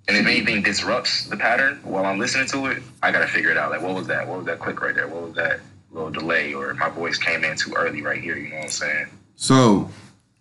And 0.07 0.17
if 0.17 0.27
anything 0.27 0.63
disrupts 0.63 1.27
the 1.27 1.37
pattern 1.37 1.81
while 1.83 2.05
I'm 2.05 2.19
listening 2.19 2.47
to 2.49 2.67
it, 2.67 2.83
I 3.03 3.11
gotta 3.11 3.27
figure 3.27 3.51
it 3.51 3.57
out. 3.57 3.71
Like, 3.71 3.81
what 3.81 3.95
was 3.95 4.07
that? 4.09 4.29
What 4.29 4.39
was 4.39 4.47
that 4.47 4.61
click 4.61 4.83
right 4.83 4.95
there? 4.95 5.09
What 5.09 5.23
was 5.23 5.35
that 5.35 5.61
little 5.91 6.11
delay? 6.11 6.53
Or 6.53 6.75
my 6.75 6.91
voice 6.91 7.17
came 7.17 7.43
in 7.43 7.57
too 7.57 7.73
early 7.75 8.03
right 8.03 8.21
here. 8.21 8.37
You 8.37 8.51
know 8.51 8.57
what 8.57 8.65
I'm 8.65 8.71
saying? 8.71 9.07
So, 9.37 9.89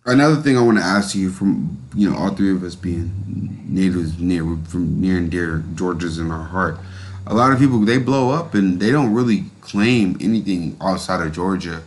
another 0.04 0.36
thing 0.36 0.58
I 0.58 0.60
want 0.60 0.76
to 0.78 0.84
ask 0.84 1.14
you 1.14 1.30
from 1.30 1.78
you 1.94 2.10
know 2.10 2.16
all 2.16 2.34
three 2.34 2.52
of 2.52 2.62
us 2.62 2.74
being 2.74 3.10
natives 3.66 4.18
near 4.18 4.44
from 4.68 5.00
near 5.00 5.16
and 5.16 5.30
dear 5.30 5.64
Georgia's 5.74 6.18
in 6.18 6.30
our 6.30 6.44
heart. 6.44 6.78
A 7.26 7.34
lot 7.34 7.52
of 7.52 7.58
people 7.58 7.78
they 7.80 7.98
blow 7.98 8.30
up 8.30 8.54
and 8.54 8.80
they 8.80 8.90
don't 8.90 9.14
really 9.14 9.44
claim 9.60 10.16
anything 10.20 10.76
outside 10.80 11.24
of 11.26 11.32
Georgia 11.32 11.82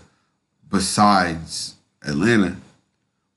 besides 0.69 1.75
Atlanta. 2.05 2.57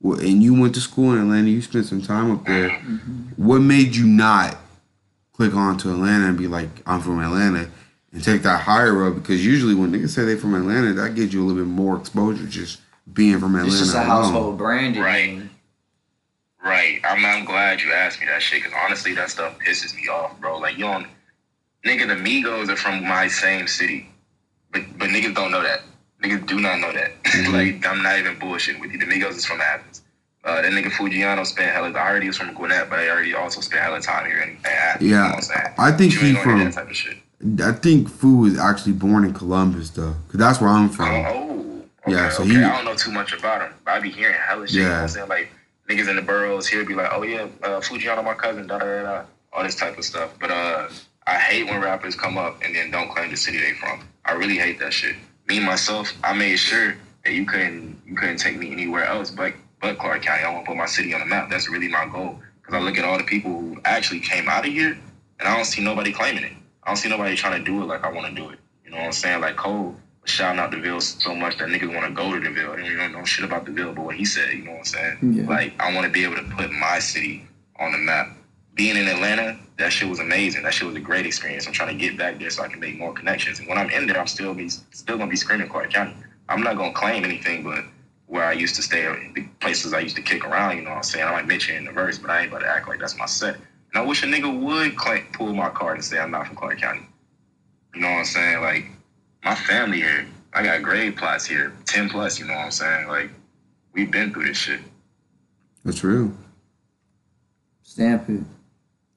Well, 0.01 0.19
and 0.19 0.43
you 0.43 0.59
went 0.59 0.75
to 0.77 0.81
school 0.81 1.13
in 1.13 1.19
Atlanta. 1.19 1.49
You 1.49 1.61
spent 1.61 1.87
some 1.87 2.01
time 2.01 2.31
up 2.31 2.47
there. 2.47 2.71
Mm-hmm. 2.71 3.45
What 3.45 3.61
made 3.61 3.95
you 3.95 4.07
not 4.07 4.57
click 5.35 5.55
on 5.55 5.77
to 5.79 5.91
Atlanta 5.91 6.27
and 6.27 6.39
be 6.39 6.47
like, 6.47 6.71
"I'm 6.87 7.03
from 7.03 7.21
Atlanta," 7.21 7.69
and 8.13 8.25
take 8.25 8.43
that 8.43 8.63
higher 8.63 8.95
road? 8.95 9.17
Because 9.17 9.45
usually 9.45 9.75
when 9.75 9.93
niggas 9.93 10.11
say 10.11 10.25
they 10.25 10.37
from 10.37 10.55
Atlanta, 10.55 10.95
that 10.95 11.15
gives 11.15 11.35
you 11.35 11.43
a 11.43 11.45
little 11.45 11.63
bit 11.63 11.69
more 11.69 11.99
exposure 11.99 12.47
just 12.47 12.81
being 13.13 13.39
from 13.39 13.55
Atlanta. 13.55 13.69
It's 13.69 13.79
just 13.79 13.95
a 13.95 13.99
alone. 13.99 14.09
household 14.09 14.59
branding. 14.59 15.03
Right. 15.03 15.43
Right. 16.63 17.01
I'm, 17.05 17.25
I'm 17.25 17.45
glad 17.45 17.81
you 17.81 17.93
asked 17.93 18.21
me 18.21 18.27
that 18.27 18.43
shit 18.43 18.63
because 18.63 18.79
honestly, 18.85 19.15
that 19.15 19.31
stuff 19.31 19.59
pisses 19.59 19.95
me 19.95 20.09
off, 20.09 20.39
bro. 20.41 20.59
Like, 20.59 20.77
you 20.77 20.85
don't, 20.85 21.07
nigga, 21.85 22.07
the 22.09 22.15
Migos 22.15 22.69
are 22.69 22.77
from 22.77 23.03
my 23.07 23.29
same 23.29 23.67
city, 23.67 24.11
but 24.73 24.83
but 24.99 25.09
niggas 25.11 25.35
don't 25.35 25.51
know 25.51 25.63
that. 25.63 25.83
Niggas 26.23 26.47
do 26.47 26.61
not 26.61 26.79
know 26.81 26.93
that. 26.93 27.13
like, 27.53 27.87
I'm 27.87 28.03
not 28.03 28.19
even 28.19 28.37
bullshitting 28.37 28.81
with 28.81 28.93
you. 28.93 28.99
The 28.99 29.07
Migos 29.07 29.37
is 29.37 29.47
from 29.47 29.61
Athens. 29.61 30.03
Uh, 30.45 30.63
that 30.63 30.73
nigga 30.73 30.91
Fujiano 30.91 31.47
spent 31.47 31.73
hella. 31.73 31.91
I 31.93 32.09
already 32.11 32.27
was 32.27 32.37
from 32.39 32.55
Gwinnett, 32.55 32.89
but 32.91 32.99
I 32.99 33.09
already 33.11 33.35
also 33.35 33.61
spent 33.61 33.83
hella 33.83 34.01
time 34.01 34.27
here 34.27 34.41
in, 34.41 34.51
in 34.51 34.67
Athens. 34.67 35.05
You 35.05 35.17
know 35.17 35.39
Yeah? 35.51 35.75
I 35.79 35.93
think 35.93 36.13
he 36.15 36.29
ain't 36.29 36.37
gonna 36.37 36.57
hear 36.57 36.57
from. 36.57 36.65
that 36.65 36.73
type 36.75 36.91
of 36.91 36.97
shit. 36.97 37.19
I 37.63 37.73
think 37.73 38.09
Fu 38.11 38.37
was 38.39 38.59
actually 38.59 38.93
born 38.93 39.25
in 39.25 39.33
Columbus 39.33 39.91
though, 39.91 40.15
cause 40.29 40.37
that's 40.39 40.61
where 40.61 40.69
I'm 40.71 40.89
from. 40.91 41.09
Oh, 41.27 41.83
okay, 42.07 42.13
Yeah, 42.13 42.29
so 42.31 42.43
okay. 42.43 42.53
he- 42.53 42.63
I 42.65 42.77
don't 42.77 42.85
know 42.85 42.95
too 42.95 43.13
much 43.13 43.33
about 43.33 43.63
him, 43.63 43.73
but 43.85 43.93
I 43.93 44.01
be 44.01 44.11
hearing 44.11 44.37
hella 44.39 44.67
shit. 44.67 44.77
You 44.77 44.83
know 44.83 44.89
what 44.91 44.97
Yeah. 44.97 45.03
I'm 45.03 45.09
saying? 45.09 45.29
Like 45.29 45.51
niggas 45.89 46.09
in 46.09 46.17
the 46.17 46.23
boroughs 46.23 46.67
here 46.67 46.85
be 46.85 46.95
like, 46.95 47.11
oh 47.13 47.23
yeah, 47.23 47.47
uh, 47.63 47.81
Fujiano, 47.81 48.23
my 48.25 48.35
cousin, 48.35 48.67
da 48.67 48.79
da 48.79 48.85
da 48.85 49.03
da, 49.03 49.23
all 49.55 49.63
this 49.63 49.75
type 49.75 49.97
of 49.97 50.05
stuff. 50.05 50.31
But 50.39 50.51
uh, 50.51 50.89
I 51.31 51.39
hate 51.39 51.67
when 51.67 51.81
rappers 51.81 52.17
come 52.17 52.37
up 52.37 52.61
and 52.65 52.75
then 52.75 52.91
don't 52.91 53.09
claim 53.09 53.31
the 53.31 53.37
city 53.37 53.61
they 53.61 53.75
from. 53.75 54.03
I 54.25 54.33
really 54.33 54.57
hate 54.57 54.81
that 54.81 54.93
shit. 54.93 55.15
Me 55.47 55.61
myself, 55.61 56.13
I 56.25 56.33
made 56.33 56.57
sure 56.57 56.97
that 57.25 57.33
you 57.33 57.47
couldn't 57.47 58.03
you 58.05 58.17
couldn't 58.17 58.39
take 58.39 58.59
me 58.59 58.73
anywhere 58.73 59.05
else 59.05 59.31
but 59.31 59.53
but 59.81 59.97
Clark 59.97 60.23
County. 60.23 60.43
I 60.43 60.53
want 60.53 60.65
to 60.65 60.71
put 60.71 60.77
my 60.77 60.87
city 60.87 61.15
on 61.15 61.21
the 61.21 61.27
map. 61.27 61.49
That's 61.49 61.69
really 61.71 61.87
my 61.87 62.07
goal. 62.07 62.41
Cause 62.65 62.75
I 62.75 62.81
look 62.81 62.99
at 62.99 63.05
all 63.05 63.17
the 63.17 63.25
people 63.25 63.53
who 63.53 63.81
actually 63.85 64.19
came 64.19 64.49
out 64.49 64.67
of 64.67 64.73
here, 64.73 64.99
and 65.39 65.49
I 65.49 65.55
don't 65.55 65.65
see 65.65 65.83
nobody 65.83 66.13
claiming 66.13 66.43
it. 66.43 66.53
I 66.83 66.89
don't 66.89 66.97
see 66.97 67.09
nobody 67.09 67.37
trying 67.37 67.59
to 67.59 67.65
do 67.65 67.81
it 67.81 67.87
like 67.87 68.03
I 68.03 68.11
want 68.11 68.27
to 68.27 68.35
do 68.35 68.51
it. 68.51 68.59
You 68.85 68.91
know 68.91 68.97
what 68.97 69.07
I'm 69.07 69.13
saying? 69.13 69.41
Like 69.41 69.57
Cole 69.57 69.95
shouting 70.25 70.59
out 70.59 70.73
the 70.73 70.79
Ville 70.79 71.01
so 71.01 71.33
much 71.33 71.59
that 71.59 71.69
niggas 71.69 71.95
want 71.95 72.09
to 72.09 72.13
go 72.13 72.35
to 72.35 72.41
the 72.41 72.51
Ville. 72.51 72.75
They 72.75 72.97
don't 72.97 73.13
know 73.13 73.25
shit 73.25 73.45
about 73.45 73.67
the 73.67 73.71
Ville, 73.71 73.93
but 73.93 74.05
what 74.05 74.17
he 74.17 74.25
said, 74.25 74.53
you 74.53 74.65
know 74.65 74.73
what 74.73 74.79
I'm 74.79 74.85
saying? 74.85 75.19
Yeah. 75.23 75.49
Like 75.49 75.81
I 75.81 75.95
want 75.95 76.07
to 76.07 76.13
be 76.13 76.25
able 76.25 76.37
to 76.37 76.45
put 76.57 76.73
my 76.73 76.99
city 76.99 77.47
on 77.79 77.93
the 77.93 77.99
map. 77.99 78.37
Being 78.75 78.97
in 78.97 79.07
Atlanta, 79.07 79.59
that 79.81 79.93
shit 79.93 80.09
was 80.09 80.21
amazing. 80.21 80.63
That 80.63 80.75
shit 80.75 80.87
was 80.87 80.95
a 80.95 81.01
great 81.01 81.27
experience. 81.27 81.67
I'm 81.67 81.73
trying 81.73 81.97
to 81.97 82.01
get 82.01 82.17
back 82.17 82.39
there 82.39 82.51
so 82.51 82.63
I 82.63 82.69
can 82.69 82.81
make 82.81 82.99
more 82.99 83.13
connections. 83.13 83.59
And 83.59 83.69
when 83.69 83.79
I'm 83.79 83.91
in 83.91 84.07
there, 84.07 84.21
I'm 84.21 84.27
still 84.27 84.55
be 84.55 84.69
still 84.69 85.19
gonna 85.19 85.31
be 85.31 85.37
screaming 85.37 85.69
Clark 85.69 85.91
County. 85.91 86.15
I'm 86.49 86.63
not 86.63 86.77
gonna 86.77 86.93
claim 86.93 87.25
anything, 87.25 87.65
but 87.65 87.85
where 88.27 88.45
I 88.45 88.53
used 88.53 88.77
to 88.77 88.83
stay, 88.83 89.03
the 89.35 89.43
places 89.61 89.93
I 89.93 90.01
used 90.01 90.17
to 90.17 90.23
kick 90.23 90.47
around. 90.47 90.77
You 90.77 90.83
know 90.83 90.91
what 90.91 90.97
I'm 90.97 91.03
saying? 91.03 91.27
I 91.27 91.33
might 91.33 91.47
mention 91.47 91.77
in 91.77 91.85
the 91.87 91.93
verse, 91.93 92.19
but 92.19 92.31
I 92.31 92.43
ain't 92.43 92.51
about 92.51 92.61
to 92.61 92.69
act 92.69 92.89
like 92.89 93.01
that's 93.01 93.17
my 93.17 93.27
set. 93.27 93.57
And 93.57 93.95
I 93.95 94.03
wish 94.03 94.23
a 94.23 94.27
nigga 94.27 94.61
would 94.61 95.01
cl- 95.01 95.25
pull 95.33 95.53
my 95.55 95.71
card 95.71 95.97
and 95.97 96.05
say 96.05 96.19
I'm 96.19 96.31
not 96.31 96.47
from 96.47 96.57
Clark 96.57 96.79
County. 96.79 97.07
You 97.95 98.03
know 98.03 98.11
what 98.11 98.19
I'm 98.19 98.25
saying? 98.27 98.61
Like 98.61 98.85
my 99.43 99.55
family 99.55 99.99
here, 99.99 100.27
I 100.53 100.63
got 100.63 100.83
grade 100.83 101.17
plots 101.17 101.47
here, 101.47 101.73
ten 101.87 102.11
plus. 102.11 102.39
You 102.39 102.45
know 102.45 102.55
what 102.55 102.67
I'm 102.67 102.71
saying? 102.71 103.09
Like 103.09 103.31
we've 103.95 104.11
been 104.11 104.33
through 104.33 104.45
this 104.45 104.59
shit. 104.59 104.81
That's 105.85 106.05
real. 106.05 106.33
Stamp 107.83 108.29
it. 108.29 108.43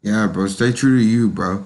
Yeah, 0.03 0.27
bro. 0.27 0.45
Stay 0.47 0.71
true 0.71 0.99
to 0.99 1.03
you, 1.03 1.29
bro. 1.29 1.65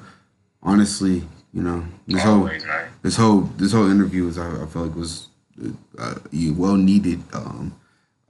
Honestly, 0.63 1.23
you 1.54 1.62
know 1.62 1.86
this 2.08 2.23
whole 2.23 2.45
man. 2.45 2.62
this 3.02 3.17
whole 3.17 3.41
this 3.58 3.73
whole 3.73 3.91
interview 3.91 4.26
was 4.26 4.38
I, 4.38 4.63
I 4.63 4.65
feel 4.67 4.86
like 4.86 4.95
was 4.95 5.28
uh, 6.00 6.15
you 6.32 6.54
well 6.54 6.78
needed. 6.78 7.21
Um, 7.34 7.76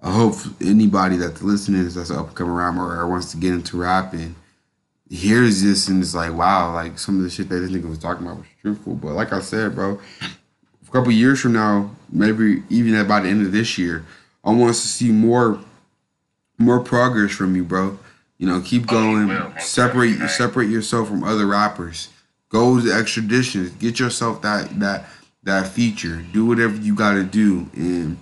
I 0.01 0.11
hope 0.11 0.35
anybody 0.61 1.17
that's 1.17 1.43
listening 1.43 1.83
that's 1.83 2.09
an 2.09 2.17
upcoming 2.17 2.53
rapper 2.53 2.99
or 2.99 3.07
wants 3.07 3.31
to 3.31 3.37
get 3.37 3.53
into 3.53 3.77
rapping 3.77 4.35
hears 5.09 5.61
this 5.61 5.87
and 5.87 6.01
it's 6.01 6.15
like, 6.15 6.33
wow, 6.33 6.73
like 6.73 6.99
some 6.99 7.17
of 7.17 7.23
the 7.23 7.29
shit 7.29 7.49
that 7.49 7.59
this 7.59 7.71
nigga 7.71 7.89
was 7.89 7.99
talking 7.99 8.25
about 8.25 8.39
was 8.39 8.47
truthful. 8.61 8.95
But 8.95 9.13
like 9.13 9.33
I 9.33 9.39
said, 9.39 9.75
bro, 9.75 9.99
a 10.21 10.91
couple 10.91 11.11
years 11.11 11.41
from 11.41 11.53
now, 11.53 11.91
maybe 12.11 12.63
even 12.69 13.07
by 13.07 13.21
the 13.21 13.29
end 13.29 13.45
of 13.45 13.51
this 13.51 13.77
year, 13.77 14.05
I 14.43 14.51
want 14.51 14.73
to 14.73 14.79
see 14.79 15.11
more 15.11 15.59
more 16.57 16.79
progress 16.79 17.31
from 17.31 17.55
you, 17.55 17.63
bro. 17.63 17.99
You 18.37 18.47
know, 18.47 18.61
keep 18.61 18.83
Oh, 18.83 18.85
going. 18.85 19.53
separate 19.59 20.29
separate 20.29 20.69
yourself 20.69 21.07
from 21.07 21.23
other 21.23 21.45
rappers. 21.47 22.09
Go 22.49 22.79
to 22.79 22.87
extraditions. 22.87 23.77
Get 23.79 23.99
yourself 23.99 24.41
that 24.43 24.79
that 24.79 25.09
that 25.43 25.67
feature. 25.67 26.23
Do 26.33 26.45
whatever 26.45 26.75
you 26.77 26.93
got 26.95 27.13
to 27.13 27.23
do 27.23 27.67
and 27.73 28.17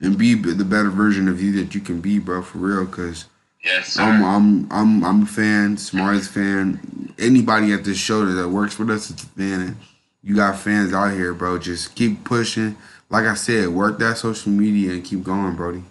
and 0.00 0.16
be 0.18 0.34
the 0.34 0.64
better 0.64 0.90
version 0.90 1.28
of 1.28 1.40
you 1.40 1.52
that 1.62 1.74
you 1.74 1.80
can 1.80 2.00
be, 2.00 2.18
bro. 2.18 2.42
For 2.42 2.58
real, 2.58 2.86
cause 2.86 3.26
Yes, 3.64 3.92
sir. 3.92 4.02
I'm 4.02 4.24
I'm 4.24 4.66
I'm 4.72 5.04
I'm 5.04 5.22
a 5.22 5.26
fan, 5.26 5.76
smartest 5.76 6.30
fan. 6.30 7.14
Anybody 7.18 7.72
at 7.72 7.84
this 7.84 7.98
show 7.98 8.24
that 8.24 8.48
works 8.48 8.78
with 8.78 8.90
us 8.90 9.10
is 9.10 9.22
a 9.22 9.26
fan. 9.26 9.76
You 10.24 10.34
got 10.34 10.58
fans 10.58 10.92
out 10.92 11.12
here, 11.12 11.34
bro. 11.34 11.58
Just 11.58 11.94
keep 11.94 12.24
pushing. 12.24 12.76
Like 13.10 13.26
I 13.26 13.34
said, 13.34 13.68
work 13.68 13.98
that 13.98 14.16
social 14.18 14.50
media 14.50 14.92
and 14.92 15.04
keep 15.04 15.22
going, 15.22 15.54
Brody. 15.54 15.84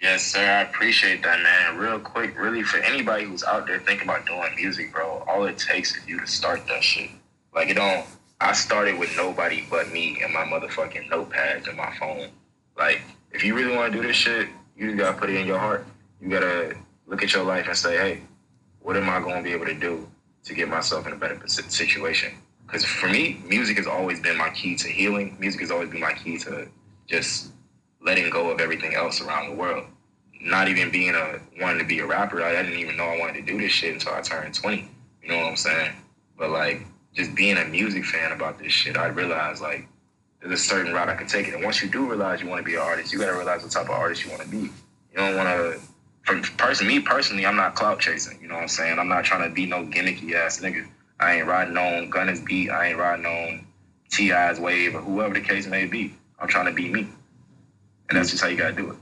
Yes, 0.00 0.24
sir. 0.24 0.40
I 0.40 0.62
appreciate 0.62 1.22
that, 1.24 1.42
man. 1.42 1.76
Real 1.76 1.98
quick, 1.98 2.38
really, 2.38 2.62
for 2.62 2.78
anybody 2.78 3.24
who's 3.24 3.44
out 3.44 3.66
there 3.66 3.80
thinking 3.80 4.08
about 4.08 4.24
doing 4.24 4.50
music, 4.56 4.92
bro, 4.92 5.22
all 5.28 5.44
it 5.44 5.58
takes 5.58 5.94
is 5.94 6.06
you 6.08 6.18
to 6.18 6.26
start 6.26 6.66
that 6.68 6.82
shit. 6.82 7.10
Like, 7.54 7.68
it 7.68 7.74
don't. 7.74 8.06
I 8.40 8.54
started 8.54 8.98
with 8.98 9.14
nobody 9.14 9.64
but 9.68 9.92
me 9.92 10.22
and 10.22 10.32
my 10.32 10.44
motherfucking 10.44 11.10
notepads 11.10 11.68
and 11.68 11.76
my 11.76 11.94
phone. 11.98 12.30
Like, 12.78 13.02
if 13.32 13.44
you 13.44 13.54
really 13.54 13.76
want 13.76 13.92
to 13.92 14.00
do 14.00 14.06
this 14.06 14.16
shit, 14.16 14.48
you 14.74 14.86
just 14.86 14.98
gotta 14.98 15.18
put 15.18 15.28
it 15.28 15.36
in 15.36 15.46
your 15.46 15.58
heart. 15.58 15.84
You 16.22 16.30
gotta 16.30 16.74
look 17.06 17.22
at 17.22 17.34
your 17.34 17.44
life 17.44 17.66
and 17.68 17.76
say, 17.76 17.98
hey, 17.98 18.22
what 18.80 18.96
am 18.96 19.10
I 19.10 19.20
gonna 19.20 19.42
be 19.42 19.52
able 19.52 19.66
to 19.66 19.74
do 19.74 20.08
to 20.44 20.54
get 20.54 20.68
myself 20.70 21.06
in 21.06 21.12
a 21.12 21.16
better 21.16 21.38
situation? 21.46 22.32
Because 22.66 22.86
for 22.86 23.08
me, 23.08 23.42
music 23.46 23.76
has 23.76 23.86
always 23.86 24.20
been 24.20 24.38
my 24.38 24.48
key 24.48 24.76
to 24.76 24.88
healing. 24.88 25.36
Music 25.38 25.60
has 25.60 25.70
always 25.70 25.90
been 25.90 26.00
my 26.00 26.14
key 26.14 26.38
to 26.38 26.68
just 27.06 27.50
letting 28.02 28.30
go 28.30 28.50
of 28.50 28.60
everything 28.60 28.94
else 28.94 29.20
around 29.20 29.50
the 29.50 29.56
world. 29.56 29.84
Not 30.40 30.68
even 30.68 30.90
being 30.90 31.14
a 31.14 31.38
wanting 31.60 31.80
to 31.80 31.84
be 31.84 31.98
a 31.98 32.06
rapper. 32.06 32.42
I, 32.42 32.58
I 32.58 32.62
didn't 32.62 32.78
even 32.78 32.96
know 32.96 33.04
I 33.04 33.18
wanted 33.18 33.34
to 33.34 33.52
do 33.52 33.58
this 33.60 33.72
shit 33.72 33.92
until 33.92 34.14
I 34.14 34.22
turned 34.22 34.54
20. 34.54 34.88
You 35.22 35.28
know 35.28 35.36
what 35.36 35.46
I'm 35.46 35.56
saying? 35.56 35.92
But 36.38 36.50
like 36.50 36.86
just 37.14 37.34
being 37.34 37.58
a 37.58 37.64
music 37.66 38.04
fan 38.04 38.32
about 38.32 38.58
this 38.58 38.72
shit, 38.72 38.96
I 38.96 39.06
realized 39.08 39.60
like 39.60 39.86
there's 40.40 40.58
a 40.58 40.62
certain 40.62 40.92
route 40.92 41.08
I 41.08 41.14
can 41.14 41.26
take 41.26 41.48
it. 41.48 41.54
And 41.54 41.62
once 41.62 41.82
you 41.82 41.90
do 41.90 42.08
realize 42.08 42.40
you 42.40 42.48
want 42.48 42.60
to 42.60 42.64
be 42.64 42.76
an 42.76 42.80
artist, 42.80 43.12
you 43.12 43.18
gotta 43.18 43.34
realize 43.36 43.62
what 43.62 43.70
type 43.70 43.84
of 43.84 43.90
artist 43.90 44.24
you 44.24 44.30
want 44.30 44.42
to 44.42 44.48
be. 44.48 44.56
You 44.56 45.16
don't 45.16 45.36
want 45.36 45.48
to. 45.48 45.80
For 46.22 46.40
person, 46.56 46.86
me 46.86 47.00
personally, 47.00 47.46
I'm 47.46 47.56
not 47.56 47.74
clout 47.74 47.98
chasing. 47.98 48.40
You 48.40 48.48
know 48.48 48.54
what 48.54 48.62
I'm 48.62 48.68
saying? 48.68 48.98
I'm 48.98 49.08
not 49.08 49.24
trying 49.24 49.48
to 49.48 49.54
be 49.54 49.66
no 49.66 49.84
gimmicky 49.84 50.34
ass 50.34 50.60
nigga. 50.60 50.86
I 51.18 51.36
ain't 51.36 51.46
riding 51.46 51.76
on 51.76 52.10
Gunna's 52.10 52.40
beat. 52.40 52.70
I 52.70 52.88
ain't 52.88 52.98
riding 52.98 53.26
on 53.26 53.66
T.I.'s 54.10 54.60
wave 54.60 54.94
or 54.94 55.00
whoever 55.00 55.34
the 55.34 55.40
case 55.40 55.66
may 55.66 55.86
be. 55.86 56.14
I'm 56.38 56.48
trying 56.48 56.66
to 56.66 56.72
be 56.72 56.88
me. 56.88 57.08
And 58.10 58.18
that's 58.18 58.30
just 58.30 58.42
how 58.42 58.48
you 58.48 58.56
gotta 58.56 58.74
do 58.74 58.90
it. 58.90 58.96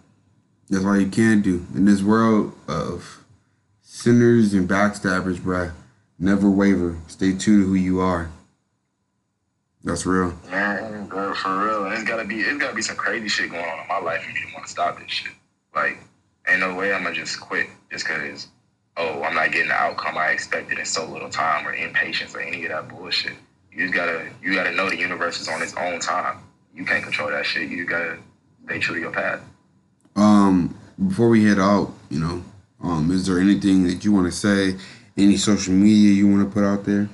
That's 0.69 0.85
all 0.85 0.99
you 0.99 1.09
can 1.09 1.41
do 1.41 1.67
in 1.75 1.87
this 1.87 2.03
world 2.03 2.53
of 2.69 3.25
sinners 3.81 4.53
and 4.53 4.69
backstabbers, 4.69 5.39
bruh. 5.39 5.73
Never 6.19 6.51
waver. 6.51 6.99
Stay 7.07 7.33
true 7.33 7.63
to 7.63 7.67
who 7.69 7.75
you 7.75 8.01
are. 8.01 8.31
That's 9.83 10.05
real. 10.05 10.35
Man, 10.51 11.07
bro, 11.07 11.33
for 11.35 11.65
real. 11.65 11.85
And 11.87 11.95
it's 11.95 12.05
gotta 12.05 12.25
be 12.25 12.41
it's 12.41 12.59
gotta 12.59 12.75
be 12.75 12.83
some 12.83 12.97
crazy 12.97 13.29
shit 13.29 13.51
going 13.51 13.65
on 13.65 13.81
in 13.81 13.89
my 13.89 13.99
life 13.99 14.23
to 14.23 14.55
want 14.55 14.67
to 14.67 14.71
stop 14.71 14.99
this 14.99 15.11
shit. 15.11 15.33
Like, 15.75 15.99
ain't 16.47 16.61
no 16.61 16.75
way 16.75 16.93
I'm 16.93 17.05
gonna 17.05 17.15
just 17.15 17.41
quit 17.41 17.69
just 17.91 18.07
cause 18.07 18.49
oh, 18.99 19.23
I'm 19.23 19.35
not 19.35 19.53
getting 19.53 19.69
the 19.69 19.75
outcome 19.75 20.19
I 20.19 20.31
expected 20.31 20.79
in 20.79 20.85
so 20.85 21.09
little 21.09 21.31
time 21.31 21.67
or 21.67 21.73
impatience 21.73 22.35
or 22.35 22.41
any 22.41 22.65
of 22.65 22.73
that 22.73 22.89
bullshit. 22.89 23.35
You 23.73 23.85
just 23.85 23.95
gotta 23.95 24.29
you 24.43 24.55
gotta 24.55 24.73
know 24.73 24.91
the 24.91 24.99
universe 24.99 25.41
is 25.41 25.49
on 25.49 25.63
its 25.63 25.75
own 25.77 26.01
time. 26.01 26.41
You 26.75 26.85
can't 26.85 27.05
control 27.05 27.31
that 27.31 27.47
shit. 27.47 27.71
You 27.71 27.87
gotta 27.87 28.19
your 28.71 29.11
path. 29.11 29.41
Um, 30.17 30.77
before 31.07 31.29
we 31.29 31.45
head 31.45 31.59
out, 31.59 31.93
you 32.11 32.21
know, 32.21 32.43
um, 32.83 33.11
is 33.11 33.27
there 33.27 33.39
anything 33.39 33.85
that 33.85 34.05
you 34.05 34.13
want 34.13 34.27
to 34.27 34.33
say? 34.33 34.77
Any 35.17 35.37
social 35.37 35.75
media 35.75 36.13
you 36.13 36.29
want 36.29 36.49
to 36.49 36.53
put 36.53 36.65
out 36.65 36.85
there? 36.85 37.09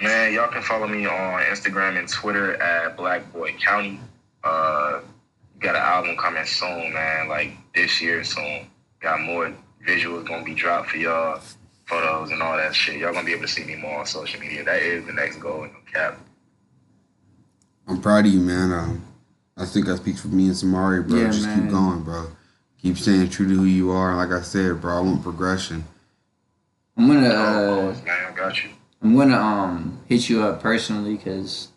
Man, 0.00 0.34
y'all 0.34 0.48
can 0.48 0.62
follow 0.62 0.86
me 0.86 1.06
on 1.06 1.42
Instagram 1.44 1.98
and 1.98 2.08
Twitter 2.08 2.60
at 2.60 2.96
Black 2.96 3.32
Boy 3.32 3.54
County. 3.54 3.98
Uh, 4.44 5.00
got 5.58 5.74
an 5.74 5.82
album 5.82 6.16
coming 6.18 6.44
soon, 6.44 6.92
man. 6.92 7.28
Like 7.28 7.52
this 7.74 8.00
year 8.02 8.22
soon. 8.22 8.66
Got 9.00 9.20
more 9.20 9.52
visuals 9.86 10.26
gonna 10.26 10.44
be 10.44 10.54
dropped 10.54 10.90
for 10.90 10.98
y'all, 10.98 11.40
photos 11.86 12.30
and 12.30 12.42
all 12.42 12.56
that 12.56 12.74
shit. 12.74 12.98
Y'all 12.98 13.12
gonna 13.12 13.24
be 13.24 13.32
able 13.32 13.42
to 13.42 13.48
see 13.48 13.64
me 13.64 13.76
more 13.76 14.00
on 14.00 14.06
social 14.06 14.38
media. 14.40 14.64
That 14.64 14.82
is 14.82 15.06
the 15.06 15.12
next 15.12 15.36
goal 15.36 15.64
in 15.64 15.70
the 15.70 15.92
cap. 15.92 16.18
I'm 17.88 18.00
proud 18.00 18.26
of 18.26 18.32
you, 18.32 18.40
man. 18.40 18.72
Um, 18.72 19.04
I 19.56 19.64
think 19.64 19.88
I 19.88 19.94
speak 19.96 20.18
for 20.18 20.28
me 20.28 20.46
and 20.46 20.54
Samari, 20.54 21.06
bro. 21.06 21.18
Yeah, 21.18 21.26
Just 21.30 21.46
man. 21.46 21.62
keep 21.62 21.70
going, 21.70 22.02
bro. 22.02 22.26
Keep 22.82 22.98
staying 22.98 23.30
true 23.30 23.48
to 23.48 23.54
who 23.54 23.64
you 23.64 23.90
are. 23.90 24.14
Like 24.14 24.30
I 24.30 24.42
said, 24.42 24.80
bro, 24.80 24.98
I 24.98 25.00
want 25.00 25.22
progression. 25.22 25.84
I'm 26.96 27.06
gonna 27.08 27.28
uh, 27.28 27.76
always, 27.80 28.02
man, 28.04 28.32
I 28.32 28.36
got 28.36 28.62
you. 28.62 28.70
I'm 29.02 29.16
gonna 29.16 29.36
um 29.36 29.98
hit 30.08 30.28
you 30.28 30.42
up 30.42 30.62
personally 30.62 31.16
because 31.16 31.68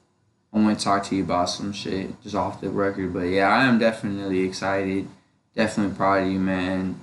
I 0.53 0.59
want 0.59 0.77
to 0.77 0.83
talk 0.83 1.03
to 1.05 1.15
you 1.15 1.23
about 1.23 1.49
some 1.49 1.71
shit 1.73 2.21
just 2.21 2.35
off 2.35 2.61
the 2.61 2.69
record. 2.69 3.13
But 3.13 3.21
yeah, 3.21 3.47
I 3.47 3.65
am 3.65 3.79
definitely 3.79 4.41
excited. 4.41 5.07
Definitely 5.55 5.95
proud 5.95 6.23
of 6.23 6.31
you, 6.31 6.39
man. 6.39 6.99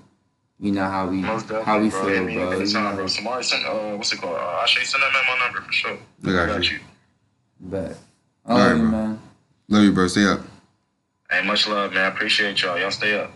You 0.59 0.73
know 0.73 0.85
how 0.89 1.09
we 1.09 1.17
Most 1.19 1.43
definitely, 1.49 1.65
how 1.65 1.81
we 1.81 1.89
bro. 1.91 2.01
feel, 2.03 2.09
Hit 2.11 2.27
me 2.27 2.37
up 2.37 2.43
bro. 2.49 2.51
You 2.53 2.63
anytime, 2.63 2.95
bro. 2.95 3.05
know, 3.05 3.07
Somebody 3.09 3.43
sent 3.45 3.67
uh, 3.67 3.97
what's 3.97 4.13
it 4.13 4.21
called? 4.21 4.37
Uh, 4.37 4.61
I 4.63 4.67
should 4.67 4.87
send 4.87 5.03
that 5.03 5.13
man 5.13 5.23
my 5.27 5.45
number 5.47 5.61
for 5.63 5.73
sure. 5.73 5.99
I 6.25 6.47
got 6.47 6.71
you. 6.71 6.79
but 7.61 7.97
I 8.47 8.55
love 8.55 8.67
right, 8.71 8.77
you, 8.77 8.83
bro. 8.83 8.91
man. 8.91 9.19
Love 9.69 9.85
you, 9.85 9.93
bro. 9.93 10.09
Stay 10.09 10.25
up. 10.27 10.41
Hey, 11.31 11.43
much 11.43 11.69
love, 11.69 11.93
man. 11.93 12.13
Appreciate 12.13 12.63
y'all. 12.63 12.79
Y'all 12.79 12.91
stay 12.93 13.15
up. 13.17 13.36